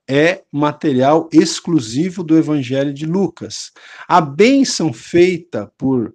É 0.10 0.42
material 0.52 1.30
exclusivo 1.32 2.22
do 2.22 2.38
Evangelho 2.38 2.94
de 2.94 3.06
Lucas. 3.06 3.72
A 4.08 4.20
bênção 4.20 4.92
feita 4.92 5.72
por 5.78 6.14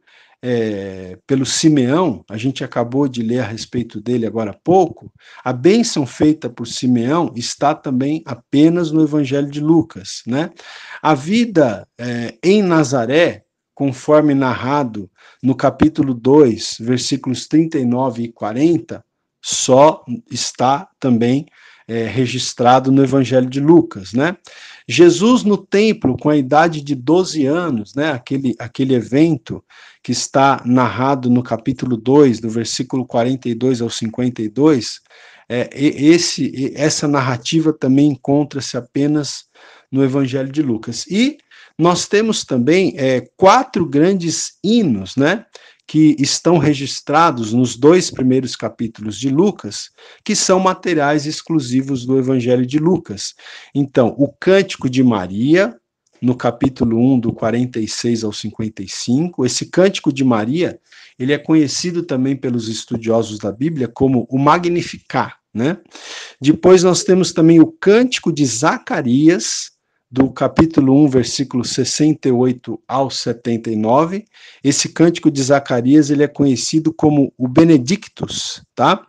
é, 0.49 1.19
pelo 1.27 1.45
Simeão, 1.45 2.25
a 2.31 2.37
gente 2.37 2.63
acabou 2.63 3.09
de 3.09 3.21
ler 3.21 3.41
a 3.41 3.47
respeito 3.47 4.01
dele 4.01 4.25
agora 4.25 4.53
há 4.53 4.55
pouco, 4.55 5.13
a 5.43 5.53
bênção 5.53 6.07
feita 6.07 6.49
por 6.49 6.69
Simeão 6.69 7.33
está 7.35 7.75
também 7.75 8.23
apenas 8.25 8.93
no 8.93 9.03
Evangelho 9.03 9.51
de 9.51 9.59
Lucas. 9.59 10.23
Né? 10.25 10.53
A 11.03 11.15
vida 11.15 11.89
é, 11.99 12.37
em 12.45 12.63
Nazaré, 12.63 13.43
conforme 13.75 14.35
narrado 14.35 15.11
no 15.43 15.57
capítulo 15.57 16.15
2, 16.15 16.77
versículos 16.79 17.49
39 17.49 18.23
e 18.23 18.29
40, 18.33 19.05
só 19.43 20.05
está 20.31 20.89
também 21.01 21.47
é, 21.89 22.05
registrado 22.05 22.91
no 22.91 23.03
Evangelho 23.03 23.49
de 23.49 23.61
Lucas, 23.61 24.13
né? 24.13 24.37
Jesus 24.89 25.43
no 25.43 25.57
templo, 25.57 26.17
com 26.17 26.29
a 26.29 26.37
idade 26.37 26.81
de 26.81 26.95
12 26.95 27.45
anos, 27.45 27.95
né, 27.95 28.13
aquele, 28.13 28.55
aquele 28.59 28.95
evento 28.95 29.63
que 30.03 30.13
está 30.13 30.63
narrado 30.65 31.29
no 31.29 31.43
capítulo 31.43 31.97
2, 31.97 32.39
do 32.39 32.49
versículo 32.49 33.05
42 33.05 33.81
ao 33.81 33.91
52, 33.91 35.01
é, 35.49 35.69
esse, 35.75 36.73
essa 36.77 37.09
narrativa 37.09 37.73
também 37.73 38.09
encontra-se 38.09 38.77
apenas 38.77 39.45
no 39.91 40.05
Evangelho 40.05 40.51
de 40.51 40.63
Lucas. 40.63 41.05
E 41.09 41.39
nós 41.79 42.07
temos 42.07 42.45
também 42.45 42.95
é, 42.97 43.29
quatro 43.37 43.85
grandes 43.85 44.55
hinos, 44.63 45.17
né? 45.17 45.45
Que 45.87 46.17
estão 46.19 46.59
registrados 46.59 47.53
nos 47.53 47.77
dois 47.77 48.11
primeiros 48.11 48.57
capítulos 48.57 49.19
de 49.19 49.29
Lucas, 49.29 49.91
que 50.25 50.35
são 50.35 50.59
materiais 50.59 51.27
exclusivos 51.27 52.05
do 52.05 52.19
Evangelho 52.19 52.67
de 52.67 52.79
Lucas. 52.79 53.35
Então, 53.75 54.15
o 54.19 54.29
Cântico 54.29 54.91
de 54.91 55.03
Maria, 55.05 55.77
no 56.21 56.35
capítulo 56.35 56.99
1, 57.15 57.21
do 57.21 57.33
46 57.33 58.25
ao 58.25 58.33
55, 58.33 59.47
esse 59.47 59.67
Cântico 59.67 60.13
de 60.13 60.25
Maria, 60.25 60.81
ele 61.19 61.33
é 61.33 61.39
conhecido 61.39 62.03
também 62.03 62.35
pelos 62.35 62.69
estudiosos 62.69 63.39
da 63.39 63.53
Bíblia 63.53 63.87
como 63.87 64.27
o 64.29 64.39
Magnificar, 64.39 65.39
né? 65.55 65.79
Depois 66.41 66.83
nós 66.83 67.05
temos 67.05 67.33
também 67.33 67.61
o 67.61 67.67
Cântico 67.67 68.33
de 68.33 68.45
Zacarias, 68.45 69.71
do 70.11 70.31
capítulo 70.31 71.05
1, 71.05 71.09
versículo 71.09 71.65
68 71.65 72.81
ao 72.87 73.11
79. 73.11 74.25
Esse 74.63 74.89
cântico 74.89 75.31
de 75.31 75.43
Zacarias, 75.43 76.11
ele 76.11 76.23
é 76.23 76.29
conhecido 76.29 76.93
como 76.93 77.33
o 77.37 77.49
Benedictus, 77.49 78.63
tá? 78.75 79.05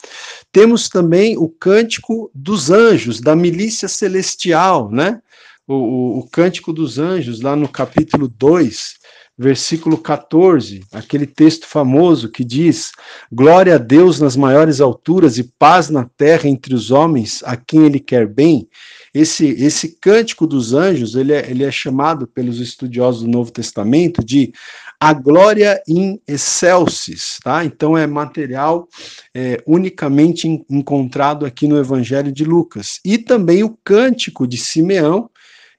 Temos 0.52 0.90
também 0.90 1.38
o 1.38 1.48
cântico 1.48 2.32
dos 2.34 2.72
anjos, 2.72 3.22
da 3.22 3.36
milícia 3.36 3.88
celestial, 3.88 4.90
né? 4.90 5.22
O, 5.68 5.74
o, 5.74 6.20
o 6.20 6.30
cântico 6.30 6.74
dos 6.74 6.98
anjos, 6.98 7.42
lá 7.42 7.56
no 7.56 7.68
capítulo 7.68 8.28
2, 8.28 8.96
versículo 9.38 9.98
14, 9.98 10.82
aquele 10.92 11.28
texto 11.28 11.68
famoso 11.68 12.30
que 12.30 12.44
diz: 12.44 12.92
Glória 13.32 13.76
a 13.76 13.78
Deus 13.78 14.20
nas 14.20 14.36
maiores 14.36 14.82
alturas 14.82 15.38
e 15.38 15.44
paz 15.44 15.90
na 15.90 16.06
terra 16.18 16.50
entre 16.50 16.74
os 16.74 16.90
homens 16.90 17.44
a 17.46 17.56
quem 17.56 17.86
ele 17.86 18.00
quer 18.00 18.28
bem. 18.28 18.68
Esse, 19.14 19.48
esse 19.48 19.98
cântico 20.00 20.46
dos 20.46 20.74
anjos, 20.74 21.16
ele 21.16 21.34
é, 21.34 21.50
ele 21.50 21.64
é 21.64 21.72
chamado 21.72 22.28
pelos 22.28 22.60
estudiosos 22.60 23.24
do 23.24 23.30
Novo 23.30 23.52
Testamento 23.52 24.24
de 24.24 24.54
a 25.00 25.14
glória 25.14 25.82
in 25.88 26.20
excelsis, 26.28 27.38
tá? 27.44 27.64
Então 27.64 27.98
é 27.98 28.08
material 28.08 28.88
é, 29.34 29.62
unicamente 29.68 30.48
encontrado 30.70 31.46
aqui 31.46 31.68
no 31.68 31.78
Evangelho 31.78 32.32
de 32.32 32.44
Lucas. 32.44 33.00
E 33.06 33.18
também 33.18 33.64
o 33.64 33.78
cântico 33.84 34.48
de 34.48 34.58
Simeão, 34.58 35.30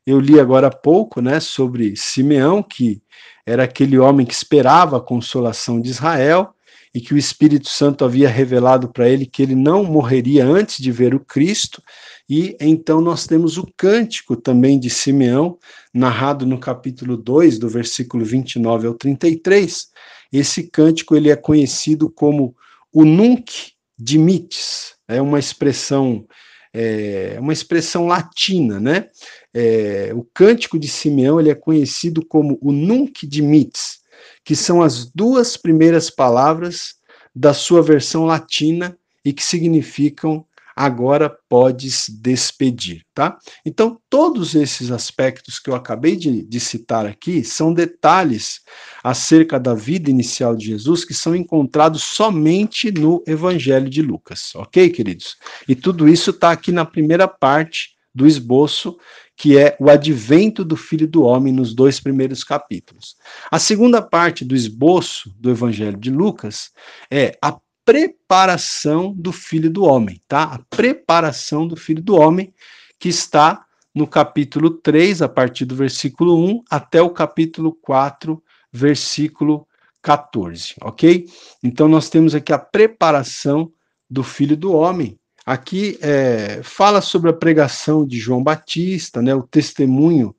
eu 0.07 0.20
li 0.20 0.39
agora 0.39 0.68
há 0.68 0.70
pouco, 0.70 1.20
né, 1.20 1.41
sobre 1.41 1.97
Simeão, 1.97 2.62
que 2.62 3.03
era 3.45 3.64
aquele 3.64 3.99
homem 3.99 4.24
que 4.24 4.35
esperava 4.35 4.99
a 4.99 5.03
consolação 5.03 5.81
de 5.81 5.91
Israel 5.91 6.55
e 6.95 7.01
que 7.01 7.12
o 7.12 7.18
Espírito 7.18 7.68
Santo 7.68 8.05
havia 8.05 8.29
revelado 8.29 8.89
para 8.89 9.09
ele 9.09 9.26
que 9.26 9.43
ele 9.43 9.55
não 9.55 9.85
morreria 9.85 10.47
antes 10.47 10.79
de 10.79 10.91
ver 10.91 11.14
o 11.14 11.20
Cristo. 11.20 11.83
E 12.29 12.57
então 12.61 13.01
nós 13.01 13.26
temos 13.26 13.57
o 13.57 13.66
cântico 13.76 14.37
também 14.37 14.79
de 14.79 14.91
Simeão, 14.91 15.59
narrado 15.95 16.45
no 16.45 16.61
capítulo 16.61 17.16
2, 17.16 17.59
do 17.59 17.68
versículo 17.68 18.24
29 18.24 18.87
ao 18.87 18.95
33. 18.95 19.89
Esse 20.31 20.64
cântico 20.64 21.16
ele 21.16 21.31
é 21.31 21.37
conhecido 21.37 22.11
como 22.11 22.55
o 22.93 23.05
Nunc 23.05 23.72
Dimittis, 23.99 24.95
é 25.09 25.22
uma 25.22 25.39
expressão 25.39 26.26
é 26.72 27.39
uma 27.41 27.53
expressão 27.53 28.07
latina, 28.07 28.79
né? 28.79 29.09
É, 29.55 30.12
o 30.14 30.22
cântico 30.22 30.79
de 30.79 30.87
Simeão 30.87 31.41
ele 31.41 31.51
é 31.51 31.55
conhecido 31.55 32.24
como 32.24 32.59
o 32.61 32.70
Nunc 32.70 33.26
Dimittis, 33.26 34.01
que 34.45 34.55
são 34.55 34.83
as 34.83 35.11
duas 35.11 35.57
primeiras 35.57 36.11
palavras 36.11 36.97
da 37.35 37.55
sua 37.55 37.83
versão 37.83 38.26
latina 38.26 38.97
e 39.24 39.33
que 39.33 39.43
significam 39.43 40.45
agora 40.79 41.29
podes 41.49 42.09
despedir, 42.09 43.03
tá? 43.12 43.37
Então, 43.66 44.01
todos 44.09 44.55
esses 44.55 44.93
aspectos 44.93 45.59
que 45.59 45.68
eu 45.68 45.74
acabei 45.74 46.14
de, 46.14 46.45
de, 46.45 46.61
citar 46.61 47.05
aqui 47.05 47.43
são 47.43 47.74
detalhes 47.74 48.61
acerca 49.03 49.59
da 49.59 49.74
vida 49.74 50.09
inicial 50.09 50.55
de 50.55 50.66
Jesus 50.66 51.05
que 51.05 51.12
são 51.12 51.35
encontrados 51.35 52.05
somente 52.05 52.93
no 52.93 53.24
Evangelho 53.26 53.91
de 53.91 54.01
Lucas, 54.01 54.55
ok, 54.55 54.89
queridos? 54.91 55.37
E 55.68 55.74
tudo 55.74 56.09
isso 56.09 56.31
está 56.31 56.53
aqui 56.53 56.70
na 56.70 56.85
primeira 56.85 57.26
parte 57.26 57.97
do 58.14 58.24
esboço, 58.24 58.97
que 59.37 59.59
é 59.59 59.76
o 59.81 59.91
advento 59.91 60.64
do 60.64 60.76
Filho 60.76 61.09
do 61.09 61.24
Homem 61.24 61.53
nos 61.53 61.74
dois 61.74 61.99
primeiros 61.99 62.45
capítulos. 62.45 63.16
A 63.51 63.59
segunda 63.59 64.01
parte 64.01 64.45
do 64.45 64.55
esboço 64.55 65.35
do 65.41 65.51
Evangelho 65.51 65.99
de 65.99 66.11
Lucas 66.11 66.70
é 67.11 67.37
a 67.43 67.59
preparação 67.89 69.14
do 69.16 69.32
filho 69.32 69.70
do 69.70 69.82
homem, 69.82 70.20
tá? 70.28 70.43
A 70.43 70.59
preparação 70.76 71.66
do 71.66 71.74
filho 71.74 72.03
do 72.03 72.16
homem, 72.16 72.53
que 72.99 73.09
está 73.09 73.64
no 73.95 74.07
capítulo 74.07 74.68
3, 74.68 75.22
a 75.22 75.28
partir 75.28 75.64
do 75.64 75.74
versículo 75.74 76.39
1 76.39 76.64
até 76.68 77.01
o 77.01 77.09
capítulo 77.09 77.72
4, 77.72 78.43
versículo 78.70 79.66
14, 80.03 80.74
ok? 80.82 81.24
Então 81.62 81.89
nós 81.89 82.11
temos 82.11 82.34
aqui 82.34 82.53
a 82.53 82.59
preparação 82.59 83.72
do 84.09 84.22
filho 84.22 84.55
do 84.55 84.74
homem. 84.74 85.18
Aqui 85.47 85.99
é, 86.03 86.61
fala 86.62 87.01
sobre 87.01 87.30
a 87.30 87.34
pregação 87.34 88.07
de 88.07 88.18
João 88.18 88.43
Batista, 88.43 89.22
né, 89.22 89.34
o 89.34 89.43
testemunho 89.43 90.36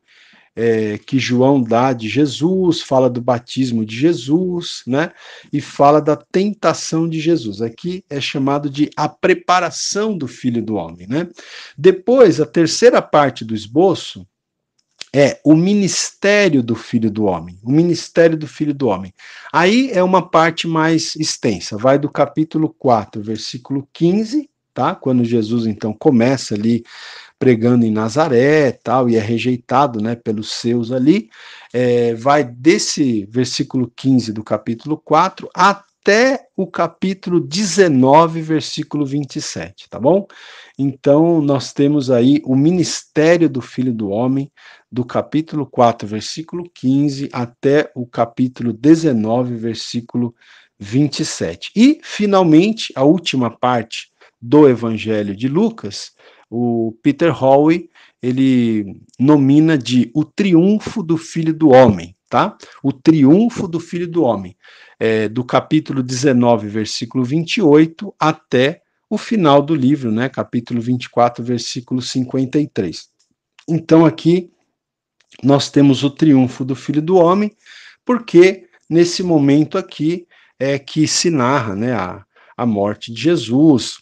é, 0.62 0.97
que 0.97 1.18
João 1.18 1.64
dá 1.64 1.93
de 1.93 2.10
Jesus, 2.10 2.82
fala 2.82 3.10
do 3.10 3.22
batismo 3.22 3.86
de 3.86 3.95
Jesus, 3.95 4.84
né? 4.86 5.14
E 5.53 5.62
fala 5.62 6.01
da 6.01 6.18
tentação 6.18 7.07
de 7.07 7.18
Jesus. 7.18 7.62
Aqui 7.62 8.03
é 8.10 8.20
chamado 8.20 8.70
de 8.70 8.89
a 8.97 9.07
preparação 9.07 10.18
do 10.18 10.28
Filho 10.28 10.62
do 10.62 10.76
Homem, 10.76 11.07
né? 11.07 11.30
Depois, 11.78 12.41
a 12.41 12.45
terceira 12.45 13.01
parte 13.01 13.45
do 13.45 13.55
esboço 13.55 14.28
é 15.16 15.39
o 15.45 15.55
ministério 15.55 16.62
do 16.62 16.76
Filho 16.76 17.10
do 17.10 17.24
Homem. 17.24 17.57
O 17.64 17.72
ministério 17.72 18.36
do 18.36 18.45
Filho 18.45 18.74
do 18.74 18.88
Homem. 18.89 19.14
Aí 19.53 19.89
é 19.93 20.03
uma 20.03 20.30
parte 20.30 20.68
mais 20.68 21.16
extensa, 21.16 21.78
vai 21.78 21.97
do 21.97 22.10
capítulo 22.10 22.76
4, 22.78 23.22
versículo 23.24 23.88
15, 23.93 24.49
tá? 24.74 24.93
Quando 24.93 25.24
Jesus 25.24 25.66
então 25.66 25.93
começa 25.93 26.53
ali 26.53 26.84
pregando 27.40 27.86
em 27.86 27.92
Nazaré 27.92 28.74
tal, 28.74 29.10
e 29.10 29.16
é 29.16 29.20
rejeitado 29.20 30.02
né, 30.02 30.14
pelos 30.14 30.52
seus 30.52 30.92
ali, 30.92 31.30
é, 31.74 32.14
vai 32.14 32.44
desse 32.44 33.26
versículo 33.32 33.92
15 33.96 34.34
do 34.34 34.44
capítulo 34.44 34.98
4 34.98 35.50
até 35.56 36.48
o 36.56 36.68
capítulo 36.68 37.40
19, 37.40 38.42
versículo 38.42 39.06
27, 39.06 39.90
tá 39.90 40.00
bom? 40.00 40.28
Então, 40.78 41.42
nós 41.42 41.72
temos 41.72 42.10
aí 42.12 42.42
o 42.46 42.56
ministério 42.56 43.50
do 43.50 43.62
Filho 43.62 43.94
do 43.94 44.10
Homem, 44.10 44.52
do 44.92 45.06
capítulo 45.06 45.66
4, 45.66 46.08
versículo 46.08 46.70
15, 46.74 47.30
até 47.32 47.92
o 47.96 48.06
capítulo 48.06 48.74
19, 48.74 49.56
versículo 49.56 50.34
27. 50.80 51.72
E, 51.76 52.00
finalmente, 52.02 52.92
a 52.96 53.04
última 53.04 53.52
parte 53.52 54.10
do 54.42 54.70
Evangelho 54.70 55.36
de 55.36 55.48
Lucas, 55.48 56.14
o 56.50 56.97
Peter 57.04 57.32
Howey, 57.32 57.89
ele 58.22 59.02
nomina 59.18 59.78
de 59.78 60.10
o 60.14 60.24
triunfo 60.26 61.04
do 61.04 61.18
Filho 61.18 61.54
do 61.54 61.70
Homem, 61.70 62.16
tá? 62.30 62.58
O 62.84 62.91
triunfo 62.91 63.68
do 63.68 63.80
Filho 63.80 64.08
do 64.08 64.24
Homem, 64.24 64.58
é, 65.00 65.30
do 65.30 65.43
capítulo 65.43 66.02
19, 66.02 66.68
versículo 66.68 67.24
28, 67.24 68.14
até 68.20 68.82
o 69.10 69.18
final 69.18 69.62
do 69.62 69.74
livro, 69.74 70.12
né? 70.12 70.28
Capítulo 70.28 70.82
24, 70.82 71.43
versículo 71.43 72.02
53. 72.02 73.10
Então 73.68 74.06
aqui 74.06 74.52
nós 75.43 75.70
temos 75.70 76.04
o 76.04 76.10
triunfo 76.10 76.66
do 76.66 76.76
Filho 76.76 77.02
do 77.02 77.16
Homem, 77.16 77.56
porque 78.04 78.68
nesse 78.89 79.24
momento 79.24 79.78
aqui 79.78 80.28
é 80.60 80.78
que 80.78 81.08
se 81.08 81.30
narra, 81.30 81.76
né, 81.76 81.93
a, 81.93 82.26
a 82.58 82.66
morte 82.66 83.14
de 83.14 83.22
Jesus, 83.22 84.00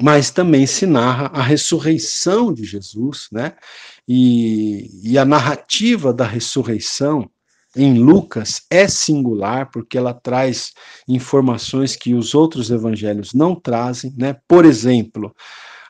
mas 0.00 0.30
também 0.30 0.66
se 0.66 0.86
narra 0.86 1.30
a 1.32 1.42
ressurreição 1.42 2.52
de 2.52 2.64
Jesus, 2.64 3.28
né? 3.30 3.52
E, 4.06 4.90
e 5.02 5.18
a 5.18 5.24
narrativa 5.24 6.12
da 6.12 6.26
ressurreição 6.26 7.28
em 7.76 7.98
Lucas 7.98 8.62
é 8.70 8.86
singular, 8.86 9.70
porque 9.70 9.98
ela 9.98 10.14
traz 10.14 10.72
informações 11.08 11.96
que 11.96 12.14
os 12.14 12.34
outros 12.34 12.70
evangelhos 12.70 13.34
não 13.34 13.54
trazem, 13.54 14.14
né? 14.16 14.36
Por 14.46 14.64
exemplo, 14.64 15.34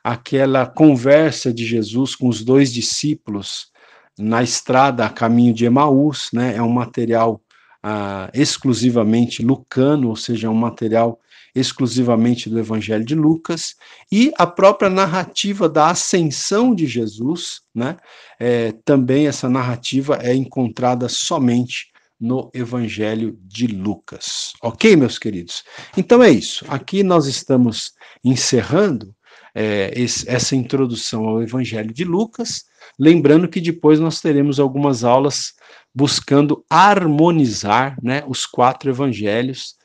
aquela 0.03 0.67
conversa 0.67 1.53
de 1.53 1.67
Jesus 1.67 2.15
com 2.15 2.29
os 2.29 2.43
dois 2.43 2.73
discípulos 2.73 3.73
na 4.19 4.43
estrada 4.43 5.05
a 5.05 5.11
caminho 5.11 5.53
de 5.53 5.65
Emaús, 5.65 6.31
né? 6.33 6.57
É 6.57 6.63
um 6.63 6.71
material 6.71 7.41
ah, 7.83 8.31
exclusivamente 8.33 9.43
lucano, 9.45 10.09
ou 10.09 10.17
seja, 10.17 10.49
um 10.49 10.55
material 10.55 11.19
exclusivamente 11.55 12.51
do 12.51 12.59
Evangelho 12.59 13.05
de 13.05 13.15
Lucas, 13.15 13.77
e 14.11 14.33
a 14.37 14.47
própria 14.47 14.91
narrativa 14.91 15.69
da 15.69 15.91
ascensão 15.91 16.75
de 16.75 16.87
Jesus, 16.87 17.63
né? 17.75 17.97
É, 18.41 18.73
também 18.85 19.29
essa 19.29 19.49
narrativa 19.49 20.19
é 20.21 20.35
encontrada 20.35 21.09
somente 21.09 21.93
no 22.21 22.51
Evangelho 22.55 23.39
de 23.43 23.67
Lucas. 23.67 24.53
Ok, 24.63 24.97
meus 24.97 25.19
queridos? 25.19 25.63
Então 25.97 26.23
é 26.23 26.31
isso. 26.31 26.65
Aqui 26.69 27.03
nós 27.03 27.27
estamos 27.27 27.93
encerrando 28.25 29.15
é, 29.55 29.93
esse, 29.95 30.29
essa 30.29 30.57
introdução 30.57 31.29
ao 31.29 31.43
Evangelho 31.43 31.93
de 31.93 32.05
Lucas, 32.05 32.65
lembrando 32.99 33.49
que 33.49 33.61
depois 33.61 34.01
nós 34.01 34.21
teremos 34.21 34.59
algumas 34.59 35.05
aulas 35.05 35.55
buscando 35.95 36.65
harmonizar 36.69 37.97
né, 38.03 38.25
os 38.27 38.45
quatro 38.45 38.91
evangelhos 38.91 39.77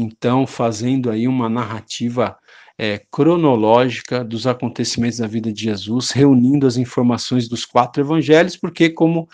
então 0.00 0.46
fazendo 0.46 1.10
aí 1.10 1.26
uma 1.26 1.48
narrativa 1.48 2.36
é, 2.78 3.02
cronológica 3.10 4.22
dos 4.22 4.46
acontecimentos 4.46 5.18
da 5.18 5.26
vida 5.26 5.52
de 5.52 5.64
Jesus, 5.64 6.10
reunindo 6.10 6.66
as 6.66 6.76
informações 6.76 7.48
dos 7.48 7.64
quatro 7.64 8.00
evangelhos, 8.00 8.56
porque, 8.56 8.88
como 8.88 9.28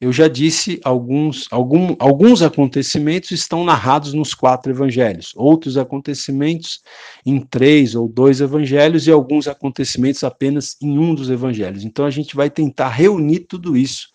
eu 0.00 0.12
já 0.12 0.26
disse, 0.28 0.80
alguns, 0.84 1.46
algum, 1.50 1.94
alguns 1.98 2.42
acontecimentos 2.42 3.30
estão 3.30 3.64
narrados 3.64 4.12
nos 4.12 4.34
quatro 4.34 4.72
evangelhos, 4.72 5.32
outros 5.36 5.76
acontecimentos 5.76 6.80
em 7.24 7.40
três 7.40 7.94
ou 7.94 8.08
dois 8.08 8.40
evangelhos, 8.40 9.06
e 9.06 9.12
alguns 9.12 9.46
acontecimentos 9.46 10.24
apenas 10.24 10.76
em 10.82 10.98
um 10.98 11.14
dos 11.14 11.30
evangelhos. 11.30 11.84
Então 11.84 12.04
a 12.04 12.10
gente 12.10 12.34
vai 12.34 12.50
tentar 12.50 12.88
reunir 12.88 13.40
tudo 13.40 13.76
isso 13.76 14.08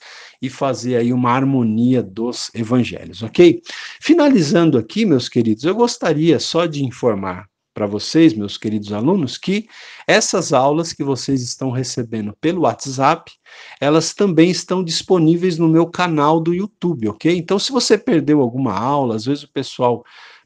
e 0.44 0.50
fazer 0.50 0.98
aí 0.98 1.14
uma 1.14 1.32
harmonia 1.32 2.04
dos 2.04 2.52
evangelhos, 2.54 3.24
ok? 3.24 3.62
Finalizando 4.02 4.78
aqui, 4.78 5.06
meus 5.06 5.30
queridos, 5.30 5.64
eu 5.64 5.74
gostaria 5.74 6.38
só 6.38 6.66
de 6.66 6.84
informar 6.84 7.48
para 7.74 7.88
vocês, 7.88 8.34
meus 8.34 8.58
queridos 8.58 8.92
alunos, 8.92 9.38
que 9.38 9.70
essas 10.06 10.52
aulas 10.52 10.92
que 10.92 11.02
vocês 11.02 11.42
estão 11.42 11.72
recebendo 11.72 12.36
pelo 12.42 12.64
WhatsApp, 12.64 13.32
elas 13.80 14.14
também 14.14 14.52
estão 14.52 14.84
disponíveis 14.84 15.58
no 15.58 15.70
meu 15.70 15.88
canal 15.88 16.42
do 16.42 16.54
YouTube, 16.54 17.08
ok? 17.08 17.34
Então, 17.38 17.58
se 17.58 17.72
você 17.72 17.98
perdeu 17.98 18.42
alguma 18.42 18.78
aula, 18.78 19.16
às 19.16 19.24
vezes 19.24 19.46
o 19.46 19.52
pessoal 19.52 20.04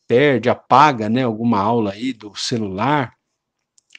perde, 0.08 0.48
apaga, 0.48 1.10
né, 1.10 1.24
alguma 1.24 1.60
aula 1.60 1.94
aí 1.94 2.14
do 2.14 2.36
celular, 2.36 3.17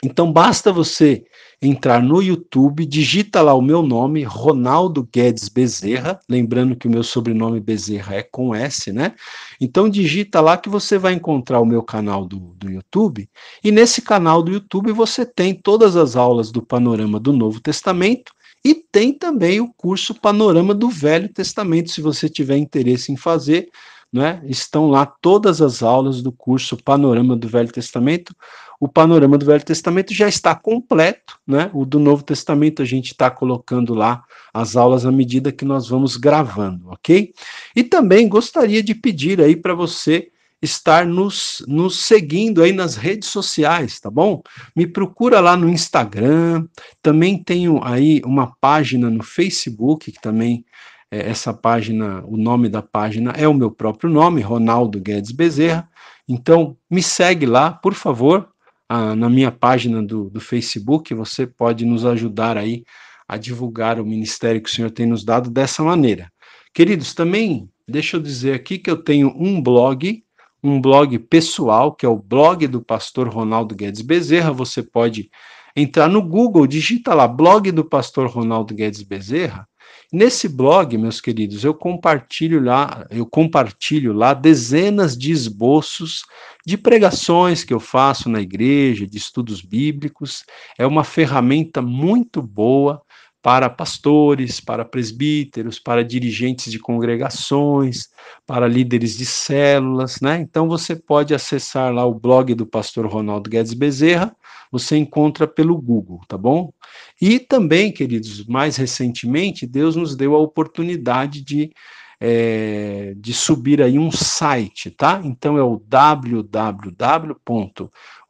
então 0.02 0.32
basta 0.32 0.72
você 0.72 1.24
entrar 1.60 2.00
no 2.00 2.22
YouTube, 2.22 2.86
digita 2.86 3.42
lá 3.42 3.52
o 3.52 3.60
meu 3.60 3.82
nome, 3.82 4.22
Ronaldo 4.22 5.08
Guedes 5.12 5.48
Bezerra, 5.48 6.20
lembrando 6.28 6.76
que 6.76 6.86
o 6.86 6.90
meu 6.90 7.02
sobrenome 7.02 7.58
Bezerra 7.58 8.14
é 8.14 8.22
com 8.22 8.54
S, 8.54 8.92
né? 8.92 9.14
Então 9.60 9.88
digita 9.88 10.40
lá 10.40 10.56
que 10.56 10.68
você 10.68 10.98
vai 10.98 11.14
encontrar 11.14 11.58
o 11.58 11.66
meu 11.66 11.82
canal 11.82 12.24
do, 12.24 12.38
do 12.56 12.70
YouTube, 12.70 13.28
e 13.62 13.72
nesse 13.72 14.00
canal 14.00 14.40
do 14.42 14.52
YouTube 14.52 14.92
você 14.92 15.26
tem 15.26 15.52
todas 15.52 15.96
as 15.96 16.14
aulas 16.14 16.52
do 16.52 16.62
Panorama 16.62 17.18
do 17.18 17.32
Novo 17.32 17.60
Testamento, 17.60 18.32
e 18.64 18.74
tem 18.74 19.12
também 19.12 19.60
o 19.60 19.72
curso 19.72 20.14
Panorama 20.14 20.74
do 20.74 20.88
Velho 20.88 21.28
Testamento, 21.28 21.90
se 21.90 22.00
você 22.00 22.28
tiver 22.28 22.56
interesse 22.56 23.10
em 23.10 23.16
fazer, 23.16 23.68
né? 24.12 24.40
Estão 24.44 24.88
lá 24.88 25.04
todas 25.06 25.60
as 25.60 25.82
aulas 25.82 26.22
do 26.22 26.32
curso 26.32 26.76
Panorama 26.76 27.36
do 27.36 27.46
Velho 27.46 27.70
Testamento. 27.70 28.34
O 28.80 28.86
Panorama 28.86 29.36
do 29.36 29.46
Velho 29.46 29.64
Testamento 29.64 30.14
já 30.14 30.28
está 30.28 30.54
completo, 30.54 31.38
né? 31.46 31.70
O 31.74 31.84
do 31.84 31.98
Novo 31.98 32.22
Testamento 32.22 32.80
a 32.80 32.84
gente 32.84 33.12
está 33.12 33.30
colocando 33.30 33.92
lá 33.94 34.22
as 34.54 34.76
aulas 34.76 35.04
à 35.04 35.10
medida 35.10 35.50
que 35.50 35.64
nós 35.64 35.88
vamos 35.88 36.16
gravando, 36.16 36.88
ok? 36.88 37.32
E 37.74 37.82
também 37.82 38.28
gostaria 38.28 38.82
de 38.82 38.94
pedir 38.94 39.40
aí 39.40 39.56
para 39.56 39.74
você 39.74 40.30
estar 40.60 41.06
nos, 41.06 41.64
nos 41.66 42.04
seguindo 42.04 42.62
aí 42.62 42.72
nas 42.72 42.96
redes 42.96 43.28
sociais, 43.28 44.00
tá 44.00 44.10
bom? 44.10 44.42
Me 44.74 44.86
procura 44.86 45.40
lá 45.40 45.56
no 45.56 45.68
Instagram, 45.68 46.66
também 47.00 47.42
tenho 47.42 47.80
aí 47.82 48.20
uma 48.24 48.54
página 48.60 49.08
no 49.08 49.22
Facebook 49.22 50.10
que 50.10 50.20
também 50.20 50.64
é, 51.10 51.30
essa 51.30 51.54
página, 51.54 52.22
o 52.26 52.36
nome 52.36 52.68
da 52.68 52.82
página 52.82 53.32
é 53.32 53.46
o 53.46 53.54
meu 53.54 53.70
próprio 53.70 54.10
nome, 54.10 54.40
Ronaldo 54.40 55.00
Guedes 55.00 55.32
Bezerra. 55.32 55.88
Então, 56.28 56.76
me 56.90 57.02
segue 57.02 57.46
lá, 57.46 57.70
por 57.72 57.94
favor, 57.94 58.48
a, 58.88 59.14
na 59.14 59.28
minha 59.28 59.52
página 59.52 60.02
do, 60.02 60.30
do 60.30 60.40
Facebook, 60.40 61.12
você 61.14 61.46
pode 61.46 61.84
nos 61.84 62.06
ajudar 62.06 62.56
aí 62.56 62.84
a 63.28 63.36
divulgar 63.36 64.00
o 64.00 64.06
ministério 64.06 64.62
que 64.62 64.70
o 64.70 64.72
Senhor 64.72 64.90
tem 64.90 65.06
nos 65.06 65.24
dado 65.24 65.50
dessa 65.50 65.82
maneira. 65.82 66.32
Queridos, 66.72 67.12
também 67.12 67.68
deixa 67.86 68.16
eu 68.16 68.20
dizer 68.20 68.54
aqui 68.54 68.78
que 68.78 68.90
eu 68.90 68.96
tenho 68.96 69.28
um 69.36 69.60
blog, 69.60 70.22
um 70.62 70.80
blog 70.80 71.18
pessoal, 71.18 71.92
que 71.92 72.06
é 72.06 72.08
o 72.08 72.16
blog 72.16 72.66
do 72.66 72.82
pastor 72.82 73.28
Ronaldo 73.28 73.74
Guedes 73.74 74.00
Bezerra. 74.00 74.52
Você 74.52 74.82
pode 74.82 75.30
entrar 75.76 76.08
no 76.08 76.22
Google, 76.22 76.66
digita 76.66 77.14
lá 77.14 77.28
blog 77.28 77.70
do 77.70 77.84
pastor 77.84 78.28
Ronaldo 78.28 78.74
Guedes 78.74 79.02
Bezerra 79.02 79.68
Nesse 80.10 80.48
blog, 80.48 80.96
meus 80.96 81.20
queridos, 81.20 81.64
eu 81.64 81.74
compartilho 81.74 82.64
lá, 82.64 83.06
eu 83.10 83.26
compartilho 83.26 84.14
lá 84.14 84.32
dezenas 84.32 85.14
de 85.16 85.30
esboços 85.30 86.24
de 86.64 86.78
pregações 86.78 87.62
que 87.62 87.74
eu 87.74 87.80
faço 87.80 88.30
na 88.30 88.40
igreja, 88.40 89.06
de 89.06 89.18
estudos 89.18 89.60
bíblicos. 89.60 90.44
É 90.78 90.86
uma 90.86 91.04
ferramenta 91.04 91.82
muito 91.82 92.40
boa 92.40 93.02
para 93.42 93.68
pastores, 93.68 94.60
para 94.60 94.82
presbíteros, 94.82 95.78
para 95.78 96.02
dirigentes 96.02 96.72
de 96.72 96.78
congregações, 96.78 98.08
para 98.46 98.66
líderes 98.66 99.14
de 99.16 99.26
células, 99.26 100.20
né? 100.22 100.38
Então 100.40 100.68
você 100.68 100.96
pode 100.96 101.34
acessar 101.34 101.92
lá 101.92 102.06
o 102.06 102.14
blog 102.14 102.54
do 102.54 102.66
pastor 102.66 103.06
Ronaldo 103.06 103.50
Guedes 103.50 103.74
Bezerra, 103.74 104.34
você 104.70 104.96
encontra 104.96 105.46
pelo 105.46 105.76
Google, 105.80 106.20
tá 106.28 106.36
bom? 106.36 106.72
E 107.20 107.38
também, 107.38 107.92
queridos, 107.92 108.44
mais 108.46 108.76
recentemente, 108.76 109.66
Deus 109.66 109.96
nos 109.96 110.16
deu 110.16 110.34
a 110.34 110.38
oportunidade 110.38 111.42
de 111.42 111.72
é, 112.20 113.14
de 113.16 113.32
subir 113.32 113.80
aí 113.80 113.96
um 113.96 114.10
site, 114.10 114.90
tá? 114.90 115.20
Então 115.22 115.56
é 115.56 115.62
o 115.62 115.80
www 115.86 117.36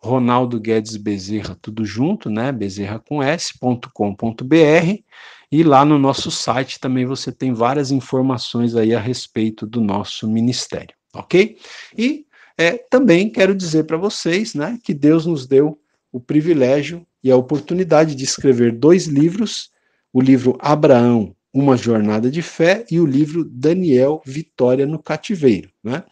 Ronaldo 0.01 0.61
Guedes 0.61 0.97
Bezerra, 0.97 1.59
tudo 1.61 1.85
junto, 1.85 2.31
né? 2.31 2.53
Bezerra 2.53 2.99
com 2.99 3.23
S.com.br. 3.23 5.03
E 5.51 5.63
lá 5.63 5.85
no 5.85 5.99
nosso 5.99 6.31
site 6.31 6.79
também 6.79 7.07
você 7.07 7.33
tem 7.33 7.53
várias 7.53 7.91
informações 7.91 8.77
aí 8.77 8.95
a 8.95 9.01
respeito 9.01 9.67
do 9.67 9.81
nosso 9.81 10.29
ministério, 10.29 10.95
ok? 11.15 11.57
E 11.97 12.27
é, 12.57 12.73
também 12.73 13.31
quero 13.31 13.55
dizer 13.55 13.85
para 13.85 13.97
vocês, 13.97 14.55
né, 14.55 14.79
que 14.83 14.93
Deus 14.93 15.25
nos 15.25 15.47
deu 15.47 15.81
o 16.13 16.21
privilégio 16.21 17.07
e 17.23 17.31
a 17.31 17.37
oportunidade 17.37 18.15
de 18.15 18.25
escrever 18.25 18.73
dois 18.73 19.07
livros: 19.07 19.71
o 20.13 20.21
livro 20.21 20.57
Abraão, 20.61 21.35
uma 21.53 21.77
jornada 21.77 22.31
de 22.31 22.43
fé, 22.43 22.85
e 22.91 23.01
o 23.01 23.07
livro 23.07 23.45
Daniel, 23.45 24.23
Vitória 24.25 24.87
no 24.87 25.03
Cativeiro, 25.03 25.71
né? 25.83 26.05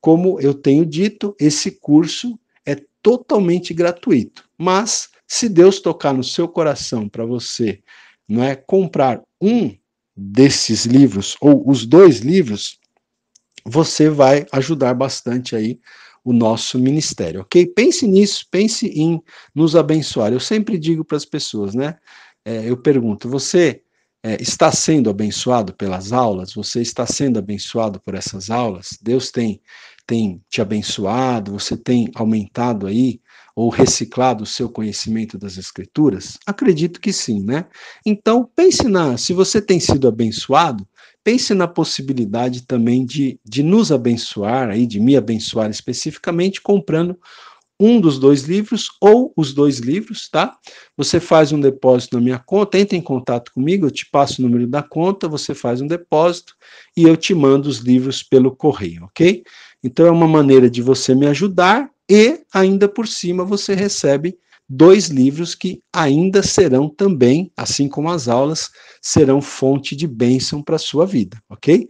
Como 0.00 0.40
eu 0.40 0.54
tenho 0.54 0.84
dito, 0.86 1.34
esse 1.38 1.70
curso 1.70 2.38
totalmente 3.02 3.72
gratuito. 3.74 4.44
Mas 4.56 5.08
se 5.26 5.48
Deus 5.48 5.80
tocar 5.80 6.12
no 6.12 6.24
seu 6.24 6.48
coração 6.48 7.08
para 7.08 7.24
você, 7.24 7.80
não 8.28 8.42
é 8.42 8.54
comprar 8.54 9.22
um 9.40 9.74
desses 10.16 10.84
livros 10.84 11.36
ou 11.40 11.68
os 11.68 11.86
dois 11.86 12.18
livros, 12.18 12.78
você 13.64 14.08
vai 14.08 14.46
ajudar 14.52 14.94
bastante 14.94 15.54
aí 15.54 15.80
o 16.24 16.32
nosso 16.32 16.78
ministério, 16.78 17.40
ok? 17.42 17.66
Pense 17.66 18.06
nisso, 18.06 18.46
pense 18.50 18.86
em 18.86 19.20
nos 19.54 19.74
abençoar. 19.74 20.32
Eu 20.32 20.40
sempre 20.40 20.78
digo 20.78 21.04
para 21.04 21.16
as 21.16 21.24
pessoas, 21.24 21.74
né? 21.74 21.96
É, 22.44 22.68
eu 22.68 22.76
pergunto, 22.76 23.28
você 23.28 23.82
é, 24.22 24.40
está 24.40 24.70
sendo 24.70 25.08
abençoado 25.08 25.74
pelas 25.74 26.12
aulas? 26.12 26.52
Você 26.52 26.80
está 26.82 27.06
sendo 27.06 27.38
abençoado 27.38 28.00
por 28.00 28.14
essas 28.14 28.50
aulas? 28.50 28.98
Deus 29.00 29.30
tem 29.30 29.60
tem 30.06 30.42
te 30.48 30.60
abençoado? 30.60 31.52
Você 31.52 31.76
tem 31.76 32.10
aumentado 32.16 32.88
aí 32.88 33.20
ou 33.54 33.68
reciclado 33.68 34.42
o 34.42 34.46
seu 34.46 34.68
conhecimento 34.68 35.38
das 35.38 35.56
escrituras? 35.56 36.36
Acredito 36.44 37.00
que 37.00 37.12
sim, 37.12 37.44
né? 37.44 37.66
Então, 38.04 38.44
pense 38.56 38.88
na, 38.88 39.16
se 39.16 39.32
você 39.32 39.62
tem 39.62 39.78
sido 39.78 40.08
abençoado, 40.08 40.84
pense 41.22 41.54
na 41.54 41.68
possibilidade 41.68 42.66
também 42.66 43.04
de, 43.04 43.38
de 43.44 43.62
nos 43.62 43.92
abençoar, 43.92 44.70
aí, 44.70 44.86
de 44.86 44.98
me 45.00 45.16
abençoar 45.16 45.70
especificamente, 45.70 46.60
comprando 46.60 47.18
um 47.80 47.98
dos 47.98 48.18
dois 48.18 48.42
livros 48.42 48.90
ou 49.00 49.32
os 49.34 49.54
dois 49.54 49.78
livros, 49.78 50.28
tá? 50.28 50.54
Você 50.98 51.18
faz 51.18 51.50
um 51.50 51.58
depósito 51.58 52.16
na 52.16 52.22
minha 52.22 52.38
conta, 52.38 52.78
entra 52.78 52.94
em 52.94 53.00
contato 53.00 53.50
comigo, 53.54 53.86
eu 53.86 53.90
te 53.90 54.04
passo 54.10 54.40
o 54.40 54.44
número 54.44 54.66
da 54.66 54.82
conta, 54.82 55.26
você 55.26 55.54
faz 55.54 55.80
um 55.80 55.86
depósito 55.86 56.54
e 56.94 57.04
eu 57.04 57.16
te 57.16 57.34
mando 57.34 57.70
os 57.70 57.78
livros 57.78 58.22
pelo 58.22 58.54
correio, 58.54 59.04
ok? 59.04 59.42
Então 59.82 60.04
é 60.04 60.10
uma 60.10 60.28
maneira 60.28 60.68
de 60.68 60.82
você 60.82 61.14
me 61.14 61.26
ajudar 61.26 61.90
e 62.08 62.40
ainda 62.52 62.86
por 62.86 63.08
cima 63.08 63.44
você 63.46 63.74
recebe 63.74 64.36
dois 64.72 65.08
livros 65.08 65.56
que 65.56 65.82
ainda 65.92 66.44
serão 66.44 66.88
também, 66.88 67.50
assim 67.56 67.88
como 67.88 68.08
as 68.08 68.28
aulas, 68.28 68.70
serão 69.02 69.42
fonte 69.42 69.96
de 69.96 70.06
bênção 70.06 70.62
para 70.62 70.76
a 70.76 70.78
sua 70.78 71.04
vida, 71.04 71.42
ok? 71.50 71.88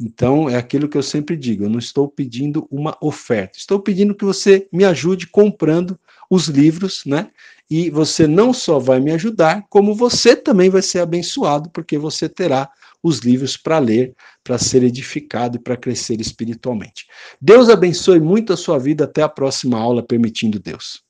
Então, 0.00 0.48
é 0.48 0.56
aquilo 0.56 0.88
que 0.88 0.96
eu 0.96 1.02
sempre 1.02 1.36
digo: 1.36 1.64
eu 1.64 1.68
não 1.68 1.78
estou 1.78 2.08
pedindo 2.08 2.66
uma 2.70 2.96
oferta, 3.02 3.58
estou 3.58 3.78
pedindo 3.78 4.14
que 4.14 4.24
você 4.24 4.66
me 4.72 4.82
ajude 4.82 5.26
comprando 5.26 6.00
os 6.30 6.48
livros, 6.48 7.02
né? 7.04 7.30
E 7.70 7.90
você 7.90 8.26
não 8.26 8.54
só 8.54 8.78
vai 8.78 8.98
me 8.98 9.12
ajudar, 9.12 9.66
como 9.68 9.94
você 9.94 10.34
também 10.34 10.70
vai 10.70 10.82
ser 10.82 11.00
abençoado, 11.00 11.68
porque 11.70 11.98
você 11.98 12.28
terá 12.28 12.70
os 13.02 13.18
livros 13.18 13.56
para 13.56 13.78
ler, 13.78 14.14
para 14.42 14.56
ser 14.56 14.82
edificado 14.82 15.56
e 15.56 15.60
para 15.60 15.76
crescer 15.76 16.20
espiritualmente. 16.20 17.06
Deus 17.40 17.68
abençoe 17.68 18.20
muito 18.20 18.52
a 18.52 18.56
sua 18.56 18.78
vida. 18.78 19.04
Até 19.04 19.22
a 19.22 19.28
próxima 19.28 19.78
aula, 19.78 20.02
permitindo 20.02 20.58
Deus. 20.58 21.02